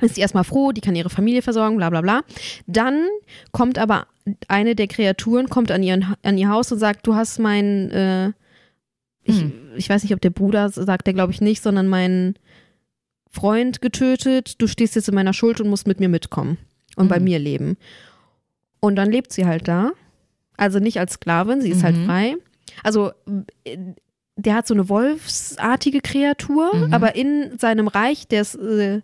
ist 0.01 0.15
sie 0.15 0.21
erstmal 0.21 0.43
froh, 0.43 0.71
die 0.71 0.81
kann 0.81 0.95
ihre 0.95 1.09
Familie 1.09 1.41
versorgen, 1.41 1.77
bla 1.77 1.89
bla 1.89 2.01
bla. 2.01 2.21
Dann 2.67 3.07
kommt 3.51 3.77
aber 3.77 4.07
eine 4.47 4.75
der 4.75 4.87
Kreaturen, 4.87 5.49
kommt 5.49 5.71
an, 5.71 5.83
ihren, 5.83 6.15
an 6.23 6.37
ihr 6.37 6.49
Haus 6.49 6.71
und 6.71 6.79
sagt, 6.79 7.07
du 7.07 7.15
hast 7.15 7.39
mein, 7.39 7.91
äh, 7.91 8.31
ich, 9.23 9.41
hm. 9.41 9.53
ich 9.75 9.89
weiß 9.89 10.03
nicht, 10.03 10.13
ob 10.13 10.21
der 10.21 10.29
Bruder, 10.29 10.69
sagt 10.69 11.07
der 11.07 11.13
glaube 11.13 11.31
ich 11.31 11.41
nicht, 11.41 11.61
sondern 11.61 11.87
mein 11.87 12.35
Freund 13.29 13.81
getötet, 13.81 14.61
du 14.61 14.67
stehst 14.67 14.95
jetzt 14.95 15.07
in 15.07 15.15
meiner 15.15 15.33
Schuld 15.33 15.61
und 15.61 15.69
musst 15.69 15.87
mit 15.87 15.99
mir 15.99 16.09
mitkommen 16.09 16.57
und 16.95 17.05
hm. 17.05 17.09
bei 17.09 17.19
mir 17.19 17.39
leben. 17.39 17.77
Und 18.79 18.95
dann 18.95 19.11
lebt 19.11 19.31
sie 19.31 19.45
halt 19.45 19.67
da. 19.67 19.91
Also 20.57 20.79
nicht 20.79 20.99
als 20.99 21.13
Sklavin, 21.13 21.61
sie 21.61 21.69
ist 21.69 21.83
halt 21.83 21.95
mhm. 21.95 22.07
halt 22.07 22.07
frei. 22.07 22.35
Also 22.83 23.11
der 24.35 24.55
hat 24.55 24.67
so 24.67 24.73
eine 24.73 24.89
wolfsartige 24.89 26.01
Kreatur, 26.01 26.75
mhm. 26.75 26.93
aber 26.93 27.15
in 27.15 27.57
seinem 27.57 27.87
Reich, 27.87 28.27
der 28.27 28.41
ist, 28.41 28.55
äh, 28.55 29.01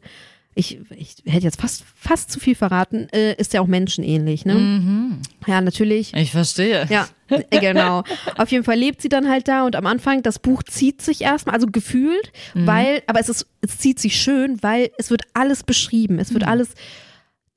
ich, 0.58 0.80
ich 0.90 1.16
hätte 1.26 1.46
jetzt 1.46 1.62
fast, 1.62 1.84
fast 1.96 2.32
zu 2.32 2.40
viel 2.40 2.56
verraten, 2.56 3.08
äh, 3.12 3.36
ist 3.36 3.54
ja 3.54 3.62
auch 3.62 3.68
menschenähnlich, 3.68 4.46
ne? 4.46 4.56
Mhm. 4.56 5.22
Ja, 5.46 5.62
natürlich. 5.62 6.14
Ich 6.14 6.32
verstehe. 6.32 6.88
Ja, 6.90 7.08
äh, 7.30 7.60
genau. 7.60 8.04
Auf 8.38 8.52
jeden 8.52 8.64
Fall 8.64 8.78
lebt 8.78 9.02
sie 9.02 9.10
dann 9.10 9.30
halt 9.30 9.48
da 9.48 9.66
und 9.66 9.76
am 9.76 9.86
Anfang, 9.86 10.24
das 10.24 10.40
Buch 10.40 10.64
zieht 10.64 11.02
sich 11.02 11.22
erstmal, 11.22 11.56
also 11.56 11.68
gefühlt, 11.68 12.32
mhm. 12.54 12.68
weil, 12.68 13.04
aber 13.08 13.20
es 13.20 13.30
ist, 13.30 13.48
es 13.62 13.78
zieht 13.78 14.00
sich 14.00 14.20
schön, 14.20 14.62
weil 14.64 14.92
es 14.98 15.12
wird 15.12 15.22
alles 15.34 15.64
beschrieben. 15.64 16.20
Es 16.20 16.34
wird 16.34 16.44
mhm. 16.44 16.50
alles 16.50 16.74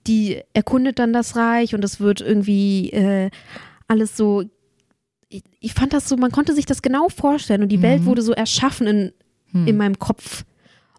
die 0.07 0.41
erkundet 0.55 0.99
dann 0.99 1.13
das 1.13 1.37
Reich 1.37 1.75
und 1.75 1.85
es 1.85 2.01
wird 2.01 2.21
irgendwie 2.21 2.91
äh, 2.91 3.31
alles 3.87 4.17
so. 4.17 4.45
Ich, 5.29 5.45
ich, 5.61 5.75
fand 5.75 5.93
das 5.93 6.09
so, 6.09 6.17
man 6.17 6.33
konnte 6.33 6.55
sich 6.55 6.67
das 6.67 6.83
genau 6.83 7.09
vorstellen 7.09 7.63
und 7.63 7.69
die 7.69 7.79
mhm. 7.79 7.83
Welt 7.83 8.05
wurde 8.05 8.23
so 8.23 8.33
erschaffen 8.33 8.87
in, 8.87 9.13
mhm. 9.53 9.69
in 9.69 9.77
meinem 9.77 9.99
Kopf. 9.99 10.45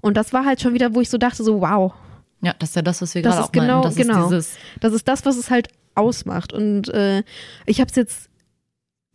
Und 0.02 0.18
das 0.18 0.34
war 0.34 0.46
halt 0.46 0.62
schon 0.62 0.74
wieder, 0.74 0.94
wo 0.94 1.02
ich 1.02 1.10
so 1.10 1.18
dachte, 1.18 1.44
so 1.44 1.62
wow. 1.62 1.94
Ja, 2.42 2.54
das 2.58 2.70
ist 2.70 2.76
ja 2.76 2.82
das, 2.82 3.02
was 3.02 3.14
wir 3.16 3.22
gerade 3.22 3.44
auch 3.44 3.52
genau, 3.52 3.84
Das 3.84 3.96
genau. 3.96 4.30
Ist 4.32 4.58
das 4.80 4.94
ist 4.94 5.08
das, 5.08 5.26
was 5.26 5.38
es 5.38 5.50
halt 5.52 5.70
ausmacht. 5.96 6.54
Und 6.54 6.90
äh, 6.90 7.24
ich 7.66 7.80
habe 7.80 7.90
es 7.90 7.96
jetzt 7.96 8.30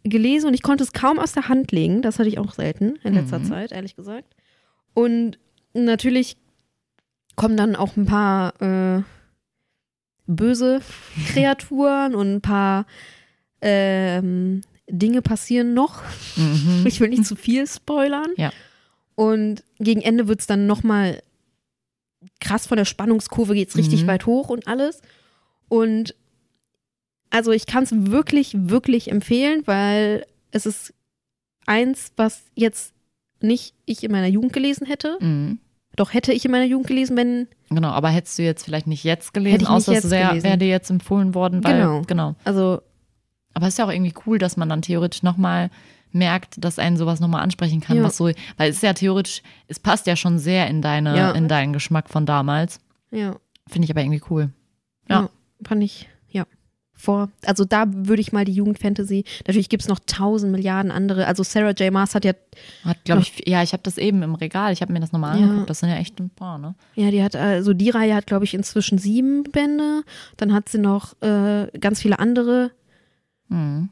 gelesen 0.05 0.49
und 0.49 0.55
ich 0.55 0.63
konnte 0.63 0.85
es 0.85 0.93
kaum 0.93 1.19
aus 1.19 1.33
der 1.33 1.49
Hand 1.49 1.73
legen. 1.73 2.03
Das 2.03 2.19
hatte 2.19 2.29
ich 2.29 2.39
auch 2.39 2.55
selten 2.55 2.97
in 3.03 3.15
letzter 3.15 3.41
mhm. 3.41 3.45
Zeit, 3.47 3.73
ehrlich 3.73 3.97
gesagt. 3.97 4.35
Und 4.95 5.39
natürlich 5.75 6.37
kommen 7.35 7.57
dann 7.57 7.77
auch 7.77 7.97
ein 7.97 8.07
paar 8.07 8.61
äh, 8.63 9.03
böse 10.27 10.81
Kreaturen 11.29 12.15
und 12.15 12.37
ein 12.37 12.41
paar 12.41 12.87
ähm, 13.61 14.63
Dinge 14.89 15.23
passieren 15.23 15.75
noch. 15.75 16.03
Mhm. 16.37 16.85
Ich 16.87 17.01
will 17.01 17.09
nicht 17.09 17.27
zu 17.27 17.35
viel 17.35 17.67
spoilern. 17.67 18.31
Ja. 18.37 18.53
Und 19.17 19.65
gegen 19.79 20.03
Ende 20.03 20.29
wird 20.29 20.41
es 20.41 20.47
dann 20.47 20.67
nochmal 20.67 21.21
krass 22.41 22.67
von 22.67 22.77
der 22.77 22.85
Spannungskurve 22.85 23.55
geht 23.55 23.71
es 23.71 23.77
richtig 23.77 24.03
mhm. 24.03 24.07
weit 24.07 24.27
hoch 24.27 24.49
und 24.49 24.69
alles. 24.69 25.03
Und 25.69 26.15
also 27.31 27.51
ich 27.51 27.67
kann 27.67 27.85
es 27.85 27.91
wirklich, 27.93 28.53
wirklich 28.57 29.11
empfehlen, 29.11 29.63
weil 29.67 30.25
es 30.53 30.67
ist 30.67 30.95
eins, 31.67 32.13
was 32.17 32.45
jetzt 32.55 32.95
nicht 33.41 33.75
ich 33.85 34.05
in 34.05 34.13
meiner 34.13 34.29
Jugend 34.29 34.53
gelesen 34.53 34.87
hätte. 34.87 35.19
Mhm. 35.21 35.59
Doch 35.97 36.13
hätte 36.13 36.33
ich 36.33 36.45
in 36.45 36.51
meiner 36.51 36.67
Jugend 36.67 36.87
gelesen, 36.87 37.17
wenn. 37.17 37.49
Genau, 37.71 37.89
aber 37.89 38.11
hättest 38.11 38.39
du 38.39 38.43
jetzt 38.43 38.65
vielleicht 38.65 38.87
nicht 38.87 39.03
jetzt 39.03 39.33
gelesen, 39.33 39.59
nicht 39.59 39.71
außer 39.71 39.93
es 39.95 40.11
wäre 40.11 40.43
wär 40.43 40.57
dir 40.57 40.69
jetzt 40.69 40.91
empfohlen 40.91 41.35
worden. 41.35 41.65
Weil, 41.65 41.79
genau. 41.79 42.03
genau. 42.07 42.35
Also. 42.45 42.83
Aber 43.55 43.67
es 43.67 43.75
ist 43.75 43.79
ja 43.79 43.87
auch 43.87 43.93
irgendwie 43.93 44.15
cool, 44.27 44.39
dass 44.39 44.59
man 44.59 44.69
dann 44.69 44.83
theoretisch 44.83 45.23
nochmal 45.23 45.71
merkt, 46.17 46.65
dass 46.65 46.79
einen 46.79 46.97
sowas 46.97 47.21
nochmal 47.21 47.43
ansprechen 47.43 47.81
kann, 47.81 47.99
ja. 47.99 48.03
was 48.03 48.17
so, 48.17 48.31
weil 48.57 48.71
es 48.71 48.77
ist 48.77 48.83
ja 48.83 48.93
theoretisch, 48.93 49.43
es 49.69 49.79
passt 49.79 50.07
ja 50.07 50.17
schon 50.17 50.39
sehr 50.39 50.69
in 50.69 50.83
deine, 50.83 51.17
ja. 51.17 51.31
in 51.33 51.49
deinen 51.49 51.73
Geschmack 51.73 52.09
von 52.09 52.27
damals. 52.27 52.81
Ja. 53.11 53.37
Finde 53.69 53.85
ich 53.85 53.91
aber 53.91 54.03
irgendwie 54.03 54.23
cool. 54.31 54.51
Ja. 55.09 55.23
ja 55.23 55.31
fand 55.67 55.83
ich, 55.83 56.09
ja. 56.29 56.47
Vor, 56.95 57.31
also 57.45 57.65
da 57.65 57.85
würde 57.89 58.23
ich 58.23 58.33
mal 58.33 58.45
die 58.45 58.53
Jugendfantasy, 58.53 59.25
natürlich 59.47 59.69
gibt 59.69 59.83
es 59.83 59.89
noch 59.89 59.99
tausend 60.07 60.51
Milliarden 60.53 60.91
andere, 60.91 61.27
also 61.27 61.43
Sarah 61.43 61.73
J. 61.73 61.93
Maas 61.93 62.15
hat 62.15 62.25
ja. 62.25 62.33
Hat, 62.85 63.05
glaube 63.05 63.21
ich, 63.21 63.47
ja, 63.47 63.63
ich 63.63 63.73
habe 63.73 63.83
das 63.83 63.99
eben 63.99 64.23
im 64.23 64.35
Regal, 64.35 64.73
ich 64.73 64.81
habe 64.81 64.93
mir 64.93 65.01
das 65.01 65.13
nochmal 65.13 65.37
angeguckt, 65.37 65.69
das 65.69 65.81
sind 65.81 65.91
ja 65.91 65.97
echt 65.97 66.19
ein 66.19 66.31
paar, 66.31 66.59
ne? 66.59 66.75
Ja, 66.95 67.11
die 67.11 67.23
hat, 67.23 67.37
also 67.37 67.75
die 67.75 67.91
Reihe 67.91 68.15
hat, 68.15 68.27
glaube 68.27 68.45
ich, 68.45 68.55
inzwischen 68.55 68.97
sieben 68.97 69.43
Bände, 69.45 70.05
dann 70.39 70.55
hat 70.55 70.71
sie 70.71 70.79
noch 70.79 71.21
äh, 71.21 71.67
ganz 71.79 72.01
viele 72.01 72.19
andere. 72.19 72.71
Mhm. 73.49 73.91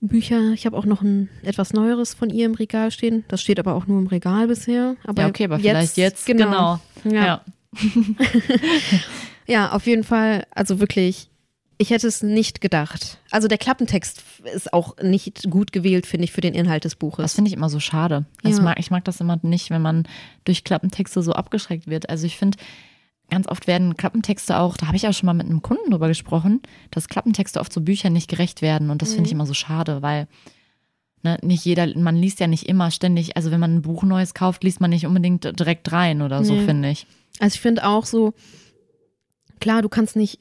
Bücher. 0.00 0.52
Ich 0.52 0.66
habe 0.66 0.76
auch 0.76 0.86
noch 0.86 1.02
ein 1.02 1.28
etwas 1.42 1.72
Neueres 1.72 2.14
von 2.14 2.30
ihr 2.30 2.46
im 2.46 2.54
Regal 2.54 2.90
stehen. 2.90 3.24
Das 3.28 3.40
steht 3.42 3.58
aber 3.58 3.74
auch 3.74 3.86
nur 3.86 3.98
im 3.98 4.06
Regal 4.06 4.48
bisher. 4.48 4.96
Aber 5.04 5.22
ja, 5.22 5.28
okay, 5.28 5.44
aber 5.44 5.56
jetzt, 5.56 5.64
vielleicht 5.64 5.96
jetzt. 5.96 6.26
Genau. 6.26 6.80
genau. 7.02 7.16
Ja. 7.16 7.26
Ja. 7.26 7.44
ja, 9.46 9.72
auf 9.72 9.86
jeden 9.86 10.04
Fall. 10.04 10.46
Also 10.54 10.80
wirklich, 10.80 11.28
ich 11.76 11.90
hätte 11.90 12.06
es 12.06 12.22
nicht 12.22 12.60
gedacht. 12.60 13.18
Also 13.30 13.48
der 13.48 13.58
Klappentext 13.58 14.22
ist 14.54 14.72
auch 14.72 14.96
nicht 15.02 15.50
gut 15.50 15.72
gewählt, 15.72 16.06
finde 16.06 16.24
ich, 16.24 16.32
für 16.32 16.40
den 16.40 16.54
Inhalt 16.54 16.84
des 16.84 16.96
Buches. 16.96 17.22
Das 17.22 17.34
finde 17.34 17.48
ich 17.48 17.54
immer 17.54 17.68
so 17.68 17.80
schade. 17.80 18.24
Ja. 18.42 18.50
ich, 18.50 18.60
mag, 18.60 18.78
ich 18.78 18.90
mag 18.90 19.04
das 19.04 19.20
immer 19.20 19.38
nicht, 19.42 19.70
wenn 19.70 19.82
man 19.82 20.08
durch 20.44 20.64
Klappentexte 20.64 21.22
so 21.22 21.32
abgeschreckt 21.32 21.86
wird. 21.86 22.08
Also 22.08 22.26
ich 22.26 22.36
finde, 22.36 22.58
ganz 23.30 23.48
oft 23.48 23.66
werden 23.66 23.96
Klappentexte 23.96 24.58
auch, 24.58 24.76
da 24.76 24.86
habe 24.86 24.96
ich 24.96 25.06
auch 25.06 25.12
schon 25.12 25.26
mal 25.26 25.34
mit 25.34 25.46
einem 25.46 25.62
Kunden 25.62 25.90
drüber 25.90 26.08
gesprochen, 26.08 26.60
dass 26.90 27.08
Klappentexte 27.08 27.60
oft 27.60 27.72
so 27.72 27.80
Büchern 27.80 28.12
nicht 28.12 28.28
gerecht 28.28 28.62
werden. 28.62 28.90
Und 28.90 29.02
das 29.02 29.10
mhm. 29.10 29.14
finde 29.14 29.28
ich 29.28 29.32
immer 29.32 29.46
so 29.46 29.54
schade, 29.54 30.02
weil 30.02 30.28
ne, 31.22 31.38
nicht 31.42 31.64
jeder, 31.64 31.86
man 31.98 32.16
liest 32.16 32.40
ja 32.40 32.46
nicht 32.46 32.68
immer 32.68 32.90
ständig, 32.90 33.36
also 33.36 33.50
wenn 33.50 33.60
man 33.60 33.76
ein 33.76 33.82
Buch 33.82 34.02
Neues 34.02 34.34
kauft, 34.34 34.64
liest 34.64 34.80
man 34.80 34.90
nicht 34.90 35.06
unbedingt 35.06 35.44
direkt 35.58 35.90
rein 35.92 36.22
oder 36.22 36.44
so, 36.44 36.54
nee. 36.54 36.64
finde 36.64 36.90
ich. 36.90 37.06
Also 37.38 37.54
ich 37.54 37.60
finde 37.60 37.86
auch 37.86 38.04
so, 38.04 38.34
klar, 39.60 39.82
du 39.82 39.88
kannst 39.88 40.16
nicht, 40.16 40.40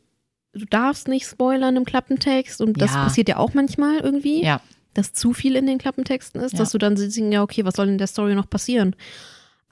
du 0.53 0.65
darfst 0.65 1.07
nicht 1.07 1.25
spoilern 1.25 1.75
im 1.75 1.85
Klappentext 1.85 2.61
und 2.61 2.81
das 2.81 2.93
ja. 2.93 3.03
passiert 3.03 3.29
ja 3.29 3.37
auch 3.37 3.53
manchmal 3.53 3.99
irgendwie. 3.99 4.43
Ja. 4.43 4.61
Dass 4.95 5.13
zu 5.13 5.33
viel 5.33 5.55
in 5.55 5.67
den 5.67 5.77
Klappentexten 5.77 6.41
ist, 6.41 6.53
ja. 6.53 6.59
dass 6.59 6.71
du 6.71 6.79
dann 6.79 6.97
siehst, 6.97 7.17
ja, 7.17 7.43
okay, 7.43 7.63
was 7.63 7.75
soll 7.75 7.87
in 7.87 7.99
der 7.99 8.07
Story 8.07 8.33
noch 8.33 8.49
passieren? 8.49 8.95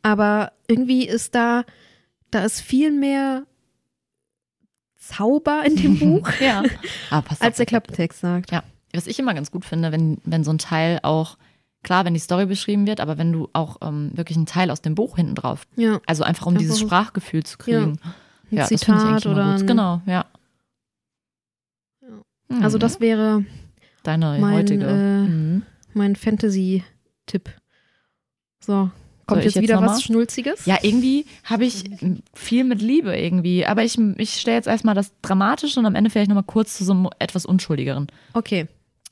Aber 0.04 0.52
irgendwie 0.68 1.08
ist 1.08 1.34
da, 1.34 1.66
da 2.32 2.44
ist 2.44 2.62
viel 2.62 2.92
mehr 2.92 3.46
Zauber 4.98 5.64
in 5.66 5.76
dem 5.76 6.00
Buch, 6.00 6.30
ja. 6.40 6.64
Ah, 7.10 7.24
als 7.40 7.58
der 7.58 7.66
Klappentext 7.66 8.20
sagt. 8.20 8.52
Ja. 8.52 8.64
Was 8.94 9.08
ich 9.08 9.20
immer 9.20 9.34
ganz 9.34 9.52
gut 9.52 9.66
finde, 9.66 9.92
wenn, 9.92 10.18
wenn 10.24 10.44
so 10.44 10.52
ein 10.52 10.58
Teil 10.58 11.00
auch, 11.04 11.38
klar, 11.84 12.06
wenn 12.06 12.14
die 12.14 12.20
Story 12.20 12.46
beschrieben 12.46 12.88
wird, 12.88 13.00
aber 13.00 13.18
wenn 13.18 13.32
du 13.32 13.50
auch 13.54 13.78
ähm, 13.82 14.12
wirklich 14.14 14.38
einen 14.38 14.46
Teil 14.46 14.72
aus 14.72 14.82
dem 14.82 14.96
Buch 14.96 15.18
hinten 15.18 15.36
drauf, 15.36 15.68
ja. 15.76 16.00
also 16.06 16.24
einfach 16.24 16.46
um 16.46 16.54
einfach 16.54 16.62
dieses 16.62 16.80
Sprachgefühl 16.80 17.44
zu 17.44 17.58
kriegen. 17.58 18.00
Ja, 18.04 18.12
ein 18.52 18.58
ja 18.58 18.66
Zitat 18.66 19.16
das 19.16 19.26
ich 19.26 19.28
oder 19.28 19.58
gut. 19.58 19.68
Genau, 19.68 20.02
ja. 20.06 20.26
ja. 22.02 22.60
Also 22.62 22.78
das 22.78 23.00
wäre 23.00 23.46
deine 24.04 24.38
mein, 24.40 24.54
heutige, 24.54 24.86
äh, 24.86 25.28
mhm. 25.28 25.64
mein 25.94 26.16
Fantasy-Tipp. 26.16 27.50
So, 28.60 28.90
Kommt 29.28 29.44
jetzt, 29.44 29.56
jetzt, 29.56 29.64
wieder 29.64 29.82
was 29.82 30.04
Schnulziges? 30.04 30.66
Ja, 30.66 30.78
irgendwie 30.82 31.26
habe 31.44 31.66
ich 31.66 31.84
viel 32.34 32.64
mit 32.64 32.82
Liebe 32.82 33.16
irgendwie. 33.16 33.66
Aber 33.66 33.84
ich, 33.84 34.00
ich 34.18 34.36
stelle 34.36 34.56
jetzt 34.56 34.68
erstmal 34.68 34.96
das 34.96 35.12
Dramatische 35.22 35.80
und 35.80 35.86
am 35.86 35.96
Ende 35.96 36.10
vielleicht 36.10 36.30
nochmal 36.30 36.46
kurz 36.46 36.78
zu 36.78 36.86
so 36.86 36.94
einem 36.94 37.10
etwas 37.20 37.46
Unschuldigeren. 37.46 38.08
Okay. 38.34 38.68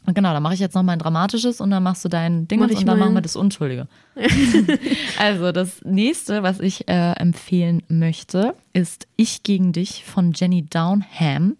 Und 0.05 0.13
genau, 0.13 0.33
dann 0.33 0.43
mache 0.43 0.53
ich 0.53 0.59
jetzt 0.59 0.75
noch 0.75 0.83
mein 0.83 0.99
Dramatisches 0.99 1.59
und 1.59 1.71
dann 1.71 1.83
machst 1.83 2.05
du 2.05 2.09
dein 2.09 2.47
Ding 2.47 2.61
und 2.61 2.71
dann 2.71 2.85
mein... 2.85 2.99
machen 2.99 3.13
wir 3.15 3.21
das 3.21 3.35
Unschuldige. 3.35 3.87
also 5.19 5.51
das 5.51 5.81
nächste, 5.83 6.43
was 6.43 6.59
ich 6.59 6.87
äh, 6.87 7.13
empfehlen 7.13 7.83
möchte, 7.87 8.55
ist 8.71 9.07
Ich 9.15 9.43
gegen 9.43 9.73
dich 9.73 10.05
von 10.05 10.31
Jenny 10.33 10.63
Downham. 10.63 11.57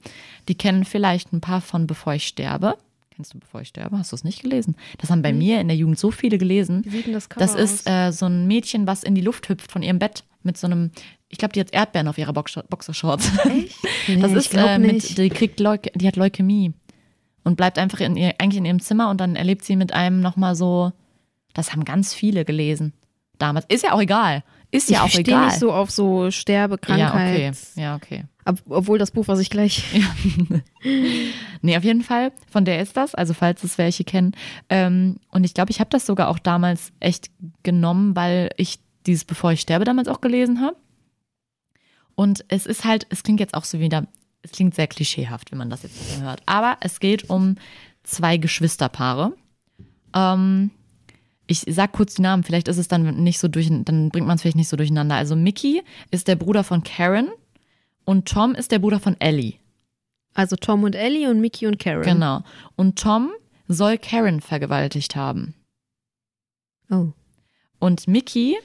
Die 0.48 0.56
kennen 0.56 0.86
vielleicht 0.86 1.34
ein 1.34 1.42
paar 1.42 1.62
von 1.62 1.88
Bevor 1.88 2.14
ich 2.14 2.28
sterbe. 2.28 2.78
Kennst 3.16 3.34
du, 3.34 3.40
bevor 3.40 3.62
ich 3.62 3.70
sterbe? 3.70 3.98
Hast 3.98 4.12
du 4.12 4.16
es 4.16 4.26
nicht 4.26 4.42
gelesen? 4.42 4.76
Das 4.98 5.10
haben 5.10 5.22
bei 5.22 5.32
mhm. 5.32 5.40
mir 5.40 5.62
in 5.62 5.70
der 5.70 5.78
Jugend 5.78 5.98
so 5.98 6.12
viele 6.12 6.38
gelesen. 6.38 6.84
Wie 6.84 6.90
sieht 6.90 7.06
denn 7.06 7.14
das 7.14 7.30
Cover 7.30 7.46
Das 7.46 7.56
ist 7.56 7.90
äh, 7.90 8.12
so 8.12 8.26
ein 8.26 8.46
Mädchen, 8.46 8.88
was 8.88 9.04
in 9.04 9.16
die 9.16 9.22
Luft 9.22 9.48
hüpft 9.48 9.72
von 9.72 9.82
ihrem 9.82 10.00
Bett 10.00 10.26
mit 10.44 10.58
so 10.58 10.68
einem, 10.68 10.92
ich 11.30 11.38
glaube, 11.38 11.54
die 11.54 11.62
hat 11.62 11.74
Erdbeeren 11.74 12.10
auf 12.10 12.18
ihrer 12.18 12.34
Boxershorts. 12.34 13.32
Echt? 13.46 13.76
Nee, 14.08 14.18
das 14.18 14.34
ist 14.34 14.54
äh, 14.54 14.78
mit, 14.78 15.18
die 15.18 15.30
kriegt 15.30 15.60
Leuke, 15.60 15.92
die 15.96 16.08
hat 16.08 16.16
Leukämie 16.16 16.74
und 17.44 17.56
bleibt 17.56 17.80
einfach 17.80 18.02
in 18.02 18.18
ihr, 18.18 18.36
eigentlich 18.38 18.58
in 18.58 18.66
ihrem 18.66 18.80
Zimmer 18.80 19.10
und 19.10 19.20
dann 19.20 19.36
erlebt 19.36 19.66
sie 19.66 19.76
mit 19.76 19.94
einem 19.94 20.20
nochmal 20.20 20.56
so, 20.56 20.92
das 21.54 21.72
haben 21.72 21.86
ganz 21.86 22.14
viele 22.14 22.46
gelesen 22.46 22.94
damals. 23.40 23.66
Ist 23.68 23.84
ja 23.84 23.94
auch 23.94 24.02
egal. 24.02 24.44
Ist 24.70 24.90
ja 24.90 25.06
ich 25.06 25.16
auch 25.16 25.20
egal. 25.20 25.48
Ich 25.48 25.54
nicht 25.54 25.60
so 25.60 25.72
auf 25.72 25.90
so 25.90 26.30
Sterbekrankheit. 26.30 27.40
Ja, 27.40 27.46
okay. 27.46 27.82
Ja, 27.82 27.96
okay. 27.96 28.26
Ob, 28.46 28.62
obwohl 28.70 29.00
das 29.00 29.12
Buch, 29.12 29.28
was 29.28 29.40
ich 29.40 29.50
gleich. 29.50 29.84
Ja. 30.84 30.94
nee, 31.64 31.76
auf 31.76 31.84
jeden 31.84 32.04
Fall. 32.04 32.32
Von 32.52 32.64
der 32.64 32.80
ist 32.80 32.96
das, 32.96 33.16
also 33.16 33.34
falls 33.34 33.64
es 33.64 33.80
welche 33.80 34.04
kennen. 34.04 34.34
Ähm, 34.70 35.18
und 35.32 35.44
ich 35.44 35.56
glaube, 35.56 35.72
ich 35.72 35.80
habe 35.80 35.90
das 35.90 36.06
sogar 36.06 36.28
auch 36.28 36.38
damals 36.38 36.92
echt 37.00 37.32
genommen, 37.64 38.16
weil 38.16 38.52
ich 38.58 38.78
dieses 39.08 39.26
Bevor 39.26 39.52
ich 39.52 39.62
sterbe 39.62 39.84
damals 39.84 40.08
auch 40.08 40.22
gelesen 40.22 40.62
habe. 40.62 40.78
Und 42.14 42.46
es 42.48 42.68
ist 42.68 42.86
halt, 42.86 43.08
es 43.10 43.24
klingt 43.24 43.40
jetzt 43.40 43.56
auch 43.56 43.66
so 43.66 43.80
wieder, 43.80 44.06
es 44.44 44.52
klingt 44.52 44.76
sehr 44.76 44.88
klischeehaft, 44.88 45.52
wenn 45.52 45.58
man 45.58 45.72
das 45.72 45.84
jetzt 45.84 46.22
hört. 46.22 46.42
Aber 46.46 46.78
es 46.82 47.00
geht 47.00 47.30
um 47.30 47.56
zwei 48.04 48.38
Geschwisterpaare. 48.38 49.34
Ähm, 50.14 50.70
ich 51.48 51.64
sag 51.68 51.94
kurz 51.94 52.16
die 52.16 52.22
Namen, 52.22 52.44
vielleicht 52.44 52.68
ist 52.68 52.78
es 52.78 52.88
dann 52.88 53.24
nicht 53.24 53.40
so 53.40 53.48
durch, 53.48 53.70
dann 53.70 54.10
bringt 54.10 54.28
man 54.28 54.36
es 54.36 54.42
vielleicht 54.42 54.58
nicht 54.58 54.70
so 54.70 54.78
durcheinander. 54.78 55.16
Also 55.16 55.36
Mickey 55.36 55.84
ist 56.12 56.28
der 56.28 56.36
Bruder 56.36 56.64
von 56.64 56.84
Karen 56.84 57.30
und 58.06 58.28
Tom 58.28 58.56
ist 58.56 58.72
der 58.72 58.80
Bruder 58.80 59.00
von 59.00 59.20
Ellie. 59.20 59.56
Also 60.34 60.56
Tom 60.56 60.84
und 60.84 60.96
Ellie 60.96 61.30
und 61.30 61.40
Mickey 61.40 61.66
und 61.68 61.80
Karen. 61.80 62.04
Genau. 62.04 62.44
Und 62.76 63.00
Tom 63.00 63.32
soll 63.68 63.98
Karen 63.98 64.42
vergewaltigt 64.42 65.16
haben. 65.16 65.56
Oh. 66.90 67.08
Und 67.80 68.08
Mickey 68.08 68.58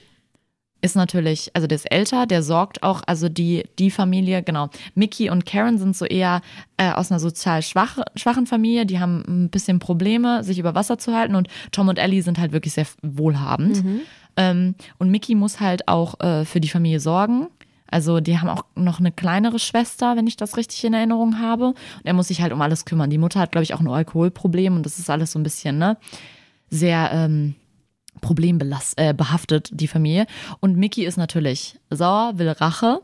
ist 0.83 0.97
natürlich, 0.97 1.51
also 1.55 1.67
der 1.67 1.77
ist 1.77 1.91
älter, 1.91 2.27
der 2.27 2.43
sorgt 2.43 2.83
auch, 2.83 3.03
also 3.07 3.29
die, 3.29 3.65
die 3.79 3.91
Familie, 3.91 4.43
genau. 4.43 4.71
Mickey 4.95 5.31
und 5.31 5.47
Karen 5.47 5.79
sind 5.79 5.97
so 5.97 6.05
eher 6.07 6.41
äh, 6.77 6.91
aus 6.91 7.11
einer 7.11 7.21
sozial 7.21 7.63
schwache, 7.63 8.03
schwachen 8.17 8.47
Familie, 8.47 8.87
die 8.87 8.99
haben 8.99 9.23
ein 9.29 9.51
bisschen 9.51 9.79
Probleme, 9.79 10.43
sich 10.43 10.59
über 10.59 10.75
Wasser 10.75 10.99
zu 10.99 11.15
halten 11.15 11.35
und 11.35 11.49
Tom 11.71 11.89
und 11.89 11.99
Ellie 11.99 12.23
sind 12.23 12.39
halt 12.39 12.53
wirklich 12.53 12.75
sehr 12.75 12.87
wohlhabend. 13.03 13.85
Mhm. 13.85 14.01
Ähm, 14.37 14.75
und 14.99 15.11
Mickey 15.11 15.35
muss 15.35 15.61
halt 15.61 15.87
auch 15.89 16.19
äh, 16.21 16.45
für 16.45 16.61
die 16.61 16.69
Familie 16.69 17.01
sorgen. 17.01 17.49
Also 17.91 18.21
die 18.21 18.39
haben 18.39 18.49
auch 18.49 18.65
noch 18.75 19.01
eine 19.01 19.13
kleinere 19.13 19.59
Schwester, 19.59 20.17
wenn 20.17 20.27
ich 20.27 20.37
das 20.37 20.57
richtig 20.57 20.85
in 20.85 20.95
Erinnerung 20.95 21.41
habe. 21.41 21.67
Und 21.67 22.05
er 22.05 22.13
muss 22.13 22.29
sich 22.29 22.41
halt 22.41 22.53
um 22.53 22.63
alles 22.63 22.85
kümmern. 22.85 23.11
Die 23.11 23.19
Mutter 23.19 23.41
hat, 23.41 23.53
glaube 23.53 23.65
ich, 23.65 23.75
auch 23.75 23.81
ein 23.81 23.89
Alkoholproblem 23.89 24.77
und 24.77 24.87
das 24.87 24.99
ist 24.99 25.11
alles 25.11 25.33
so 25.33 25.39
ein 25.39 25.43
bisschen, 25.43 25.79
ne, 25.79 25.97
sehr 26.71 27.11
ähm, 27.13 27.55
problembehaftet, 28.21 29.73
äh, 29.73 29.77
die 29.77 29.89
Familie. 29.89 30.27
Und 30.61 30.77
Mickey 30.77 31.05
ist 31.05 31.17
natürlich 31.17 31.79
sauer, 31.91 32.39
will 32.39 32.49
Rache 32.49 33.01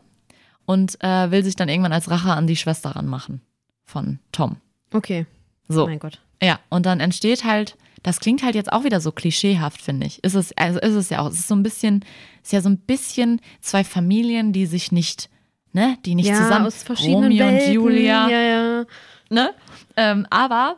und 0.66 1.02
äh, 1.02 1.30
will 1.30 1.44
sich 1.44 1.56
dann 1.56 1.68
irgendwann 1.68 1.92
als 1.92 2.10
Rache 2.10 2.32
an 2.32 2.46
die 2.46 2.56
Schwester 2.56 2.90
ranmachen 2.90 3.40
von 3.84 4.18
Tom. 4.32 4.56
Okay. 4.92 5.26
So. 5.68 5.84
Oh 5.84 5.86
mein 5.86 5.98
Gott. 5.98 6.20
Ja, 6.42 6.60
und 6.68 6.86
dann 6.86 7.00
entsteht 7.00 7.44
halt 7.44 7.76
das 8.06 8.20
klingt 8.20 8.44
halt 8.44 8.54
jetzt 8.54 8.72
auch 8.72 8.84
wieder 8.84 9.00
so 9.00 9.10
klischeehaft, 9.10 9.82
finde 9.82 10.06
ich. 10.06 10.22
Ist 10.22 10.34
es, 10.34 10.56
also 10.56 10.78
ist 10.78 10.94
es 10.94 11.10
ja 11.10 11.18
auch. 11.18 11.26
Es 11.26 11.40
ist 11.40 11.48
so 11.48 11.56
ein 11.56 11.64
bisschen, 11.64 12.04
ist 12.40 12.52
ja 12.52 12.60
so 12.60 12.68
ein 12.68 12.78
bisschen 12.78 13.40
zwei 13.60 13.82
Familien, 13.82 14.52
die 14.52 14.66
sich 14.66 14.92
nicht, 14.92 15.28
ne, 15.72 15.98
die 16.04 16.14
nicht 16.14 16.28
ja, 16.28 16.36
zusammen. 16.36 16.66
Aus 16.66 16.84
verschiedenen 16.84 17.32
Romeo 17.32 17.46
Welten. 17.46 17.66
und 17.66 17.74
Julia. 17.74 18.30
Ja, 18.30 18.40
ja. 18.40 18.84
Ne? 19.28 19.52
Ähm, 19.96 20.24
aber 20.30 20.76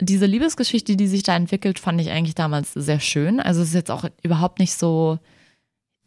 diese 0.00 0.24
Liebesgeschichte, 0.24 0.96
die 0.96 1.06
sich 1.06 1.22
da 1.22 1.36
entwickelt, 1.36 1.78
fand 1.78 2.00
ich 2.00 2.08
eigentlich 2.08 2.34
damals 2.34 2.72
sehr 2.72 2.98
schön. 2.98 3.40
Also 3.40 3.60
es 3.60 3.68
ist 3.68 3.74
jetzt 3.74 3.90
auch 3.90 4.06
überhaupt 4.22 4.58
nicht 4.58 4.72
so, 4.72 5.18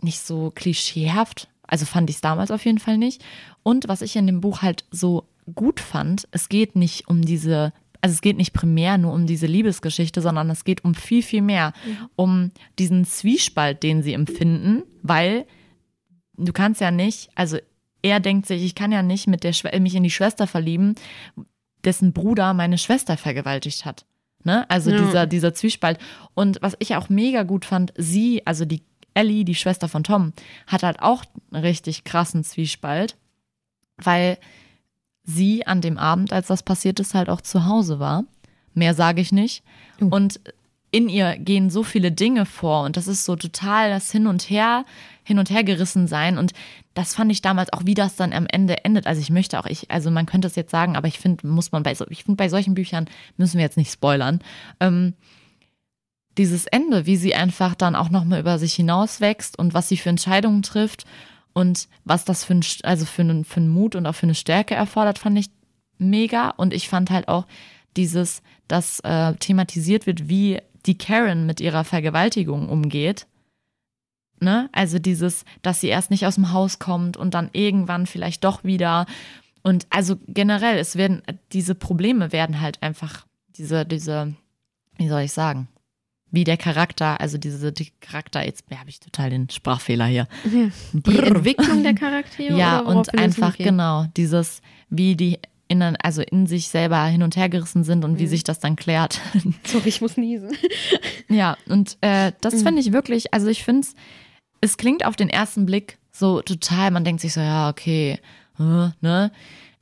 nicht 0.01 0.21
so 0.21 0.51
klischeehaft. 0.55 1.49
Also 1.67 1.85
fand 1.85 2.09
ich 2.09 2.15
es 2.15 2.21
damals 2.21 2.49
auf 2.49 2.65
jeden 2.65 2.79
Fall 2.79 2.97
nicht. 2.97 3.23
Und 3.61 3.87
was 3.89 4.01
ich 4.01 4.15
in 4.15 4.25
dem 4.25 4.41
Buch 4.41 4.63
halt 4.63 4.85
so 4.89 5.27
gut 5.53 5.79
fand, 5.79 6.27
es 6.31 6.49
geht 6.49 6.75
nicht 6.75 7.07
um 7.07 7.21
diese 7.21 7.73
also 8.03 8.15
es 8.15 8.21
geht 8.21 8.35
nicht 8.35 8.51
primär 8.51 8.97
nur 8.97 9.13
um 9.13 9.25
diese 9.25 9.47
Liebesgeschichte, 9.47 10.19
sondern 10.19 10.49
es 10.49 10.65
geht 10.65 10.83
um 10.83 10.93
viel, 10.93 11.23
viel 11.23 11.41
mehr. 11.41 11.71
Mhm. 11.85 12.09
Um 12.17 12.51
diesen 12.77 13.05
Zwiespalt, 13.05 13.81
den 13.81 14.03
sie 14.03 14.11
empfinden, 14.11 14.83
weil 15.01 15.45
du 16.35 16.51
kannst 16.51 16.81
ja 16.81 16.91
nicht, 16.91 17.29
also 17.35 17.57
er 18.01 18.19
denkt 18.19 18.45
sich, 18.45 18.61
ich 18.61 18.75
kann 18.75 18.91
ja 18.91 19.03
nicht 19.03 19.27
mit 19.27 19.45
der 19.45 19.53
mich 19.79 19.95
in 19.95 20.03
die 20.03 20.09
Schwester 20.09 20.47
verlieben, 20.47 20.95
dessen 21.85 22.11
Bruder 22.11 22.53
meine 22.53 22.77
Schwester 22.77 23.15
vergewaltigt 23.15 23.85
hat. 23.85 24.05
Ne? 24.43 24.69
Also 24.69 24.91
ja. 24.91 24.97
dieser, 24.97 25.25
dieser 25.25 25.53
Zwiespalt. 25.53 25.97
Und 26.33 26.61
was 26.61 26.75
ich 26.79 26.97
auch 26.97 27.07
mega 27.07 27.43
gut 27.43 27.63
fand, 27.63 27.93
sie, 27.95 28.45
also 28.45 28.65
die 28.65 28.83
Ellie, 29.13 29.45
die 29.45 29.55
Schwester 29.55 29.87
von 29.87 30.03
Tom, 30.03 30.33
hat 30.67 30.83
halt 30.83 31.01
auch 31.01 31.23
einen 31.51 31.63
richtig 31.63 32.03
krassen 32.03 32.43
Zwiespalt, 32.43 33.15
weil 33.95 34.37
sie 35.23 35.65
an 35.65 35.81
dem 35.81 35.97
Abend, 35.97 36.33
als 36.33 36.47
das 36.47 36.63
passiert 36.63 36.99
ist, 36.99 37.13
halt 37.13 37.29
auch 37.29 37.41
zu 37.41 37.65
Hause 37.65 37.99
war. 37.99 38.25
Mehr 38.73 38.93
sage 38.93 39.21
ich 39.21 39.31
nicht. 39.31 39.63
Oh. 40.01 40.07
Und 40.07 40.39
in 40.91 41.09
ihr 41.09 41.37
gehen 41.37 41.69
so 41.69 41.83
viele 41.83 42.11
Dinge 42.11 42.45
vor 42.45 42.83
und 42.83 42.97
das 42.97 43.07
ist 43.07 43.25
so 43.25 43.35
total 43.35 43.89
das 43.89 44.11
Hin 44.11 44.27
und 44.27 44.49
Her, 44.49 44.85
hin 45.23 45.39
und 45.39 45.49
her 45.49 45.63
gerissen 45.63 46.07
sein 46.07 46.37
und 46.37 46.53
das 46.93 47.15
fand 47.15 47.31
ich 47.31 47.41
damals 47.41 47.73
auch, 47.73 47.85
wie 47.85 47.95
das 47.95 48.15
dann 48.15 48.33
am 48.33 48.45
Ende 48.45 48.85
endet. 48.85 49.07
Also 49.07 49.19
ich 49.19 49.31
möchte 49.31 49.59
auch, 49.59 49.65
ich, 49.65 49.89
also 49.89 50.11
man 50.11 50.27
könnte 50.27 50.47
es 50.47 50.55
jetzt 50.55 50.69
sagen, 50.69 50.95
aber 50.95 51.07
ich 51.07 51.17
finde, 51.17 51.47
muss 51.47 51.71
man 51.71 51.81
bei 51.81 51.95
so, 51.95 52.05
ich 52.09 52.23
finde 52.23 52.37
bei 52.37 52.49
solchen 52.49 52.75
Büchern 52.75 53.09
müssen 53.37 53.57
wir 53.57 53.63
jetzt 53.63 53.77
nicht 53.77 53.91
spoilern. 53.91 54.39
Ähm, 54.79 55.15
dieses 56.37 56.65
Ende, 56.67 57.05
wie 57.05 57.15
sie 57.15 57.33
einfach 57.33 57.73
dann 57.73 57.95
auch 57.95 58.09
nochmal 58.09 58.39
über 58.39 58.59
sich 58.59 58.73
hinauswächst 58.73 59.57
und 59.57 59.73
was 59.73 59.89
sie 59.89 59.97
für 59.97 60.09
Entscheidungen 60.09 60.61
trifft 60.61 61.05
und 61.53 61.87
was 62.03 62.25
das 62.25 62.43
für, 62.43 62.55
ein, 62.55 62.65
also 62.83 63.05
für, 63.05 63.21
einen, 63.21 63.45
für 63.45 63.57
einen 63.57 63.69
Mut 63.69 63.95
und 63.95 64.05
auch 64.05 64.15
für 64.15 64.25
eine 64.25 64.35
Stärke 64.35 64.75
erfordert, 64.75 65.19
fand 65.19 65.37
ich 65.37 65.49
mega. 65.97 66.49
Und 66.49 66.73
ich 66.73 66.89
fand 66.89 67.11
halt 67.11 67.27
auch 67.27 67.45
dieses, 67.95 68.41
dass 68.67 68.99
äh, 69.01 69.35
thematisiert 69.35 70.07
wird, 70.07 70.27
wie 70.27 70.59
die 70.85 70.97
Karen 70.97 71.45
mit 71.45 71.61
ihrer 71.61 71.83
Vergewaltigung 71.83 72.69
umgeht. 72.69 73.27
Ne? 74.39 74.69
Also 74.71 74.99
dieses, 74.99 75.45
dass 75.61 75.79
sie 75.79 75.87
erst 75.87 76.11
nicht 76.11 76.25
aus 76.25 76.35
dem 76.35 76.51
Haus 76.51 76.79
kommt 76.79 77.17
und 77.17 77.33
dann 77.33 77.49
irgendwann 77.53 78.07
vielleicht 78.07 78.43
doch 78.43 78.63
wieder. 78.63 79.05
Und 79.61 79.85
also 79.89 80.17
generell, 80.27 80.77
es 80.77 80.95
werden, 80.95 81.21
diese 81.53 81.75
Probleme 81.75 82.31
werden 82.31 82.59
halt 82.59 82.81
einfach, 82.81 83.25
diese, 83.55 83.85
diese, 83.85 84.33
wie 84.97 85.07
soll 85.07 85.21
ich 85.21 85.31
sagen, 85.31 85.69
wie 86.33 86.43
der 86.43 86.57
Charakter, 86.57 87.21
also 87.21 87.37
diese 87.37 87.71
die 87.71 87.91
Charakter, 88.01 88.43
jetzt 88.45 88.65
habe 88.75 88.89
ich 88.89 88.99
total 88.99 89.29
den 89.29 89.49
Sprachfehler 89.49 90.07
hier. 90.07 90.27
Die 90.93 91.17
Entwicklung 91.19 91.83
der 91.83 91.93
Charaktere? 91.95 92.57
Ja, 92.57 92.79
und 92.79 93.17
einfach 93.17 93.55
genau, 93.57 94.07
dieses, 94.17 94.61
wie 94.89 95.15
die 95.15 95.37
innen, 95.67 95.95
also 96.03 96.21
in 96.23 96.45
sich 96.47 96.67
selber 96.67 97.03
hin 97.05 97.23
und 97.23 97.35
her 97.37 97.49
gerissen 97.49 97.83
sind 97.83 98.03
und 98.03 98.17
wie 98.19 98.23
Mhm. 98.23 98.27
sich 98.29 98.43
das 98.43 98.59
dann 98.59 98.75
klärt. 98.75 99.21
Sorry, 99.63 99.89
ich 99.89 100.01
muss 100.01 100.17
niesen. 100.17 100.51
ja, 101.29 101.55
und 101.67 101.97
äh, 102.01 102.31
das 102.41 102.55
Mhm. 102.55 102.59
finde 102.63 102.81
ich 102.81 102.91
wirklich, 102.91 103.33
also 103.33 103.47
ich 103.47 103.63
finde 103.63 103.81
es, 103.81 103.95
es 104.61 104.77
klingt 104.77 105.05
auf 105.05 105.15
den 105.15 105.29
ersten 105.29 105.65
Blick 105.65 105.97
so 106.11 106.41
total, 106.41 106.91
man 106.91 107.03
denkt 107.05 107.21
sich 107.21 107.33
so, 107.33 107.39
ja, 107.41 107.69
okay, 107.69 108.19
äh, 108.59 108.89
ne? 109.01 109.31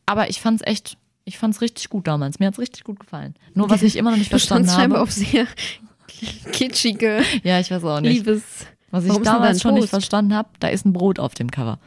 Aber 0.06 0.30
ich 0.30 0.39
fand 0.41 0.62
es 0.62 0.68
echt, 0.68 0.97
ich 1.24 1.38
fand 1.38 1.54
es 1.56 1.62
richtig 1.62 1.89
gut 1.89 2.08
damals. 2.08 2.39
Mir 2.39 2.47
hat 2.47 2.54
es 2.56 2.60
richtig 2.60 2.84
gut 2.84 2.99
gefallen. 2.99 3.36
Nur 3.54 3.70
was 3.70 3.84
ich 3.84 3.95
immer 3.95 4.12
noch 4.12 4.18
nicht 4.18 4.32
Du 4.32 4.38
verstanden 4.38 4.72
habe. 4.72 4.99
auf 4.99 5.12
sehr 5.12 5.45
kitschige 6.51 7.22
Ja, 7.43 7.59
ich 7.59 7.72
weiß 7.72 7.84
auch 7.84 8.01
nicht. 8.01 8.26
Liebes. 8.26 8.43
Was 8.91 9.05
ich 9.05 9.18
damals 9.20 9.62
schon 9.62 9.76
nicht 9.76 9.89
verstanden 9.89 10.36
habe, 10.36 10.49
da 10.59 10.68
ist 10.68 10.86
ein 10.86 10.93
Brot 10.93 11.18
auf 11.18 11.34
dem 11.34 11.49
Cover. 11.49 11.80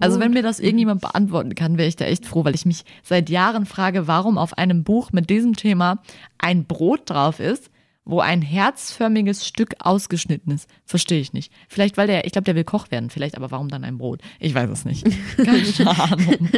Also 0.00 0.18
wenn 0.18 0.32
mir 0.32 0.42
das 0.42 0.60
irgendjemand 0.60 1.00
beantworten 1.00 1.54
kann, 1.54 1.78
wäre 1.78 1.88
ich 1.88 1.96
da 1.96 2.04
echt 2.04 2.26
froh, 2.26 2.44
weil 2.44 2.54
ich 2.54 2.66
mich 2.66 2.84
seit 3.02 3.30
Jahren 3.30 3.64
frage, 3.64 4.08
warum 4.08 4.38
auf 4.38 4.58
einem 4.58 4.82
Buch 4.82 5.12
mit 5.12 5.30
diesem 5.30 5.54
Thema 5.54 6.02
ein 6.38 6.64
Brot 6.64 7.10
drauf 7.10 7.38
ist, 7.38 7.70
wo 8.04 8.20
ein 8.20 8.42
herzförmiges 8.42 9.46
Stück 9.46 9.76
ausgeschnitten 9.78 10.52
ist. 10.52 10.68
Verstehe 10.84 11.20
ich 11.20 11.32
nicht. 11.32 11.52
Vielleicht, 11.68 11.96
weil 11.96 12.06
der, 12.06 12.26
ich 12.26 12.32
glaube, 12.32 12.44
der 12.44 12.54
will 12.54 12.64
Koch 12.64 12.90
werden. 12.90 13.08
Vielleicht, 13.08 13.36
aber 13.36 13.50
warum 13.50 13.68
dann 13.68 13.84
ein 13.84 13.98
Brot? 13.98 14.20
Ich 14.40 14.54
weiß 14.54 14.68
es 14.68 14.84
nicht. 14.84 15.06
Keine 15.36 16.00
Ahnung. 16.00 16.48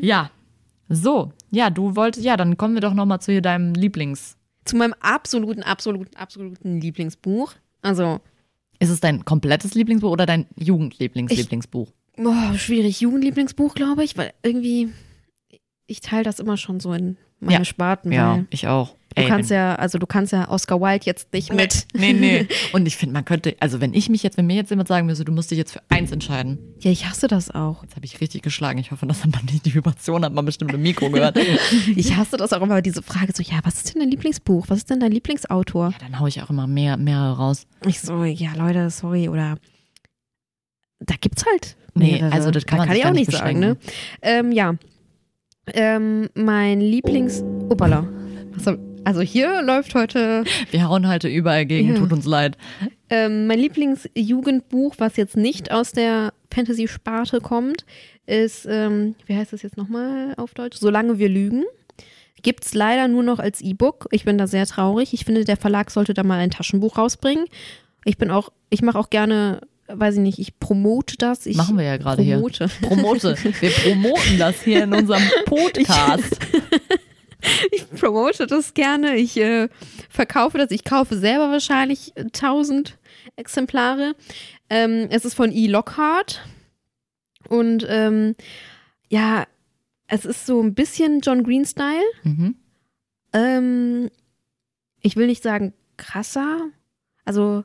Ja. 0.00 0.30
So, 0.88 1.32
ja, 1.50 1.70
du 1.70 1.94
wolltest, 1.96 2.24
ja, 2.24 2.36
dann 2.36 2.56
kommen 2.56 2.74
wir 2.74 2.80
doch 2.80 2.94
nochmal 2.94 3.20
zu 3.20 3.40
deinem 3.40 3.74
Lieblings. 3.74 4.36
Zu 4.64 4.76
meinem 4.76 4.94
absoluten, 5.00 5.62
absoluten, 5.62 6.16
absoluten 6.16 6.80
Lieblingsbuch. 6.80 7.54
Also, 7.82 8.20
Ist 8.78 8.90
es 8.90 9.00
dein 9.00 9.24
komplettes 9.24 9.74
Lieblingsbuch 9.74 10.10
oder 10.10 10.26
dein 10.26 10.46
Jugendlieblings-Lieblingsbuch? 10.56 11.88
boah, 12.16 12.54
schwierig. 12.56 13.00
Jugendlieblingsbuch, 13.00 13.74
glaube 13.74 14.04
ich, 14.04 14.16
weil 14.16 14.32
irgendwie, 14.42 14.92
ich 15.86 16.00
teile 16.00 16.22
das 16.24 16.38
immer 16.38 16.56
schon 16.56 16.80
so 16.80 16.92
in 16.92 17.16
meine 17.40 17.60
Ja. 17.60 17.64
Sparten. 17.64 18.12
Ja, 18.12 18.44
ich 18.50 18.68
auch. 18.68 18.94
Du 19.14 19.22
Ey, 19.22 19.28
kannst 19.28 19.50
ja, 19.50 19.74
also 19.74 19.98
du 19.98 20.06
kannst 20.06 20.32
ja 20.32 20.48
Oscar 20.48 20.80
Wilde 20.80 21.04
jetzt 21.06 21.32
nicht 21.32 21.52
mit. 21.52 21.86
Nee, 21.94 22.12
nee. 22.12 22.46
Und 22.72 22.86
ich 22.86 22.96
finde, 22.96 23.12
man 23.12 23.24
könnte, 23.24 23.56
also 23.60 23.80
wenn 23.80 23.92
ich 23.92 24.08
mich 24.08 24.22
jetzt, 24.22 24.36
wenn 24.36 24.46
mir 24.46 24.56
jetzt 24.56 24.70
jemand 24.70 24.88
sagen 24.88 25.06
müsste, 25.06 25.24
du 25.24 25.32
musst 25.32 25.50
dich 25.50 25.58
jetzt 25.58 25.72
für 25.72 25.82
eins 25.88 26.12
entscheiden. 26.12 26.58
Ja, 26.78 26.90
ich 26.90 27.06
hasse 27.08 27.26
das 27.26 27.50
auch. 27.50 27.82
Jetzt 27.82 27.96
habe 27.96 28.06
ich 28.06 28.20
richtig 28.20 28.42
geschlagen. 28.42 28.78
Ich 28.78 28.90
hoffe, 28.90 29.06
dass 29.06 29.24
man 29.24 29.32
nicht 29.50 29.66
die 29.66 29.74
Vibration 29.74 30.24
hat, 30.24 30.32
man 30.32 30.44
bestimmt 30.44 30.72
im 30.72 30.82
Mikro 30.82 31.10
gehört. 31.10 31.38
Ich 31.96 32.16
hasse 32.16 32.36
das 32.36 32.52
auch 32.52 32.62
immer, 32.62 32.82
diese 32.82 33.02
Frage 33.02 33.32
so, 33.34 33.42
ja, 33.42 33.60
was 33.64 33.76
ist 33.76 33.94
denn 33.94 34.00
dein 34.00 34.10
Lieblingsbuch? 34.10 34.66
Was 34.68 34.78
ist 34.78 34.90
denn 34.90 35.00
dein 35.00 35.12
Lieblingsautor? 35.12 35.90
Ja, 35.90 35.98
dann 35.98 36.20
haue 36.20 36.28
ich 36.28 36.40
auch 36.42 36.50
immer 36.50 36.66
mehr, 36.66 36.96
mehrere 36.96 37.36
raus. 37.36 37.66
Ich 37.86 38.00
so, 38.00 38.24
ja, 38.24 38.54
Leute, 38.54 38.90
sorry, 38.90 39.28
oder 39.28 39.56
da 41.00 41.14
gibt's 41.20 41.44
halt. 41.46 41.76
Nee, 41.94 42.12
mehrere. 42.12 42.32
also 42.32 42.50
das 42.50 42.66
kann 42.66 42.78
da 42.78 42.82
man 42.84 42.88
kann 42.88 42.96
ich 42.96 43.06
auch 43.06 43.12
nicht 43.12 43.32
sagen, 43.32 43.58
ne? 43.58 43.76
Ähm, 44.22 44.52
ja. 44.52 44.74
Ähm, 45.72 46.28
mein 46.34 46.80
Lieblings. 46.80 47.42
Uppala. 47.68 48.06
Was 48.52 48.66
hab- 48.66 48.78
Also 49.04 49.20
hier 49.22 49.62
läuft 49.62 49.94
heute 49.94 50.44
Wir 50.70 50.88
hauen 50.88 51.08
heute 51.08 51.28
überall 51.28 51.66
gegen, 51.66 51.88
Ja. 51.94 51.98
tut 51.98 52.12
uns 52.12 52.26
leid. 52.26 52.56
ähm, 53.08 53.46
mein 53.46 53.58
Lieblingsjugendbuch, 53.58 54.94
was 54.98 55.16
jetzt 55.16 55.36
nicht 55.36 55.72
aus 55.72 55.92
der 55.92 56.32
Fantasy-Sparte 56.52 57.40
kommt, 57.40 57.84
ist, 58.26 58.66
ähm, 58.68 59.14
wie 59.26 59.36
heißt 59.36 59.52
das 59.52 59.62
jetzt 59.62 59.76
nochmal 59.76 60.34
auf 60.36 60.54
Deutsch? 60.54 60.78
Solange 60.78 61.18
wir 61.18 61.28
lügen. 61.28 61.64
Gibt's 62.42 62.74
leider 62.74 63.08
nur 63.08 63.22
noch 63.22 63.38
als 63.38 63.60
E-Book. 63.60 64.06
Ich 64.12 64.24
bin 64.24 64.38
da 64.38 64.46
sehr 64.46 64.66
traurig. 64.66 65.12
Ich 65.12 65.24
finde, 65.24 65.44
der 65.44 65.56
Verlag 65.56 65.90
sollte 65.90 66.14
da 66.14 66.22
mal 66.22 66.38
ein 66.38 66.50
Taschenbuch 66.50 66.96
rausbringen. 66.96 67.44
Ich 68.04 68.16
bin 68.16 68.30
auch, 68.30 68.50
ich 68.70 68.80
mache 68.82 68.98
auch 68.98 69.10
gerne, 69.10 69.60
weiß 69.88 70.14
ich 70.14 70.20
nicht, 70.20 70.38
ich 70.38 70.58
promote 70.58 71.16
das. 71.18 71.44
Ich 71.46 71.56
Machen 71.56 71.76
wir 71.76 71.84
ja 71.84 71.96
gerade 71.98 72.22
hier. 72.22 72.36
promote. 72.36 72.68
Promote. 72.80 73.36
Wir 73.60 73.70
promoten 73.70 74.38
das 74.38 74.62
hier 74.62 74.84
in 74.84 74.94
unserem 74.94 75.22
Podcast. 75.46 76.38
Ich 77.72 77.88
promote 77.90 78.46
das 78.46 78.74
gerne. 78.74 79.16
Ich 79.16 79.36
äh, 79.36 79.68
verkaufe 80.08 80.58
das. 80.58 80.70
Ich 80.70 80.84
kaufe 80.84 81.16
selber 81.16 81.50
wahrscheinlich 81.50 82.12
äh, 82.16 82.22
1000 82.22 82.98
Exemplare. 83.36 84.14
Ähm, 84.68 85.06
es 85.10 85.24
ist 85.24 85.34
von 85.34 85.52
E. 85.52 85.66
Lockhart. 85.66 86.42
Und 87.48 87.86
ähm, 87.88 88.34
ja, 89.08 89.44
es 90.06 90.24
ist 90.24 90.46
so 90.46 90.62
ein 90.62 90.74
bisschen 90.74 91.20
John 91.20 91.42
Green-Style. 91.44 92.04
Mhm. 92.24 92.54
Ähm, 93.32 94.10
ich 95.02 95.16
will 95.16 95.26
nicht 95.26 95.42
sagen 95.42 95.72
krasser. 95.96 96.68
Also, 97.24 97.64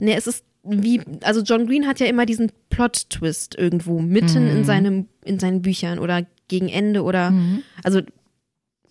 ne, 0.00 0.14
es 0.16 0.26
ist 0.26 0.44
wie, 0.62 1.00
also 1.22 1.40
John 1.40 1.66
Green 1.66 1.86
hat 1.86 2.00
ja 2.00 2.06
immer 2.06 2.26
diesen 2.26 2.52
Plot-Twist 2.68 3.56
irgendwo 3.56 4.00
mitten 4.00 4.46
in, 4.48 4.58
Mhm. 4.58 4.64
seinem, 4.64 5.08
in 5.24 5.38
seinen 5.38 5.62
Büchern 5.62 5.98
oder 5.98 6.26
gegen 6.48 6.68
Ende 6.68 7.02
oder 7.02 7.30
Mhm. 7.30 7.62
also 7.82 8.00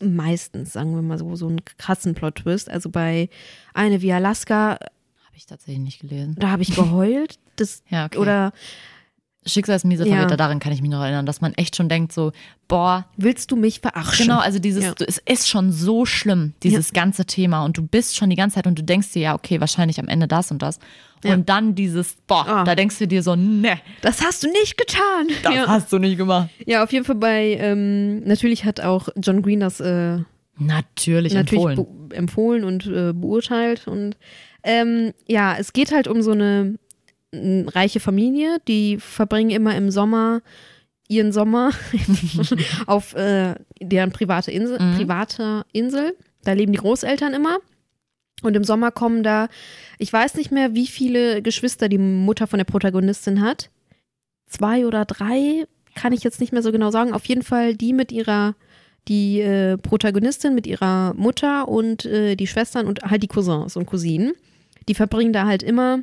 meistens, 0.02 0.74
sagen 0.74 0.94
wir 0.96 1.02
mal 1.02 1.18
so, 1.18 1.36
so 1.36 1.48
einen 1.48 1.64
krassen 1.78 2.14
Plot-Twist. 2.16 2.70
Also 2.70 2.90
bei 2.90 3.30
Eine 3.74 4.02
wie 4.02 4.12
Alaska, 4.14 4.72
Habe 5.26 5.36
ich 5.36 5.46
tatsächlich 5.46 5.80
nicht 5.84 6.00
gelesen. 6.02 6.36
da 6.40 6.50
habe 6.52 6.62
ich 6.64 6.76
geheult. 6.76 7.40
Das, 7.56 7.84
Ja, 7.90 8.06
okay. 8.06 8.18
Oder 8.18 8.52
Schicksalsmiese 9.50 10.08
Ja. 10.08 10.16
Verräter, 10.16 10.38
daran 10.38 10.60
kann 10.60 10.72
ich 10.72 10.82
mich 10.82 10.90
noch 10.92 11.02
erinnern, 11.02 11.26
dass 11.26 11.42
man 11.42 11.54
echt 11.56 11.76
schon 11.76 11.90
denkt 11.90 12.14
so, 12.14 12.32
boah, 12.68 13.06
willst 13.18 13.52
du 13.52 13.56
mich 13.56 13.80
verarschen? 13.82 14.28
Genau, 14.28 14.40
also 14.40 14.60
dieses, 14.60 14.84
Ja. 14.86 14.94
es 15.08 15.18
ist 15.26 15.50
schon 15.50 15.72
so 15.72 16.06
schlimm, 16.06 16.54
dieses 16.64 16.94
ganze 16.94 17.26
Thema. 17.26 17.66
Und 17.66 17.78
du 17.78 17.82
bist 17.86 18.16
schon 18.16 18.30
die 18.30 18.36
ganze 18.36 18.56
Zeit 18.56 18.68
und 18.68 18.78
du 18.80 18.84
denkst 18.84 19.12
dir, 19.14 19.22
ja, 19.22 19.36
okay, 19.36 19.60
wahrscheinlich 19.60 20.00
am 20.00 20.08
Ende 20.08 20.28
das 20.28 20.52
und 20.52 20.62
das. 20.62 20.80
Ja. 21.24 21.34
Und 21.34 21.50
dann 21.50 21.76
dieses, 21.76 22.16
boah, 22.28 22.48
Ah. 22.48 22.64
da 22.64 22.76
denkst 22.76 22.98
du 23.00 23.08
dir 23.08 23.22
so, 23.24 23.36
ne, 23.36 23.80
Das 24.02 24.22
hast 24.24 24.44
du 24.44 24.48
nicht 24.52 24.78
getan. 24.78 25.28
das 25.44 25.54
ja. 25.54 25.68
hast 25.68 25.92
du 25.92 25.98
nicht 26.00 26.18
gemacht. 26.18 26.50
ja, 26.66 26.82
auf 26.84 26.94
jeden 26.94 27.04
Fall 27.04 27.16
bei, 27.16 27.58
ähm, 27.60 28.22
natürlich 28.24 28.64
hat 28.64 28.80
auch 28.80 29.10
John 29.22 29.42
Green 29.42 29.60
das 29.60 29.80
äh, 29.82 30.20
Natürlich, 30.58 31.34
natürlich 31.34 31.64
empfohlen. 31.66 32.12
empfohlen 32.12 32.64
und 32.66 32.86
äh, 32.88 33.14
beurteilt. 33.14 33.88
Und 33.88 34.18
ähm, 34.64 35.14
ja, 35.28 35.56
es 35.58 35.74
geht 35.74 35.92
halt 35.94 36.08
um 36.08 36.22
so 36.22 36.32
eine 36.32 36.76
reiche 37.34 38.00
Familie, 38.00 38.58
die 38.68 38.98
verbringen 38.98 39.50
immer 39.52 39.76
im 39.76 39.92
Sommer 39.92 40.42
ihren 41.08 41.32
Sommer 41.32 41.72
auf 42.86 43.16
äh, 43.16 43.56
deren 43.82 44.12
private 44.12 44.52
Insel, 44.52 44.80
Mhm. 44.80 44.96
private 44.96 45.66
Insel. 45.72 46.16
Da 46.44 46.54
leben 46.54 46.72
die 46.72 46.78
Großeltern 46.80 47.34
immer. 47.34 47.58
Und 48.42 48.56
im 48.56 48.64
Sommer 48.64 48.92
kommen 48.92 49.22
da, 49.24 49.50
ich 49.98 50.14
weiß 50.14 50.36
nicht 50.36 50.52
mehr, 50.52 50.74
wie 50.76 50.88
viele 50.88 51.42
Geschwister 51.42 51.90
die 51.90 51.98
Mutter 51.98 52.48
von 52.48 52.58
der 52.58 52.64
Protagonistin 52.66 53.42
hat. 53.42 53.70
Zwei 54.48 54.86
oder 54.86 55.04
drei, 55.06 55.66
kann 55.96 56.14
ich 56.14 56.24
jetzt 56.24 56.40
nicht 56.40 56.54
mehr 56.54 56.62
so 56.64 56.72
genau 56.72 56.92
sagen. 56.92 57.12
Auf 57.14 57.26
jeden 57.26 57.42
Fall 57.44 57.76
die 57.76 57.92
mit 57.92 58.12
ihrer, 58.12 58.56
die 59.08 59.42
äh, 59.42 59.78
Protagonistin 59.78 60.56
mit 60.56 60.68
ihrer 60.68 61.14
Mutter 61.16 61.68
und 61.68 62.06
äh, 62.06 62.36
die 62.36 62.48
Schwestern 62.48 62.88
und 62.88 63.02
halt 63.04 63.24
die 63.24 63.28
Cousins 63.28 63.76
und 63.76 63.88
Cousinen. 63.88 64.34
Die 64.88 64.96
verbringen 64.96 65.34
da 65.34 65.46
halt 65.46 65.62
immer 65.64 66.00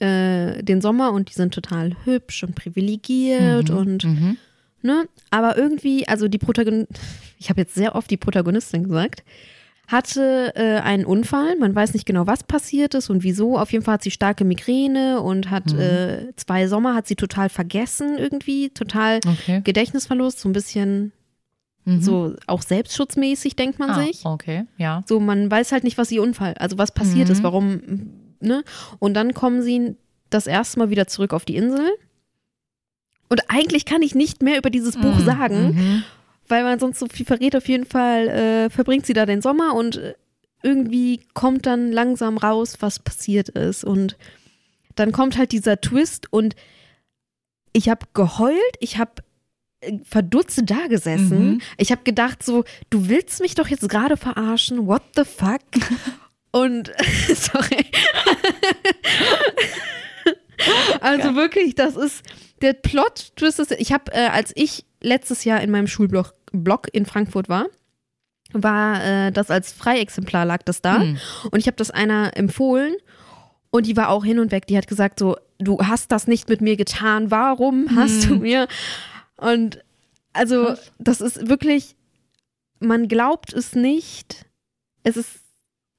äh, 0.00 0.62
den 0.62 0.80
Sommer 0.80 1.12
und 1.12 1.28
die 1.30 1.34
sind 1.34 1.52
total 1.54 1.92
hübsch 2.04 2.42
und 2.44 2.54
privilegiert 2.54 3.70
Mhm, 3.70 3.76
und 3.76 4.04
mhm. 4.04 4.36
ne? 4.82 5.06
Aber 5.30 5.56
irgendwie, 5.56 6.06
also 6.08 6.28
die 6.28 6.38
Protagonistin, 6.38 6.94
ich 7.38 7.50
habe 7.50 7.60
jetzt 7.60 7.74
sehr 7.74 7.94
oft 7.94 8.10
die 8.10 8.16
Protagonistin 8.16 8.84
gesagt, 8.84 9.22
hatte 9.86 10.52
äh, 10.54 10.80
einen 10.80 11.06
Unfall. 11.06 11.56
Man 11.56 11.74
weiß 11.74 11.94
nicht 11.94 12.04
genau, 12.04 12.26
was 12.26 12.42
passiert 12.44 12.94
ist 12.94 13.08
und 13.08 13.22
wieso. 13.22 13.58
Auf 13.58 13.72
jeden 13.72 13.82
Fall 13.84 13.94
hat 13.94 14.02
sie 14.02 14.10
starke 14.10 14.44
Migräne 14.44 15.22
und 15.22 15.50
hat 15.50 15.72
Mhm. 15.72 15.80
äh, 15.80 16.36
zwei 16.36 16.68
Sommer 16.68 16.94
hat 16.94 17.06
sie 17.06 17.16
total 17.16 17.48
vergessen 17.48 18.18
irgendwie, 18.18 18.68
total 18.70 19.20
Okay. 19.26 19.62
Gedächtnisverlust, 19.64 20.40
so 20.40 20.48
ein 20.48 20.52
bisschen 20.52 21.12
Mhm. 21.86 22.02
so 22.02 22.34
auch 22.46 22.60
selbstschutzmäßig 22.60 23.56
denkt 23.56 23.78
man 23.78 23.90
ah, 23.90 24.02
sich. 24.04 24.26
Okay, 24.26 24.66
ja. 24.76 25.02
So, 25.06 25.20
man 25.20 25.50
weiß 25.50 25.72
halt 25.72 25.84
nicht, 25.84 25.96
was 25.96 26.12
ihr 26.12 26.22
Unfall, 26.22 26.52
also 26.58 26.76
was 26.76 26.92
passiert 26.92 27.30
ist, 27.30 27.38
Mhm. 27.38 27.44
warum, 27.44 27.80
ne? 28.40 28.64
Und 28.98 29.14
dann 29.14 29.34
kommen 29.34 29.62
sie 29.62 29.96
das 30.30 30.46
erste 30.46 30.78
Mal 30.78 30.90
wieder 30.90 31.06
zurück 31.06 31.32
auf 31.32 31.44
die 31.44 31.56
Insel. 31.56 31.88
Und 33.28 33.42
eigentlich 33.48 33.84
kann 33.84 34.02
ich 34.02 34.14
nicht 34.14 34.42
mehr 34.42 34.58
über 34.58 34.70
dieses 34.70 34.96
Buch 34.96 35.16
Mhm. 35.18 35.24
sagen, 35.24 35.66
Mhm. 35.74 36.02
weil 36.48 36.64
man 36.64 36.78
sonst 36.78 36.98
so 36.98 37.06
viel 37.06 37.26
verrät. 37.26 37.54
Auf 37.56 37.68
jeden 37.68 37.84
Fall 37.86 38.28
äh, 38.28 38.70
verbringt 38.70 39.06
sie 39.06 39.12
da 39.12 39.26
den 39.26 39.42
Sommer 39.42 39.74
und 39.74 39.96
äh, 39.96 40.14
irgendwie 40.62 41.20
kommt 41.34 41.66
dann 41.66 41.92
langsam 41.92 42.36
raus, 42.38 42.76
was 42.80 42.98
passiert 42.98 43.48
ist. 43.50 43.84
Und 43.84 44.16
dann 44.96 45.12
kommt 45.12 45.36
halt 45.38 45.52
dieser 45.52 45.80
Twist 45.80 46.32
und 46.32 46.56
ich 47.72 47.88
habe 47.88 48.06
geheult, 48.14 48.56
ich 48.80 48.98
habe 48.98 49.12
äh, 49.80 49.98
verdutzt 50.04 50.62
da 50.64 50.86
gesessen. 50.88 51.52
Mhm. 51.52 51.60
Ich 51.76 51.92
habe 51.92 52.02
gedacht 52.02 52.42
so, 52.42 52.64
du 52.90 53.08
willst 53.08 53.40
mich 53.40 53.54
doch 53.54 53.68
jetzt 53.68 53.88
gerade 53.88 54.16
verarschen, 54.16 54.86
what 54.86 55.02
the 55.16 55.24
fuck? 55.24 55.60
Und 56.50 56.90
sorry. 57.34 57.86
also 61.00 61.34
wirklich, 61.36 61.74
das 61.74 61.96
ist 61.96 62.22
der 62.62 62.72
Plot 62.72 63.32
ist, 63.40 63.70
ich 63.72 63.92
habe 63.92 64.12
äh, 64.12 64.26
als 64.28 64.52
ich 64.56 64.84
letztes 65.00 65.44
Jahr 65.44 65.60
in 65.60 65.70
meinem 65.70 65.86
Schulblock 65.86 66.34
Block 66.52 66.88
in 66.92 67.06
Frankfurt 67.06 67.48
war, 67.48 67.66
war 68.52 69.04
äh, 69.04 69.30
das 69.32 69.50
als 69.50 69.72
Freiexemplar 69.72 70.44
lag 70.44 70.62
das 70.64 70.80
da 70.82 70.98
Mhm. 71.00 71.18
und 71.52 71.58
ich 71.60 71.66
habe 71.66 71.76
das 71.76 71.90
einer 71.90 72.36
empfohlen 72.36 72.96
und 73.70 73.86
die 73.86 73.96
war 73.96 74.08
auch 74.08 74.24
hin 74.24 74.38
und 74.38 74.50
weg. 74.50 74.66
Die 74.66 74.76
hat 74.78 74.88
gesagt 74.88 75.18
so, 75.20 75.36
du 75.58 75.78
hast 75.80 76.10
das 76.10 76.26
nicht 76.26 76.48
mit 76.48 76.60
mir 76.62 76.76
getan. 76.76 77.30
Warum 77.30 77.94
hast 77.94 78.24
du 78.24 78.30
Hm. 78.30 78.38
mir? 78.40 78.68
Und 79.36 79.84
also 80.32 80.74
das 80.98 81.20
ist 81.20 81.48
wirklich, 81.48 81.94
man 82.80 83.08
glaubt 83.08 83.52
es 83.52 83.74
nicht. 83.74 84.46
Es 85.02 85.16
ist 85.18 85.28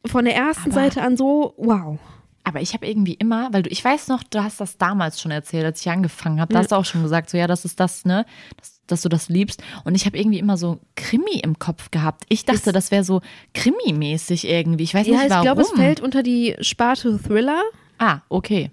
von 0.05 0.25
der 0.25 0.35
ersten 0.35 0.71
Aber- 0.71 0.81
Seite 0.81 1.01
an 1.01 1.17
so, 1.17 1.53
wow. 1.57 1.97
Aber 2.45 2.61
ich 2.61 2.73
habe 2.73 2.87
irgendwie 2.87 3.13
immer, 3.13 3.53
weil 3.53 3.61
du, 3.63 3.69
ich 3.69 3.83
weiß 3.83 4.07
noch, 4.07 4.23
du 4.23 4.41
hast 4.43 4.59
das 4.59 4.77
damals 4.77 5.21
schon 5.21 5.29
erzählt, 5.29 5.65
als 5.65 5.81
ich 5.81 5.89
angefangen 5.89 6.39
habe. 6.41 6.51
Da 6.53 6.59
Ja. 6.59 6.63
hast 6.63 6.71
du 6.71 6.75
auch 6.77 6.85
schon 6.85 7.03
gesagt, 7.03 7.29
so 7.29 7.37
ja, 7.37 7.45
das 7.47 7.63
ist 7.65 7.79
das, 7.79 8.05
ne, 8.05 8.25
dass, 8.57 8.81
dass 8.87 9.01
du 9.03 9.09
das 9.09 9.29
liebst. 9.29 9.61
Und 9.83 9.93
ich 9.93 10.05
habe 10.07 10.17
irgendwie 10.17 10.39
immer 10.39 10.57
so 10.57 10.79
Krimi 10.95 11.39
im 11.43 11.59
Kopf 11.59 11.91
gehabt. 11.91 12.23
Ich 12.29 12.45
dachte, 12.45 12.69
Ist- 12.69 12.75
das 12.75 12.89
wäre 12.91 13.03
so 13.03 13.21
Krimi-mäßig 13.53 14.47
irgendwie. 14.47 14.83
Ich 14.85 14.93
weiß 14.95 15.05
Ja, 15.05 15.13
nicht 15.15 15.23
ich 15.25 15.29
warum. 15.29 15.43
glaube, 15.43 15.61
es 15.61 15.69
fällt 15.71 15.99
unter 15.99 16.23
die 16.23 16.55
Sparte 16.61 17.19
Thriller, 17.21 17.61
ah, 17.99 18.19
okay. 18.29 18.71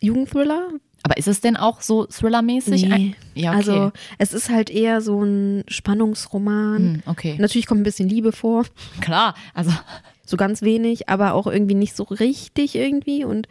Jugendthriller. 0.00 0.70
Aber 1.02 1.16
ist 1.18 1.28
es 1.28 1.40
denn 1.40 1.56
auch 1.56 1.82
so 1.82 2.06
Thriller-mäßig? 2.06 2.86
Nee. 2.88 3.14
Ja, 3.34 3.50
okay. 3.50 3.58
Also 3.58 3.92
es 4.18 4.32
ist 4.32 4.48
halt 4.50 4.70
eher 4.70 5.00
so 5.00 5.22
ein 5.22 5.62
Spannungsroman. 5.68 6.76
Hm, 6.78 7.02
okay. 7.06 7.36
Natürlich 7.38 7.66
kommt 7.66 7.82
ein 7.82 7.84
bisschen 7.84 8.08
Liebe 8.08 8.32
vor, 8.32 8.64
Klar, 9.00 9.34
also 9.54 9.70
so 10.26 10.36
ganz 10.36 10.60
wenig, 10.62 11.08
aber 11.08 11.32
auch 11.34 11.46
irgendwie 11.46 11.74
nicht 11.74 11.96
so 11.96 12.04
richtig 12.04 12.74
irgendwie. 12.74 13.24
Und 13.24 13.48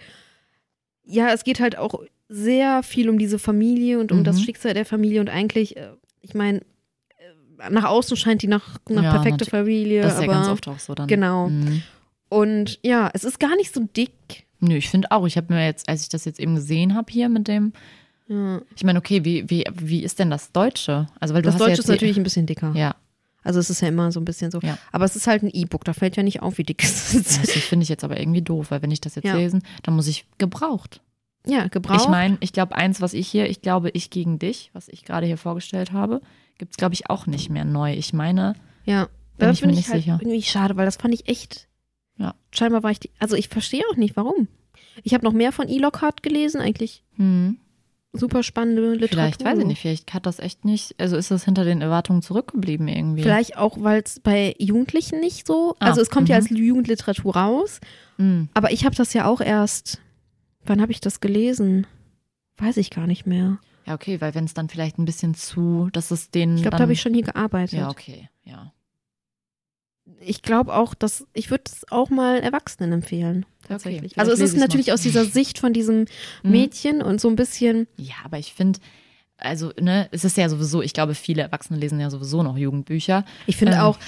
ja, 1.06 1.30
es 1.30 1.44
geht 1.44 1.60
halt 1.60 1.78
auch 1.78 2.02
sehr 2.30 2.84
viel 2.84 3.10
um 3.10 3.18
diese 3.18 3.40
Familie 3.40 4.00
und 4.00 4.12
um 4.12 4.20
Mhm. 4.20 4.24
das 4.24 4.42
Schicksal 4.42 4.74
der 4.74 4.86
Familie. 4.86 5.22
Und 5.22 5.30
eigentlich, 5.30 5.78
äh, 5.78 5.90
ich 6.22 6.34
meine, 6.34 6.60
äh, 6.60 7.70
nach 7.70 7.86
außen 7.86 8.18
scheint 8.18 8.42
die 8.42 8.48
nach, 8.48 8.78
nach 8.90 9.04
Ja, 9.04 9.12
perfekte. 9.14 9.46
Familie. 9.46 10.02
das 10.02 10.14
ist 10.14 10.20
ja 10.20 10.26
aber, 10.26 10.34
ganz 10.34 10.48
oft 10.48 10.68
auch 10.68 10.80
so 10.80 10.94
dann. 10.96 11.08
Genau. 11.08 11.50
Mhm. 11.50 11.82
Und 12.30 12.80
ja, 12.84 13.10
es 13.14 13.24
ist 13.24 13.40
gar 13.40 13.56
nicht 13.56 13.74
so 13.74 13.82
dick. 13.96 14.46
Nö, 14.60 14.76
ich 14.76 14.90
finde 14.90 15.12
auch. 15.12 15.26
Ich 15.28 15.38
habe 15.38 15.54
mir 15.54 15.64
jetzt, 15.66 15.88
als 15.88 16.02
ich 16.04 16.10
das 16.10 16.26
jetzt 16.26 16.40
eben 16.40 16.56
gesehen 16.56 16.96
habe 16.96 17.12
hier 17.12 17.30
mit 17.30 17.48
dem, 17.48 17.74
Ja. 18.28 18.62
ich 18.76 18.84
meine, 18.84 18.98
okay, 18.98 19.24
wie, 19.24 19.48
wie, 19.50 19.64
wie 19.76 20.04
ist 20.04 20.18
denn 20.18 20.32
das 20.32 20.52
Deutsche? 20.52 21.08
Also 21.20 21.36
weil 21.36 21.44
du 21.44 21.50
Das 21.50 21.58
Deutsche 21.58 21.74
ja 21.74 21.80
ist 21.80 21.88
natürlich 21.88 22.18
ein 22.18 22.24
bisschen 22.24 22.48
dicker. 22.48 22.74
Ja, 22.76 22.96
Also 23.46 23.60
es 23.60 23.70
ist 23.70 23.82
ja 23.82 23.88
immer 23.88 24.12
so 24.12 24.20
ein 24.20 24.26
bisschen 24.26 24.52
so. 24.52 24.60
Ja. 24.60 24.78
Aber 24.92 25.06
es 25.06 25.16
ist 25.16 25.28
halt 25.28 25.44
ein 25.44 25.50
E-Book, 25.54 25.86
da 25.86 25.94
fällt 25.94 26.18
ja 26.18 26.24
nicht 26.24 26.42
auf, 26.42 26.58
wie 26.58 26.64
dick 26.64 26.84
es 26.84 27.14
ist. 27.14 27.38
das 27.42 27.52
finde 27.52 27.84
ich 27.84 27.90
jetzt 27.90 28.04
aber 28.04 28.20
irgendwie 28.20 28.42
doof, 28.42 28.72
weil 28.72 28.82
wenn 28.82 28.92
ich 28.92 29.00
das 29.02 29.16
jetzt 29.16 29.26
Ja. 29.26 29.36
lesen, 29.36 29.64
dann 29.84 29.96
muss 29.96 30.08
ich 30.08 30.26
gebraucht. 30.38 31.02
Ja, 31.48 31.68
gebraucht. 31.68 32.02
Ich 32.02 32.08
meine, 32.10 32.38
ich 32.42 32.52
glaube, 32.54 32.76
eins, 32.76 33.02
was 33.02 33.14
ich 33.14 33.28
hier, 33.28 33.48
ich 33.50 33.62
glaube, 33.62 33.92
ich 33.92 34.10
gegen 34.10 34.40
dich, 34.40 34.72
was 34.74 34.88
ich 34.90 35.06
gerade 35.06 35.28
hier 35.28 35.38
vorgestellt 35.38 35.92
habe, 35.94 36.22
gibt 36.58 36.72
es, 36.72 36.78
glaube 36.78 36.96
ich, 36.96 37.10
auch 37.10 37.28
nicht 37.28 37.50
mehr 37.52 37.66
neu. 37.66 37.94
Ich 37.94 38.14
meine, 38.14 38.56
Ja, 38.84 39.04
Bin 39.38 39.48
da 39.48 39.52
ich 39.52 39.60
bin 39.62 39.68
mir 39.70 39.74
ich 39.74 39.78
nicht 39.82 39.90
halt 39.90 40.02
sicher. 40.04 40.18
irgendwie 40.22 40.42
schade, 40.42 40.76
weil 40.76 40.86
das 40.86 40.96
fand 40.98 41.14
ich 41.14 41.28
echt. 41.30 41.68
Ja. 42.18 42.34
Scheinbar 42.52 42.82
war 42.82 42.92
ich 42.92 43.00
die. 43.00 43.12
Also 43.20 43.36
ich 43.36 43.50
verstehe 43.50 43.84
auch 43.92 43.96
nicht, 43.98 44.16
warum. 44.16 44.48
Ich 45.04 45.14
habe 45.14 45.24
noch 45.24 45.34
mehr 45.34 45.52
von 45.52 45.68
E. 45.70 45.78
Lockhart 45.78 46.24
gelesen, 46.24 46.62
eigentlich 46.62 47.04
hm, 47.18 47.58
super 48.18 48.44
spannende 48.44 48.94
Literatur. 48.94 49.10
vielleicht, 49.10 49.46
weiß 49.46 49.60
ich 49.60 49.66
nicht, 49.66 49.82
vielleicht 49.82 50.14
hat 50.14 50.26
das 50.26 50.40
echt 50.40 50.66
nicht, 50.66 50.96
also 51.00 51.16
ist 51.18 51.32
das 51.32 51.46
hinter 51.46 51.64
den 51.64 51.82
Erwartungen 51.82 52.22
zurückgeblieben 52.22 52.88
irgendwie. 52.88 53.24
Vielleicht 53.24 53.58
auch, 53.58 53.78
weil 53.82 54.02
es 54.04 54.20
bei 54.20 54.56
Jugendlichen 54.60 55.20
nicht 55.20 55.48
so. 55.48 55.76
Ah, 55.80 55.88
Also 55.88 56.02
es 56.02 56.10
kommt 56.10 56.30
ja 56.30 56.36
mhm. 56.40 56.42
als 56.44 56.50
Jugendliteratur 56.50 57.36
raus, 57.36 57.80
Hm. 58.18 58.50
aber 58.54 58.72
ich 58.72 58.86
habe 58.86 58.96
das 58.96 59.14
ja 59.14 59.26
auch 59.26 59.42
erst. 59.42 60.00
Wann 60.66 60.82
habe 60.82 60.92
ich 60.92 61.00
das 61.00 61.20
gelesen? 61.20 61.86
Weiß 62.58 62.78
ich 62.78 62.90
gar 62.90 63.06
nicht 63.08 63.26
mehr. 63.28 63.60
Ja, 63.86 63.94
okay, 63.94 64.20
weil 64.22 64.34
wenn 64.34 64.46
es 64.46 64.54
dann 64.56 64.68
vielleicht 64.70 64.98
ein 64.98 65.06
bisschen 65.06 65.36
zu, 65.36 65.90
dass 65.92 66.10
es 66.10 66.32
den 66.32 66.56
Ich 66.56 66.62
glaube, 66.64 66.78
da 66.78 66.84
habe 66.84 66.94
ich 66.94 67.02
schon 67.02 67.14
hier 67.14 67.24
gearbeitet. 67.24 67.78
Ja, 67.78 67.90
okay, 67.90 68.30
ja. 68.44 68.72
Ich 70.20 70.42
glaube 70.42 70.74
auch, 70.76 70.94
dass 70.94 71.26
ich 71.34 71.52
würde 71.52 71.64
es 71.68 71.92
auch 71.92 72.10
mal 72.10 72.40
Erwachsenen 72.40 72.94
empfehlen. 72.94 73.46
Tatsächlich. 73.68 74.14
vielleicht 74.14 74.20
also 74.20 74.32
es 74.32 74.40
ist 74.40 74.52
ich's 74.52 74.60
mal. 74.60 74.66
natürlich 74.66 74.92
aus 74.94 75.02
dieser 75.02 75.26
Sicht 75.40 75.60
von 75.60 75.74
diesem 75.74 76.06
Mhm. 76.44 76.52
Mädchen 76.52 77.02
und 77.02 77.20
so 77.22 77.28
ein 77.30 77.36
bisschen. 77.36 77.88
Ja, 77.98 78.16
aber 78.24 78.38
ich 78.40 78.54
finde, 78.54 78.80
also, 79.38 79.72
ne, 79.80 80.08
es 80.12 80.24
ist 80.24 80.38
ja 80.38 80.48
sowieso, 80.50 80.82
ich 80.82 80.94
glaube, 80.94 81.14
viele 81.16 81.42
Erwachsene 81.42 81.78
lesen 81.80 82.00
ja 82.00 82.10
sowieso 82.10 82.42
noch 82.44 82.58
Jugendbücher. 82.58 83.26
Ich 83.48 83.58
finde 83.58 83.74
Ähm. 83.74 83.80
auch, 83.82 84.00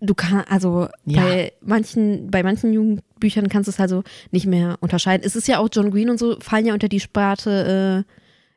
du 0.00 0.14
kannst, 0.14 0.50
also 0.50 0.88
Ja. 1.04 1.22
bei 1.22 1.52
manchen, 1.60 2.30
bei 2.30 2.42
manchen 2.42 2.72
Jugendbüchern 2.72 3.48
kannst 3.48 3.66
du 3.66 3.70
es 3.72 3.80
also 3.80 4.04
nicht 4.30 4.46
mehr 4.46 4.76
unterscheiden. 4.80 5.24
Es 5.26 5.36
ist 5.36 5.48
ja 5.48 5.58
auch 5.58 5.68
John 5.72 5.90
Green 5.90 6.08
und 6.10 6.18
so 6.18 6.38
fallen 6.40 6.66
ja 6.66 6.72
unter 6.74 6.88
die 6.88 7.00
Sparte 7.00 8.04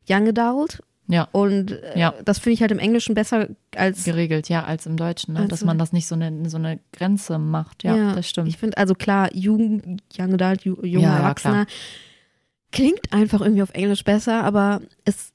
äh, 0.07 0.13
Young 0.13 0.27
Adult. 0.29 0.81
Ja. 1.07 1.27
Und 1.33 1.71
äh, 1.71 1.99
Ja. 1.99 2.13
das 2.23 2.39
finde 2.39 2.53
ich 2.53 2.61
halt 2.61 2.71
im 2.71 2.79
Englischen 2.79 3.15
besser 3.15 3.47
als 3.75 4.03
Geregelt, 4.05 4.47
ja, 4.49 4.63
als 4.63 4.85
im 4.85 4.95
Deutschen, 4.97 5.33
ne? 5.33 5.41
dass 5.41 5.51
Also- 5.59 5.65
man 5.65 5.77
das 5.77 5.91
nicht 5.93 6.07
so 6.07 6.15
eine, 6.15 6.49
so 6.49 6.57
eine 6.57 6.79
Grenze 6.93 7.37
macht. 7.37 7.83
Ja, 7.83 8.13
das 8.13 8.29
stimmt. 8.29 8.47
Ich 8.47 8.57
finde, 8.57 8.77
also 8.77 8.95
klar, 8.95 9.33
Jugend, 9.35 10.01
Young 10.17 10.33
Adult, 10.33 10.63
ju, 10.63 10.75
junger 10.83 11.07
Ja, 11.07 11.13
ja, 11.13 11.17
Erwachsener 11.19 11.65
klingt 12.71 13.11
einfach 13.11 13.41
irgendwie 13.41 13.63
auf 13.63 13.71
Englisch 13.73 14.03
besser, 14.03 14.43
aber 14.43 14.81
es 15.03 15.33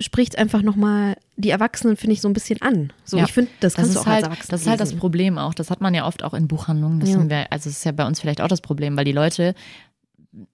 spricht 0.00 0.36
einfach 0.38 0.60
nochmal 0.62 1.14
die 1.36 1.50
Erwachsenen, 1.50 1.96
finde 1.96 2.14
ich, 2.14 2.20
so 2.20 2.28
ein 2.28 2.32
bisschen 2.34 2.60
an. 2.62 2.92
So, 3.04 3.16
Ja. 3.16 3.24
ich 3.24 3.32
finde, 3.32 3.50
das 3.60 3.74
Das 3.74 3.76
kannst 3.76 3.90
ist, 3.90 3.96
du 3.96 4.00
auch 4.00 4.06
halt, 4.06 4.16
als 4.16 4.24
Erwachsener 4.24 4.50
das 4.50 4.60
ist 4.62 4.68
halt 4.68 4.80
das. 4.80 4.94
Problem 4.94 5.38
auch. 5.38 5.54
Das 5.54 5.70
hat 5.70 5.80
man 5.80 5.94
ja 5.94 6.06
oft 6.06 6.24
auch 6.24 6.34
in 6.34 6.48
Buchhandlungen. 6.48 6.98
Das 7.00 7.10
Ja. 7.10 7.18
sind 7.18 7.30
wir, 7.30 7.50
also 7.52 7.70
es 7.70 7.76
ist 7.78 7.84
ja 7.84 7.92
bei 7.92 8.04
uns 8.06 8.20
vielleicht 8.20 8.40
auch 8.40 8.48
das 8.48 8.60
Problem, 8.60 8.96
weil 8.96 9.04
die 9.04 9.12
Leute 9.12 9.54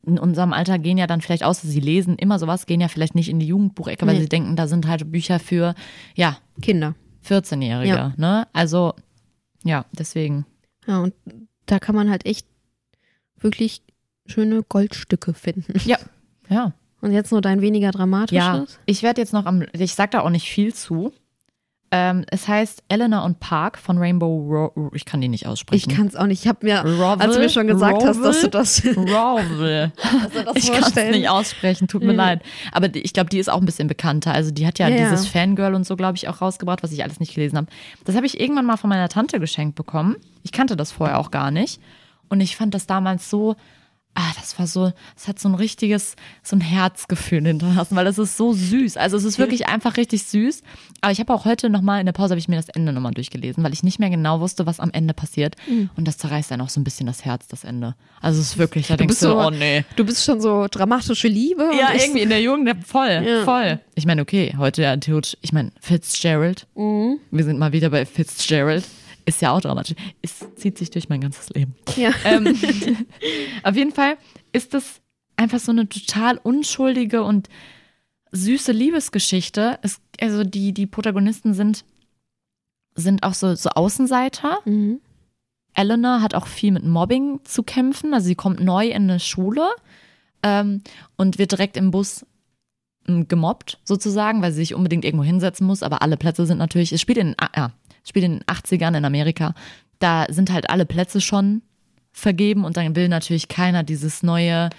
in 0.06 0.18
unserem 0.18 0.52
Alter 0.52 0.78
gehen 0.78 0.98
ja 0.98 1.06
dann 1.06 1.20
vielleicht 1.20 1.44
aus, 1.44 1.62
sie 1.62 1.80
lesen 1.80 2.16
immer 2.16 2.38
sowas, 2.38 2.66
gehen 2.66 2.80
ja 2.80 2.88
vielleicht 2.88 3.14
nicht 3.14 3.28
in 3.28 3.38
die 3.38 3.46
Jugendbuchecke, 3.46 4.06
weil 4.06 4.14
Nee. 4.16 4.22
sie 4.22 4.28
denken, 4.28 4.56
da 4.56 4.66
sind 4.66 4.86
halt 4.86 5.10
Bücher 5.10 5.38
für, 5.38 5.74
ja, 6.14 6.36
Kinder. 6.60 6.94
14-Jährige. 7.26 7.88
Ja. 7.88 8.12
Ne? 8.16 8.46
Also, 8.52 8.94
ja, 9.64 9.84
deswegen. 9.92 10.46
Ja, 10.86 11.00
und 11.00 11.14
da 11.66 11.78
kann 11.78 11.94
man 11.94 12.10
halt 12.10 12.26
echt 12.26 12.46
wirklich 13.38 13.82
schöne 14.26 14.62
Goldstücke 14.62 15.34
finden. 15.34 15.74
Ja. 16.48 16.72
Und 17.00 17.12
jetzt 17.12 17.30
nur 17.32 17.40
dein 17.40 17.60
weniger 17.62 17.86
Ja, 17.86 17.92
dramatisches. 17.92 18.78
ich 18.86 19.02
werde 19.02 19.20
jetzt 19.20 19.32
noch 19.32 19.46
am, 19.46 19.64
ich 19.72 19.94
sag 19.94 20.10
da 20.10 20.20
auch 20.20 20.30
nicht 20.30 20.48
viel 20.50 20.74
zu. 20.74 21.12
Ähm, 21.92 22.24
es 22.30 22.46
heißt 22.46 22.84
Eleanor 22.88 23.24
und 23.24 23.40
Park 23.40 23.76
von 23.76 23.98
Rainbow 23.98 24.26
Ro 24.76 24.90
ich 24.94 25.04
kann 25.04 25.20
die 25.20 25.26
nicht 25.28 25.42
Ich 25.42 25.48
aussprechen. 25.48 25.92
kann 25.92 26.06
es 26.06 26.14
auch 26.14 26.26
nicht. 26.26 26.40
Ich 26.42 26.48
habe 26.48 26.64
mir, 26.64 26.82
Rovel? 26.84 27.20
als 27.26 27.34
du 27.34 27.40
mir 27.40 27.48
schon 27.48 27.66
gesagt 27.66 28.04
hast, 28.04 28.22
dass 28.22 28.42
du 28.42 28.48
das, 28.48 28.84
Rovel. 28.96 29.90
du 30.32 30.44
das 30.44 30.54
Ich 30.56 30.70
kann 30.72 30.84
es 30.84 30.94
nicht 30.94 31.28
aussprechen, 31.28 31.88
tut 31.88 32.02
mir 32.02 32.12
Ja. 32.12 32.16
leid. 32.26 32.42
Aber 32.70 32.86
die, 32.86 33.00
ich 33.00 33.12
glaube, 33.12 33.28
die 33.28 33.38
ist 33.40 33.50
auch 33.50 33.58
ein 33.58 33.66
bisschen 33.66 33.88
bekannter. 33.88 34.32
Also 34.32 34.52
die 34.52 34.68
hat 34.68 34.78
ja, 34.78 34.88
Ja, 34.88 34.96
ja. 34.96 35.10
dieses 35.10 35.26
Fangirl 35.26 35.74
und 35.74 35.84
so, 35.84 35.96
glaube 35.96 36.16
ich, 36.16 36.28
auch 36.28 36.40
rausgebracht, 36.40 36.84
was 36.84 36.92
ich 36.92 37.02
alles 37.02 37.18
nicht 37.18 37.34
gelesen 37.34 37.56
habe. 37.56 37.66
Das 38.04 38.14
habe 38.14 38.24
ich 38.26 38.38
irgendwann 38.40 38.66
mal 38.66 38.76
von 38.76 38.88
meiner 38.88 39.08
Tante 39.08 39.40
geschenkt 39.40 39.74
bekommen. 39.74 40.14
Ich 40.44 40.52
kannte 40.52 40.76
das 40.76 40.92
vorher 40.92 41.18
auch 41.18 41.32
gar 41.32 41.50
nicht. 41.50 41.80
Und 42.28 42.40
ich 42.40 42.54
fand 42.56 42.72
das 42.74 42.86
damals 42.86 43.28
so, 43.28 43.56
ah, 44.14 44.32
das 44.38 44.58
war 44.58 44.66
so, 44.66 44.92
es 45.16 45.28
hat 45.28 45.38
so 45.38 45.48
ein 45.48 45.54
richtiges, 45.54 46.16
so 46.42 46.56
ein 46.56 46.60
Herzgefühl 46.60 47.46
hinterlassen, 47.46 47.96
weil 47.96 48.06
es 48.06 48.18
ist 48.18 48.36
so 48.36 48.52
süß. 48.52 48.96
Also 48.96 49.16
es 49.16 49.24
ist 49.24 49.38
wirklich 49.38 49.66
einfach 49.68 49.96
richtig 49.96 50.24
süß. 50.24 50.62
Aber 51.00 51.12
ich 51.12 51.20
habe 51.20 51.32
auch 51.32 51.44
heute 51.44 51.70
nochmal 51.70 52.00
in 52.00 52.06
der 52.06 52.12
Pause 52.12 52.30
habe 52.32 52.38
ich 52.38 52.48
mir 52.48 52.56
das 52.56 52.68
Ende 52.68 52.92
nochmal 52.92 53.12
durchgelesen, 53.14 53.62
weil 53.64 53.72
ich 53.72 53.82
nicht 53.82 53.98
mehr 53.98 54.10
genau 54.10 54.40
wusste, 54.40 54.66
was 54.66 54.80
am 54.80 54.90
Ende 54.90 55.14
passiert. 55.14 55.56
Mhm. 55.68 55.90
Und 55.96 56.06
das 56.08 56.18
zerreißt 56.18 56.50
dann 56.50 56.60
auch 56.60 56.68
so 56.68 56.80
ein 56.80 56.84
bisschen 56.84 57.06
das 57.06 57.24
Herz, 57.24 57.46
das 57.48 57.64
Ende. 57.64 57.94
Also 58.20 58.40
es 58.40 58.48
ist 58.48 58.58
wirklich, 58.58 58.88
da 58.88 58.94
Du 58.94 58.98
denkst 58.98 59.12
bist 59.12 59.22
du, 59.22 59.28
so- 59.28 59.38
oh 59.40 59.50
nee. 59.50 59.84
Du 59.96 60.04
bist 60.04 60.24
schon 60.24 60.40
so 60.40 60.66
dramatische 60.70 61.28
Liebe. 61.28 61.70
Ja, 61.78 61.92
irgendwie 61.94 62.20
in 62.22 62.28
der 62.28 62.42
Jugend, 62.42 62.68
ja, 62.68 62.74
voll, 62.84 63.22
Ja. 63.26 63.44
voll. 63.44 63.80
Ich 63.94 64.06
meine, 64.06 64.22
okay, 64.22 64.54
heute 64.58 64.82
ja 64.82 64.96
theoretisch, 64.96 65.36
ich 65.40 65.52
meine, 65.52 65.72
Fitzgerald, 65.80 66.66
Mhm. 66.74 67.18
wir 67.30 67.44
sind 67.44 67.58
mal 67.58 67.72
wieder 67.72 67.90
bei 67.90 68.04
Fitzgerald. 68.04 68.84
Ist 69.24 69.42
ja 69.42 69.52
auch 69.52 69.60
dramatisch. 69.60 69.96
Es 70.22 70.44
zieht 70.56 70.78
sich 70.78 70.90
durch 70.90 71.08
mein 71.08 71.20
ganzes 71.20 71.50
Leben. 71.50 71.74
Ja. 71.96 72.12
Ähm, 72.24 72.46
auf 73.62 73.76
jeden 73.76 73.92
Fall 73.92 74.16
ist 74.52 74.74
das 74.74 75.00
einfach 75.36 75.58
so 75.58 75.72
eine 75.72 75.88
total 75.88 76.38
unschuldige 76.38 77.22
und 77.22 77.48
süße 78.32 78.72
Liebesgeschichte. 78.72 79.78
Es, 79.82 80.00
also 80.20 80.44
die, 80.44 80.72
die 80.72 80.86
Protagonisten 80.86 81.54
sind, 81.54 81.84
sind 82.94 83.22
auch 83.22 83.34
so, 83.34 83.54
so 83.54 83.70
Außenseiter. 83.70 84.58
Mhm. 84.64 85.00
Eleanor 85.74 86.20
hat 86.20 86.34
auch 86.34 86.46
viel 86.46 86.72
mit 86.72 86.84
Mobbing 86.84 87.40
zu 87.44 87.62
kämpfen. 87.62 88.14
Also 88.14 88.26
sie 88.26 88.34
kommt 88.34 88.60
neu 88.60 88.88
in 88.88 89.04
eine 89.04 89.20
Schule 89.20 89.68
ähm, 90.42 90.82
und 91.16 91.38
wird 91.38 91.52
direkt 91.52 91.76
im 91.76 91.90
Bus 91.90 92.26
ähm, 93.08 93.28
gemobbt, 93.28 93.78
sozusagen, 93.84 94.42
weil 94.42 94.52
sie 94.52 94.58
sich 94.58 94.74
unbedingt 94.74 95.04
irgendwo 95.04 95.24
hinsetzen 95.24 95.66
muss. 95.66 95.82
Aber 95.82 96.02
alle 96.02 96.16
Plätze 96.16 96.46
sind 96.46 96.58
natürlich, 96.58 96.92
es 96.92 97.00
spielt 97.00 97.18
in, 97.18 97.34
ah, 97.38 97.50
ja, 97.56 97.72
spielt 98.04 98.24
in 98.24 98.32
den 98.38 98.44
80ern 98.44 98.96
in 98.96 99.04
Amerika. 99.04 99.54
Da 99.98 100.26
sind 100.30 100.50
halt 100.50 100.70
alle 100.70 100.86
Plätze 100.86 101.20
schon 101.20 101.62
vergeben 102.12 102.64
und 102.64 102.76
dann 102.76 102.96
will 102.96 103.08
natürlich 103.08 103.48
keiner 103.48 103.82
dieses 103.82 104.22
neue 104.22 104.70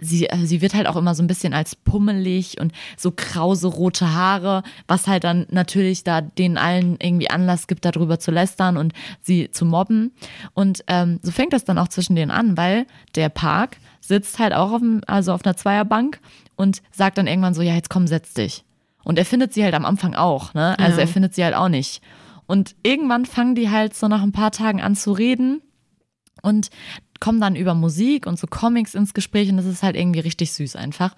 sie, 0.00 0.28
äh, 0.28 0.46
sie 0.46 0.60
wird 0.62 0.74
halt 0.74 0.86
auch 0.86 0.96
immer 0.96 1.14
so 1.14 1.22
ein 1.22 1.26
bisschen 1.26 1.52
als 1.52 1.76
pummelig 1.76 2.60
und 2.60 2.72
so 2.96 3.12
krause 3.14 3.68
rote 3.68 4.12
Haare, 4.12 4.62
was 4.88 5.06
halt 5.06 5.24
dann 5.24 5.46
natürlich 5.50 6.04
da 6.04 6.20
den 6.20 6.58
allen 6.58 6.96
irgendwie 7.00 7.30
Anlass 7.30 7.66
gibt, 7.66 7.84
darüber 7.84 8.18
zu 8.18 8.30
lästern 8.30 8.76
und 8.76 8.92
sie 9.20 9.50
zu 9.50 9.64
mobben. 9.64 10.12
Und 10.54 10.82
ähm, 10.86 11.20
so 11.22 11.30
fängt 11.30 11.52
das 11.52 11.64
dann 11.64 11.78
auch 11.78 11.88
zwischen 11.88 12.16
denen 12.16 12.30
an, 12.30 12.56
weil 12.56 12.86
der 13.14 13.28
Park 13.28 13.76
sitzt 14.00 14.38
halt 14.38 14.54
auch 14.54 14.72
auf, 14.72 14.80
dem, 14.80 15.02
also 15.06 15.32
auf 15.32 15.44
einer 15.44 15.56
Zweierbank 15.56 16.20
und 16.56 16.82
sagt 16.90 17.18
dann 17.18 17.26
irgendwann 17.26 17.54
so, 17.54 17.62
ja, 17.62 17.74
jetzt 17.74 17.90
komm, 17.90 18.06
setz 18.06 18.34
dich. 18.34 18.64
Und 19.04 19.18
er 19.18 19.24
findet 19.24 19.54
sie 19.54 19.64
halt 19.64 19.74
am 19.74 19.84
Anfang 19.86 20.14
auch, 20.14 20.52
ne? 20.54 20.78
Also 20.78 20.96
Ja. 20.98 21.02
er 21.02 21.08
findet 21.08 21.34
sie 21.34 21.44
halt 21.44 21.54
auch 21.54 21.68
nicht. 21.68 22.02
Und 22.50 22.74
irgendwann 22.82 23.26
fangen 23.26 23.54
die 23.54 23.70
halt 23.70 23.94
so 23.94 24.08
nach 24.08 24.22
ein 24.22 24.32
paar 24.32 24.50
Tagen 24.50 24.80
an 24.80 24.96
zu 24.96 25.12
reden 25.12 25.62
und 26.42 26.70
kommen 27.20 27.40
dann 27.40 27.54
über 27.54 27.74
Musik 27.74 28.26
und 28.26 28.40
so 28.40 28.48
Comics 28.48 28.96
ins 28.96 29.14
Gespräch 29.14 29.48
und 29.50 29.56
das 29.56 29.66
ist 29.66 29.84
halt 29.84 29.94
irgendwie 29.94 30.18
richtig 30.18 30.52
süß 30.54 30.74
einfach. 30.74 31.14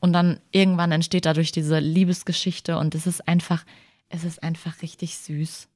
Und 0.00 0.12
dann 0.12 0.40
irgendwann 0.50 0.90
entsteht 0.90 1.24
dadurch 1.24 1.52
diese 1.52 1.78
Liebesgeschichte 1.78 2.78
und 2.78 2.96
es 2.96 3.06
ist 3.06 3.28
einfach, 3.28 3.64
es 4.08 4.24
ist 4.24 4.42
einfach 4.42 4.82
richtig 4.82 5.18
süß. 5.18 5.68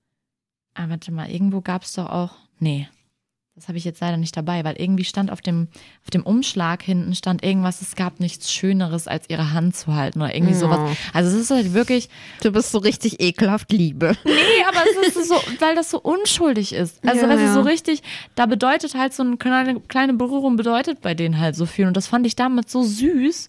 Aber 0.74 0.90
warte 0.90 1.12
mal, 1.12 1.30
irgendwo 1.30 1.60
gab 1.60 1.84
es 1.84 1.92
doch 1.92 2.10
auch, 2.10 2.32
nee, 2.58 2.88
das 3.56 3.68
habe 3.68 3.78
ich 3.78 3.84
jetzt 3.84 4.00
leider 4.02 4.18
nicht 4.18 4.36
dabei, 4.36 4.62
weil 4.64 4.76
irgendwie 4.78 5.04
stand 5.04 5.30
auf 5.30 5.40
dem, 5.40 5.68
auf 6.04 6.10
dem 6.10 6.22
Umschlag 6.24 6.82
hinten 6.82 7.14
stand 7.14 7.42
irgendwas, 7.42 7.80
es 7.80 7.96
gab 7.96 8.20
nichts 8.20 8.52
Schöneres, 8.52 9.08
als 9.08 9.30
ihre 9.30 9.52
Hand 9.52 9.74
zu 9.74 9.94
halten 9.94 10.20
oder 10.20 10.34
irgendwie 10.34 10.52
sowas. 10.52 10.78
Oh. 10.78 10.96
Also 11.14 11.34
es 11.34 11.44
ist 11.44 11.50
halt 11.50 11.72
wirklich, 11.72 12.10
Du 12.42 12.52
bist 12.52 12.70
so 12.70 12.78
richtig 12.78 13.18
ekelhaft 13.20 13.72
Liebe. 13.72 14.14
Nee, 14.24 14.32
aber 14.68 14.80
es 15.08 15.16
ist 15.16 15.28
so, 15.28 15.36
weil 15.58 15.74
das 15.74 15.90
so 15.90 15.98
unschuldig 15.98 16.74
ist. 16.74 17.02
Also, 17.06 17.26
Ja, 17.26 17.32
ist 17.32 17.40
ja. 17.40 17.54
so 17.54 17.62
richtig, 17.62 18.02
da 18.34 18.44
bedeutet 18.44 18.94
halt 18.94 19.14
so 19.14 19.22
eine 19.22 19.38
kleine, 19.38 19.80
kleine 19.80 20.12
Berührung 20.12 20.56
bedeutet 20.56 21.00
bei 21.00 21.14
denen 21.14 21.38
halt 21.40 21.56
so 21.56 21.64
viel. 21.64 21.86
Und 21.86 21.96
das 21.96 22.06
fand 22.08 22.26
ich 22.26 22.36
damit 22.36 22.68
so 22.68 22.82
süß. 22.82 23.48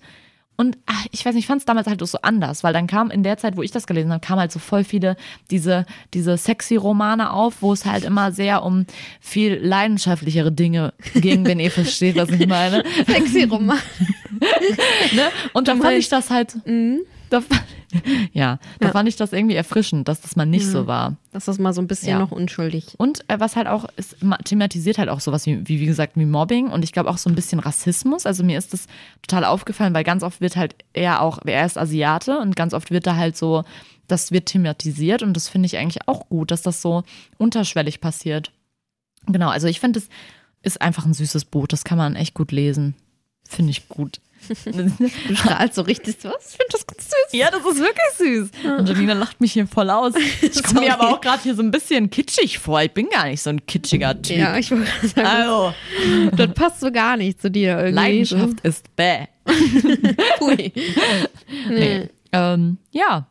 Und 0.57 0.77
ach, 0.87 1.05
ich 1.11 1.23
weiß 1.23 1.35
nicht, 1.35 1.43
ich 1.43 1.47
fand 1.47 1.59
es 1.61 1.65
damals 1.65 1.87
halt 1.87 2.01
auch 2.01 2.07
so 2.07 2.17
anders, 2.23 2.63
weil 2.63 2.73
dann 2.73 2.87
kam 2.87 3.11
in 3.11 3.21
der 3.23 3.37
Zeit, 3.37 3.55
wo 3.57 3.61
ich 3.61 3.71
das 3.71 3.85
gelesen 3.87 4.11
habe, 4.11 4.25
kam 4.25 4.39
halt 4.39 4.51
so 4.51 4.57
voll 4.59 4.83
viele 4.83 5.15
diese, 5.51 5.85
diese 6.15 6.35
sexy 6.35 6.75
Romane 6.75 7.31
auf, 7.31 7.61
wo 7.61 7.73
es 7.73 7.85
halt 7.85 8.03
immer 8.03 8.31
sehr 8.31 8.63
um 8.63 8.85
viel 9.21 9.53
leidenschaftlichere 9.55 10.51
Dinge 10.51 10.93
ging, 11.13 11.45
wenn 11.45 11.59
ihr 11.59 11.69
versteht, 11.71 12.15
was 12.15 12.29
ich 12.31 12.47
meine. 12.47 12.83
Sexy 13.07 13.43
Roman. 13.43 13.79
Ne? 15.13 15.29
Und 15.53 15.67
da 15.67 15.75
fand 15.75 15.97
ich 15.97 16.09
das 16.09 16.29
halt, 16.29 16.55
Mhm. 16.65 16.99
da, 17.29 17.41
ja, 18.33 18.59
da 18.79 18.87
Ja. 18.87 18.91
fand 18.91 19.07
ich 19.09 19.15
das 19.15 19.33
irgendwie 19.33 19.55
erfrischend, 19.55 20.07
dass 20.07 20.21
das 20.21 20.35
mal 20.35 20.45
nicht 20.45 20.65
Ja. 20.65 20.71
so 20.71 20.87
war. 20.87 21.15
Das 21.31 21.47
ist 21.47 21.59
mal 21.59 21.73
so 21.73 21.81
ein 21.81 21.87
bisschen 21.87 22.09
Ja. 22.11 22.19
noch 22.19 22.31
unschuldig. 22.31 22.95
Und 22.97 23.23
äh, 23.29 23.39
was 23.39 23.55
halt 23.55 23.67
auch 23.67 23.85
ma- 24.21 24.37
thematisiert 24.37 24.97
halt 24.97 25.09
auch 25.09 25.19
sowas 25.19 25.45
wie, 25.45 25.67
wie, 25.67 25.79
wie 25.79 25.85
gesagt, 25.85 26.13
wie 26.15 26.25
Mobbing 26.25 26.67
und 26.67 26.83
ich 26.83 26.91
glaube 26.91 27.09
auch 27.09 27.17
so 27.17 27.29
ein 27.29 27.35
bisschen 27.35 27.59
Rassismus. 27.59 28.25
Also 28.25 28.43
mir 28.43 28.57
ist 28.57 28.73
das 28.73 28.87
total 29.21 29.45
aufgefallen, 29.45 29.93
weil 29.93 30.03
ganz 30.03 30.23
oft 30.23 30.41
wird 30.41 30.55
halt 30.55 30.75
er 30.93 31.21
auch, 31.21 31.39
er 31.45 31.65
ist 31.65 31.77
Asiate 31.77 32.39
und 32.39 32.55
ganz 32.55 32.73
oft 32.73 32.91
wird 32.91 33.07
da 33.07 33.15
halt 33.15 33.37
so, 33.37 33.63
das 34.07 34.31
wird 34.31 34.47
thematisiert 34.47 35.21
und 35.23 35.33
das 35.33 35.49
finde 35.49 35.65
ich 35.65 35.77
eigentlich 35.77 36.07
auch 36.07 36.29
gut, 36.29 36.51
dass 36.51 36.61
das 36.61 36.81
so 36.81 37.03
unterschwellig 37.37 37.99
passiert. 38.01 38.51
Genau, 39.27 39.49
also 39.49 39.67
ich 39.67 39.79
finde, 39.81 39.99
es 39.99 40.07
ist 40.63 40.81
einfach 40.81 41.05
ein 41.05 41.13
süßes 41.13 41.45
Buch, 41.45 41.67
das 41.67 41.83
kann 41.83 41.97
man 41.97 42.15
echt 42.15 42.33
gut 42.33 42.51
lesen. 42.51 42.95
Finde 43.47 43.71
ich 43.71 43.87
gut. 43.89 44.19
Du 45.27 45.35
strahlst 45.35 45.75
so 45.75 45.81
richtig 45.81 46.17
so. 46.21 46.29
Ich 46.29 46.45
finde 46.45 46.65
das 46.71 46.87
ganz 46.87 47.03
süß. 47.03 47.39
Ja, 47.39 47.51
das 47.51 47.59
ist 47.65 47.79
wirklich 47.79 48.49
süß. 48.63 48.77
Und 48.79 48.89
Janina 48.89 49.13
lacht 49.13 49.41
mich 49.41 49.53
hier 49.53 49.67
voll 49.67 49.89
aus. 49.89 50.13
Ich 50.41 50.63
komme 50.63 50.81
mir 50.81 50.93
aber 50.93 51.09
auch 51.13 51.21
gerade 51.21 51.43
hier 51.43 51.55
so 51.55 51.61
ein 51.61 51.71
bisschen 51.71 52.09
kitschig 52.09 52.59
vor. 52.59 52.81
Ich 52.81 52.91
bin 52.91 53.09
gar 53.09 53.25
nicht 53.27 53.41
so 53.41 53.49
ein 53.49 53.65
kitschiger 53.65 54.21
Typ. 54.21 54.37
Ja, 54.37 54.57
ich 54.57 54.71
wollte 54.71 54.85
gerade 54.85 55.07
sagen, 55.07 55.27
Also, 55.27 55.73
das 56.35 56.53
passt 56.53 56.79
so 56.79 56.91
gar 56.91 57.17
nicht 57.17 57.41
zu 57.41 57.51
dir 57.51 57.77
irgendwie. 57.77 57.93
Leidenschaft 57.93 58.61
ist 58.63 58.95
bäh. 58.95 59.25
So. 60.39 60.45
Ui. 60.45 60.73
Nee. 61.69 62.09
Ähm, 62.31 62.77
ja. 62.91 63.27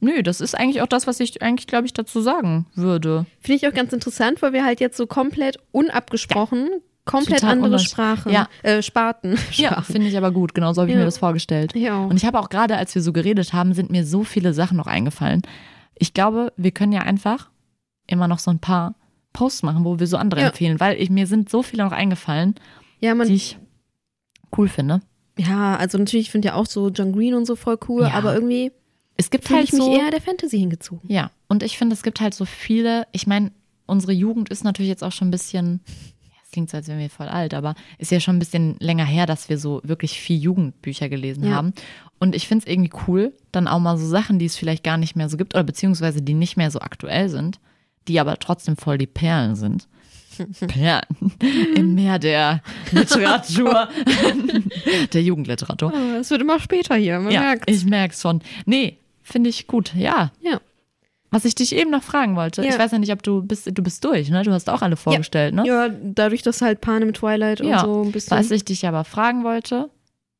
Nö, 0.00 0.22
das 0.22 0.40
ist 0.40 0.54
eigentlich 0.54 0.80
auch 0.82 0.86
das, 0.86 1.06
was 1.08 1.18
ich 1.18 1.42
eigentlich, 1.42 1.66
glaube 1.66 1.86
ich, 1.86 1.92
dazu 1.92 2.20
sagen 2.20 2.66
würde. 2.74 3.26
Finde 3.40 3.56
ich 3.56 3.66
auch 3.66 3.74
ganz 3.74 3.92
interessant, 3.92 4.42
weil 4.42 4.52
wir 4.52 4.64
halt 4.64 4.78
jetzt 4.80 4.96
so 4.96 5.08
komplett 5.08 5.58
unabgesprochen, 5.72 6.68
komplett 7.08 7.40
Total 7.40 7.52
andere 7.52 7.66
unnötig. 7.70 7.88
Sprachen, 7.90 8.32
Ja. 8.32 8.48
äh, 8.62 8.82
Sparten. 8.82 9.36
Ja, 9.52 9.82
finde 9.82 10.08
ich 10.08 10.16
aber 10.16 10.30
gut. 10.30 10.54
Genau 10.54 10.72
so 10.72 10.82
habe 10.82 10.90
ich 10.90 10.94
Ja. 10.94 11.00
mir 11.00 11.04
das 11.06 11.18
vorgestellt. 11.18 11.74
Ja. 11.74 11.98
Und 12.04 12.16
ich 12.16 12.24
habe 12.24 12.38
auch 12.38 12.48
gerade, 12.48 12.76
als 12.76 12.94
wir 12.94 13.02
so 13.02 13.12
geredet 13.12 13.52
haben, 13.52 13.72
sind 13.74 13.90
mir 13.90 14.04
so 14.06 14.24
viele 14.24 14.52
Sachen 14.54 14.76
noch 14.76 14.86
eingefallen. 14.86 15.42
Ich 15.96 16.14
glaube, 16.14 16.52
wir 16.56 16.70
können 16.70 16.92
ja 16.92 17.00
einfach 17.02 17.50
immer 18.06 18.28
noch 18.28 18.38
so 18.38 18.50
ein 18.50 18.58
paar 18.60 18.94
Posts 19.32 19.62
machen, 19.64 19.84
wo 19.84 19.98
wir 19.98 20.06
so 20.06 20.16
andere 20.16 20.40
Ja. 20.42 20.46
empfehlen, 20.48 20.80
weil 20.80 21.00
ich, 21.00 21.10
mir 21.10 21.26
sind 21.26 21.48
so 21.50 21.62
viele 21.62 21.84
noch 21.84 21.92
eingefallen, 21.92 22.54
die 23.02 23.34
ich 23.34 23.58
cool 24.56 24.68
finde. 24.68 25.00
ja, 25.36 25.76
also 25.76 25.98
natürlich, 25.98 26.26
ich 26.26 26.30
finde 26.32 26.48
ja 26.48 26.54
auch 26.54 26.66
so 26.66 26.88
John 26.88 27.12
Green 27.12 27.34
und 27.34 27.46
so 27.46 27.54
voll 27.54 27.78
cool, 27.88 28.04
aber 28.04 28.34
irgendwie 28.34 28.72
Es 29.16 29.30
gibt 29.30 29.50
halt 29.50 29.64
ich 29.64 29.72
mich 29.72 29.82
so, 29.82 29.96
eher 29.96 30.10
der 30.10 30.20
Fantasy 30.20 30.58
hingezogen. 30.58 31.02
Ja, 31.12 31.30
und 31.48 31.62
ich 31.62 31.76
finde, 31.78 31.94
es 31.94 32.02
gibt 32.02 32.20
halt 32.20 32.34
so 32.34 32.44
viele, 32.44 33.06
ich 33.12 33.26
meine, 33.26 33.52
unsere 33.86 34.12
Jugend 34.12 34.48
ist 34.48 34.64
natürlich 34.64 34.88
jetzt 34.88 35.04
auch 35.04 35.12
schon 35.12 35.28
ein 35.28 35.32
bisschen, 35.32 35.80
klingt 36.52 36.70
so, 36.70 36.76
als 36.76 36.88
wären 36.88 36.98
wir 36.98 37.10
voll 37.10 37.28
alt, 37.28 37.54
aber 37.54 37.74
ist 37.98 38.10
ja 38.10 38.20
schon 38.20 38.36
ein 38.36 38.38
bisschen 38.40 38.76
länger 38.80 39.04
her, 39.04 39.26
dass 39.26 39.48
wir 39.48 39.58
so 39.58 39.80
wirklich 39.84 40.20
viel 40.20 40.38
Jugendbücher 40.38 41.08
gelesen 41.08 41.44
Ja. 41.44 41.52
haben. 41.56 41.72
Und 42.18 42.34
ich 42.34 42.48
finde 42.48 42.64
es 42.66 42.72
irgendwie 42.72 42.90
cool, 43.06 43.32
dann 43.52 43.68
auch 43.68 43.78
mal 43.78 43.96
so 43.96 44.06
Sachen, 44.06 44.38
die 44.38 44.46
es 44.46 44.56
vielleicht 44.56 44.82
gar 44.82 44.96
nicht 44.96 45.14
mehr 45.16 45.28
so 45.28 45.36
gibt 45.36 45.54
oder 45.54 45.64
beziehungsweise 45.64 46.20
die 46.22 46.34
nicht 46.34 46.56
mehr 46.56 46.70
so 46.70 46.80
aktuell 46.80 47.28
sind, 47.28 47.60
die 48.08 48.18
aber 48.18 48.38
trotzdem 48.38 48.76
voll 48.76 48.98
die 48.98 49.06
Perlen 49.06 49.54
sind. 49.54 49.86
Perlen 50.68 51.02
im 51.74 51.94
Meer 51.94 52.18
der 52.18 52.62
Literatur, 52.92 53.88
der 55.12 55.22
Jugendliteratur. 55.22 55.92
Oh, 55.94 56.18
Es 56.20 56.30
wird 56.30 56.40
immer 56.40 56.60
später 56.60 56.94
hier, 56.96 57.18
man 57.18 57.32
Ja, 57.32 57.40
merkt. 57.40 57.70
ich 57.70 57.84
merk's 57.84 58.22
schon. 58.22 58.40
Nee, 58.66 58.98
finde 59.22 59.50
ich 59.50 59.66
gut. 59.66 59.94
Ja, 59.94 60.30
Ja. 60.40 60.60
Was 61.30 61.44
ich 61.44 61.54
dich 61.54 61.74
eben 61.74 61.90
noch 61.90 62.02
fragen 62.02 62.36
wollte, 62.36 62.62
Ja. 62.62 62.70
ich 62.70 62.78
weiß 62.78 62.92
ja 62.92 62.98
nicht, 62.98 63.12
ob 63.12 63.22
du 63.22 63.42
bist, 63.42 63.66
du 63.66 63.82
bist 63.82 64.04
durch, 64.04 64.30
ne? 64.30 64.42
Du 64.42 64.52
hast 64.52 64.68
auch 64.70 64.82
alle 64.82 64.96
vorgestellt, 64.96 65.54
ne? 65.54 65.64
ja, 65.66 65.88
dadurch, 65.88 66.42
dass 66.42 66.62
halt 66.62 66.80
Panem 66.80 67.12
Twilight 67.12 67.60
Ja. 67.60 67.82
und 67.82 67.94
so 67.94 68.02
ein 68.02 68.12
bisschen 68.12 68.36
Was 68.38 68.50
ich 68.50 68.64
dich 68.64 68.86
aber 68.86 69.04
fragen 69.04 69.44
wollte, 69.44 69.90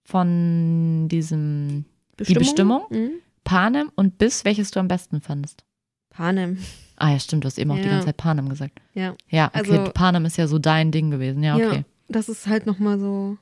von 0.05 1.09
diesem 1.11 1.85
die 2.19 2.35
Bestimmung? 2.35 2.83
Mhm. 2.91 3.11
Panem 3.45 3.91
und 3.95 4.19
bis, 4.19 4.45
welches 4.45 4.71
du 4.71 4.81
am 4.81 4.89
besten 4.89 5.21
fandest. 5.21 5.65
Panem, 6.11 6.59
Ah 7.01 7.13
ja, 7.13 7.21
stimmt, 7.21 7.45
du 7.45 7.47
hast 7.47 7.59
eben 7.59 7.71
auch 7.71 7.77
die 7.77 7.83
Ja. 7.83 7.91
ganze 7.91 8.07
Zeit 8.07 8.17
Panem 8.17 8.49
gesagt. 8.49 8.81
ja. 8.95 9.15
Ja, 9.31 9.47
okay, 9.55 9.59
Also- 9.59 9.91
Panem 9.93 10.25
ist 10.25 10.37
ja 10.37 10.49
so 10.49 10.59
dein 10.59 10.91
Ding 10.91 11.11
gewesen. 11.13 11.45
Ja, 11.45 11.55
okay. 11.55 11.85
Das 12.09 12.29
ist 12.29 12.47
halt 12.49 12.67
nochmal 12.67 12.99
so. 12.99 13.37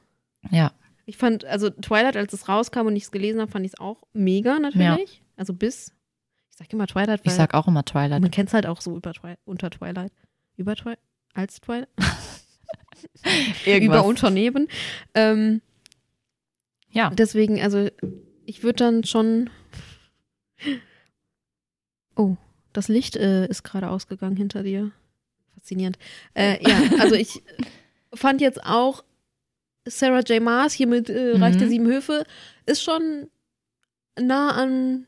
Ja, 0.51 0.73
Ich 1.09 1.17
fand, 1.17 1.45
also 1.45 1.71
Twilight, 1.71 2.17
als 2.17 2.33
es 2.33 2.49
rauskam 2.49 2.87
und 2.89 2.97
ich 2.97 3.05
es 3.05 3.11
gelesen 3.13 3.41
habe, 3.41 3.51
fand 3.51 3.65
ich 3.65 3.73
es 3.75 3.81
auch 3.81 4.03
mega 4.13 4.59
natürlich. 4.59 5.23
Also 5.37 5.55
bis. 5.55 5.93
Ich 6.57 6.61
sag 6.61 6.73
immer 6.73 6.87
Twilight, 6.87 7.21
ich 7.23 7.33
sag 7.33 7.53
auch 7.53 7.69
immer 7.69 7.85
Twilight. 7.85 8.23
man 8.23 8.31
kennt 8.31 8.49
es 8.49 8.55
halt 8.55 8.65
auch 8.65 8.81
so 8.81 8.97
über 8.97 9.13
Twi 9.13 9.35
unter 9.45 9.69
Twilight. 9.69 10.11
Über 10.57 10.75
Twilight? 10.75 10.99
Als 11.35 11.61
Twilight? 11.61 11.91
Über 13.67 14.07
Unternehmen. 14.07 14.67
Ähm, 15.13 15.61
ja, 16.91 17.11
deswegen, 17.11 17.61
also 17.61 17.91
ich 18.47 18.63
würde 18.63 18.77
dann 18.85 19.05
schon. 19.05 19.51
Oh, 22.17 22.37
das 22.73 22.89
Licht 22.89 23.17
äh, 23.17 23.47
ist 23.49 23.63
gerade 23.63 23.91
ausgegangen 23.91 24.37
hinter 24.37 24.63
dir. 24.63 24.93
Faszinierend. 25.53 25.99
Äh, 26.33 26.57
ja, 26.67 26.81
also 27.01 27.17
ich 27.17 27.43
fand 28.15 28.41
jetzt 28.41 28.65
auch 28.65 29.05
Sarah 29.87 30.21
J. 30.21 30.43
Maas 30.43 30.73
hier 30.73 30.87
mit 30.87 31.11
äh, 31.11 31.37
Reich 31.37 31.59
der 31.59 31.67
Mhm. 31.67 31.71
Sieben 31.71 31.87
Höfe 31.87 32.25
ist 32.65 32.83
schon 32.83 33.29
nah 34.19 34.53
an, 34.53 35.07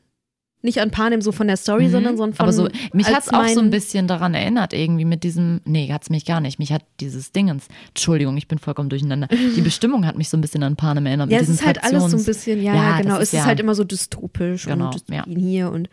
nicht 0.61 0.79
an 0.81 0.91
Panem 0.91 1.21
so 1.21 1.31
von 1.31 1.47
der 1.47 1.55
Story, 1.55 1.85
Mhm. 1.85 1.91
sondern, 1.91 2.17
sondern 2.17 2.33
von. 2.35 2.43
aber 2.43 2.51
so, 2.53 2.67
mich 2.91 3.07
hat 3.07 3.23
es 3.23 3.29
auch 3.33 3.47
so 3.47 3.61
ein 3.61 3.69
bisschen 3.69 4.07
daran 4.07 4.33
erinnert, 4.33 4.73
irgendwie 4.73 5.05
mit 5.05 5.23
diesem, 5.23 5.61
nee, 5.63 5.89
hat 5.91 6.03
es 6.03 6.09
mich 6.09 6.25
gar 6.25 6.41
nicht. 6.41 6.59
Mich 6.59 6.73
hat 6.73 6.83
dieses 6.99 7.31
Dingens, 7.31 7.67
Entschuldigung, 7.89 8.35
ich 8.35 8.47
bin 8.49 8.59
vollkommen 8.59 8.89
durcheinander. 8.89 9.27
Die 9.55 9.61
Bestimmung 9.61 10.05
hat 10.05 10.17
mich 10.17 10.27
so 10.29 10.35
ein 10.35 10.41
bisschen 10.41 10.63
an 10.63 10.75
Panem 10.75 11.05
erinnert. 11.05 11.31
Ja, 11.31 11.39
es 11.39 11.47
ist 11.49 11.65
halt 11.65 11.81
alles 11.83 12.01
so 12.03 12.07
ein 12.07 12.11
Fraktions- 12.21 12.25
bisschen, 12.25 12.61
ja, 12.61 12.75
Ja, 12.75 12.89
ja 12.91 13.01
genau. 13.01 13.15
ist 13.15 13.21
Es 13.23 13.33
ist 13.33 13.39
ja- 13.39 13.45
halt 13.45 13.59
immer 13.61 13.73
so 13.75 13.83
dystopisch 13.85 14.65
Genau, 14.65 14.85
und 14.87 14.93
Dystopien 14.95 15.37
hier 15.39 15.71
und 15.71 15.89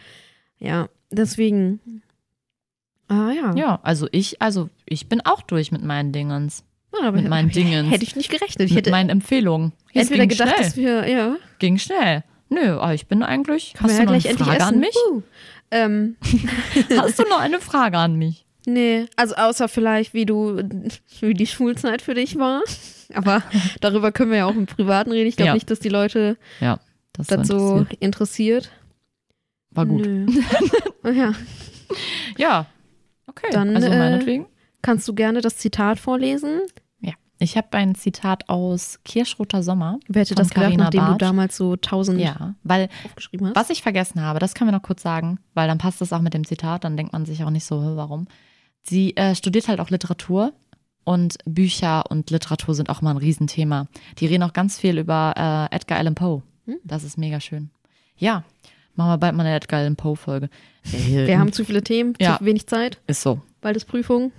ja, 0.59 0.89
deswegen 1.11 1.81
Ah 3.09 3.31
ja. 3.31 3.55
Ja, 3.55 3.79
also 3.85 4.09
ich, 4.11 4.43
also 4.43 4.69
ich 4.85 5.09
bin 5.09 5.21
auch 5.25 5.43
durch 5.43 5.71
mit 5.71 5.85
meinen 5.85 6.11
Dingens. 6.11 6.65
Ah, 6.93 7.07
aber 7.07 7.13
mit 7.21 7.29
meinen 7.29 7.51
Dingens. 7.53 7.91
Hätte 7.93 8.03
ich 8.03 8.17
nicht 8.17 8.31
gerechnet. 8.31 8.67
Ich 8.67 8.71
mit 8.75 8.79
hätte 8.79 8.91
meinen 8.91 9.11
Empfehlungen. 9.11 9.73
Entweder 9.93 10.27
gedacht, 10.27 10.49
schnell. 10.55 10.65
dass 10.65 10.77
wir, 10.77 11.09
ja. 11.09 11.37
Ging 11.61 11.79
schnell. 11.79 12.25
Nö, 12.49 12.79
ich 12.93 13.07
bin 13.07 13.23
eigentlich. 13.23 13.75
Können 13.75 13.91
Hast 13.91 13.99
du 13.99 14.03
ja 14.03 14.05
noch 14.05 14.13
gleich 14.13 14.25
eine 14.29 14.31
endlich 14.39 14.49
Frage 14.49 14.65
an 14.65 14.79
mich? 14.81 14.97
Uh. 15.11 15.23
Ähm, 15.71 16.17
Hast 16.97 17.19
du 17.19 17.25
noch 17.25 17.41
eine 17.41 17.61
Frage 17.61 17.99
an 17.99 18.15
mich? 18.17 18.45
nee, 18.69 19.07
also 19.15 19.37
außer 19.37 19.69
vielleicht, 19.69 20.13
wie 20.13 20.27
du, 20.27 20.61
wie 21.21 21.35
die 21.35 21.47
Schulzeit 21.47 22.03
für 22.03 22.15
dich 22.15 22.37
war. 22.37 22.63
Aber 23.15 23.43
darüber 23.81 24.11
können 24.11 24.33
wir 24.33 24.39
ja 24.39 24.47
auch 24.47 24.55
im 24.57 24.67
Privaten 24.67 25.13
reden. 25.13 25.29
Ich 25.29 25.37
glaube 25.37 25.49
Ja. 25.49 25.55
nicht, 25.55 25.71
dass 25.71 25.79
die 25.79 25.89
Leute 25.89 26.37
Ja, 26.61 26.81
das, 27.13 27.29
das 27.29 27.47
so 27.47 27.87
interessiert. 28.01 28.03
interessiert. 28.03 28.71
war 29.71 29.87
gut. 29.87 30.05
Nö. 30.07 30.27
Ja. 31.13 31.33
Ja. 32.37 32.67
Okay. 33.29 33.47
Dann, 33.53 33.77
also 33.77 33.87
äh, 33.89 33.97
meinetwegen. 33.99 34.47
Kannst 34.83 35.07
du 35.07 35.15
gerne 35.15 35.41
das 35.41 35.57
Zitat 35.59 36.01
vorlesen? 36.01 36.61
Ich 37.39 37.57
habe 37.57 37.69
ein 37.77 37.95
Zitat 37.95 38.49
aus 38.49 38.99
Kirschroter 39.05 39.63
Sommer. 39.63 39.99
Wer 40.09 40.23
hätte 40.23 40.35
von 40.35 40.43
das 40.43 40.49
gedacht, 40.49 40.65
Carina 40.65 40.85
nachdem 40.85 41.01
Barth. 41.03 41.21
du 41.21 41.25
damals 41.25 41.57
so 41.57 41.77
tausend 41.77 42.19
Ja, 42.21 42.55
weil 42.63 42.89
aufgeschrieben 43.05 43.49
hast? 43.49 43.57
was 43.57 43.71
ich 43.71 43.83
vergessen 43.83 44.23
habe, 44.23 44.39
das 44.39 44.55
können 44.55 44.69
wir 44.71 44.77
noch 44.77 44.83
kurz 44.83 45.03
sagen, 45.03 45.39
weil 45.55 45.69
dann 45.69 45.79
passt 45.79 46.01
das 46.01 46.13
auch 46.15 46.23
mit 46.23 46.33
dem 46.35 46.47
Zitat, 46.47 46.85
dann 46.85 46.97
denkt 46.97 47.13
man 47.13 47.27
sich 47.27 47.45
auch 47.45 47.51
nicht 47.51 47.65
so, 47.67 47.83
"Hä, 47.83 47.91
warum. 47.95 48.27
Sie 48.83 49.15
äh, 49.17 49.35
studiert 49.35 49.69
halt 49.69 49.81
auch 49.81 49.91
Literatur 49.91 50.53
und 51.05 51.37
Bücher 51.45 52.05
und 52.11 52.31
Literatur 52.31 52.75
sind 52.75 52.89
auch 52.89 53.03
mal 53.03 53.11
ein 53.11 53.17
Riesenthema. 53.19 53.87
Die 54.19 54.27
reden 54.27 54.43
auch 54.43 54.53
ganz 54.55 54.79
viel 54.79 54.99
über 54.99 55.35
äh, 55.71 55.75
Edgar 55.77 55.99
Allan 55.99 56.15
Poe. 56.15 56.43
Hm. 56.67 56.77
Das 56.85 57.05
ist 57.05 57.19
mega 57.19 57.41
schön. 57.41 57.71
Ja, 58.17 58.45
machen 58.95 59.11
wir 59.11 59.19
bald 59.19 59.35
mal 59.37 59.45
eine 59.45 59.55
Edgar 59.57 59.81
Allan 59.81 59.97
Poe-Folge. 59.97 60.49
Wir 60.85 61.39
haben 61.39 61.53
zu 61.53 61.65
viele 61.67 61.83
Themen, 61.83 62.15
Ja. 62.19 62.39
zu 62.39 62.45
wenig 62.47 62.67
Zeit, 62.67 62.99
Ist 63.07 63.21
so. 63.21 63.43
bald 63.61 63.77
ist 63.77 63.85
Prüfung. 63.87 64.33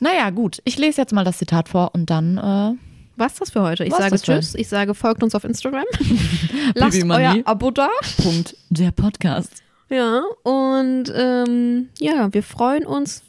Naja, 0.00 0.30
gut. 0.30 0.60
Ich 0.64 0.78
lese 0.78 1.00
jetzt 1.00 1.12
mal 1.12 1.24
das 1.24 1.38
Zitat 1.38 1.68
vor 1.68 1.90
und 1.94 2.08
dann 2.08 2.38
äh, 2.38 2.72
Was 3.16 3.34
das 3.34 3.50
für 3.50 3.62
heute? 3.62 3.84
Ich 3.84 3.92
War's 3.92 4.02
sage 4.02 4.18
Tschüss, 4.18 4.54
ich 4.54 4.68
sage 4.68 4.94
folgt 4.94 5.22
uns 5.22 5.34
auf 5.34 5.44
Instagram. 5.44 5.84
Lasst 6.74 7.04
euer. 7.04 7.36
Abo 7.44 7.70
da. 7.70 7.88
Punkt 8.22 8.56
der 8.70 8.90
Podcast. 8.92 9.62
Ja, 9.90 10.22
und 10.44 11.12
ähm, 11.14 11.88
ja, 11.98 12.32
wir 12.32 12.42
freuen 12.42 12.86
uns, 12.86 13.22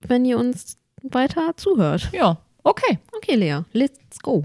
wenn 0.00 0.24
ihr 0.24 0.38
uns 0.38 0.76
weiter 1.02 1.56
zuhört. 1.56 2.08
Ja, 2.12 2.38
okay. 2.64 2.98
Okay, 3.16 3.36
Lea, 3.36 3.60
let's 3.72 4.18
go. 4.22 4.44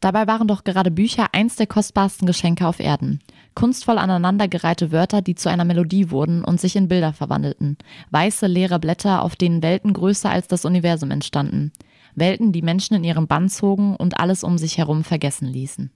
Dabei 0.00 0.26
waren 0.26 0.48
doch 0.48 0.64
gerade 0.64 0.90
Bücher 0.90 1.26
eins 1.32 1.56
der 1.56 1.66
kostbarsten 1.66 2.26
Geschenke 2.26 2.66
auf 2.66 2.78
Erden. 2.80 3.20
Kunstvoll 3.58 3.98
aneinandergereihte 3.98 4.92
Wörter, 4.92 5.20
die 5.20 5.34
zu 5.34 5.48
einer 5.48 5.64
Melodie 5.64 6.12
wurden 6.12 6.44
und 6.44 6.60
sich 6.60 6.76
in 6.76 6.86
Bilder 6.86 7.12
verwandelten. 7.12 7.76
Weiße, 8.12 8.46
leere 8.46 8.78
Blätter, 8.78 9.24
auf 9.24 9.34
denen 9.34 9.64
Welten 9.64 9.94
größer 9.94 10.30
als 10.30 10.46
das 10.46 10.64
Universum 10.64 11.10
entstanden. 11.10 11.72
Welten, 12.14 12.52
die 12.52 12.62
Menschen 12.62 12.94
in 12.94 13.02
ihren 13.02 13.26
Bann 13.26 13.48
zogen 13.48 13.96
und 13.96 14.20
alles 14.20 14.44
um 14.44 14.58
sich 14.58 14.78
herum 14.78 15.02
vergessen 15.02 15.48
ließen. 15.48 15.90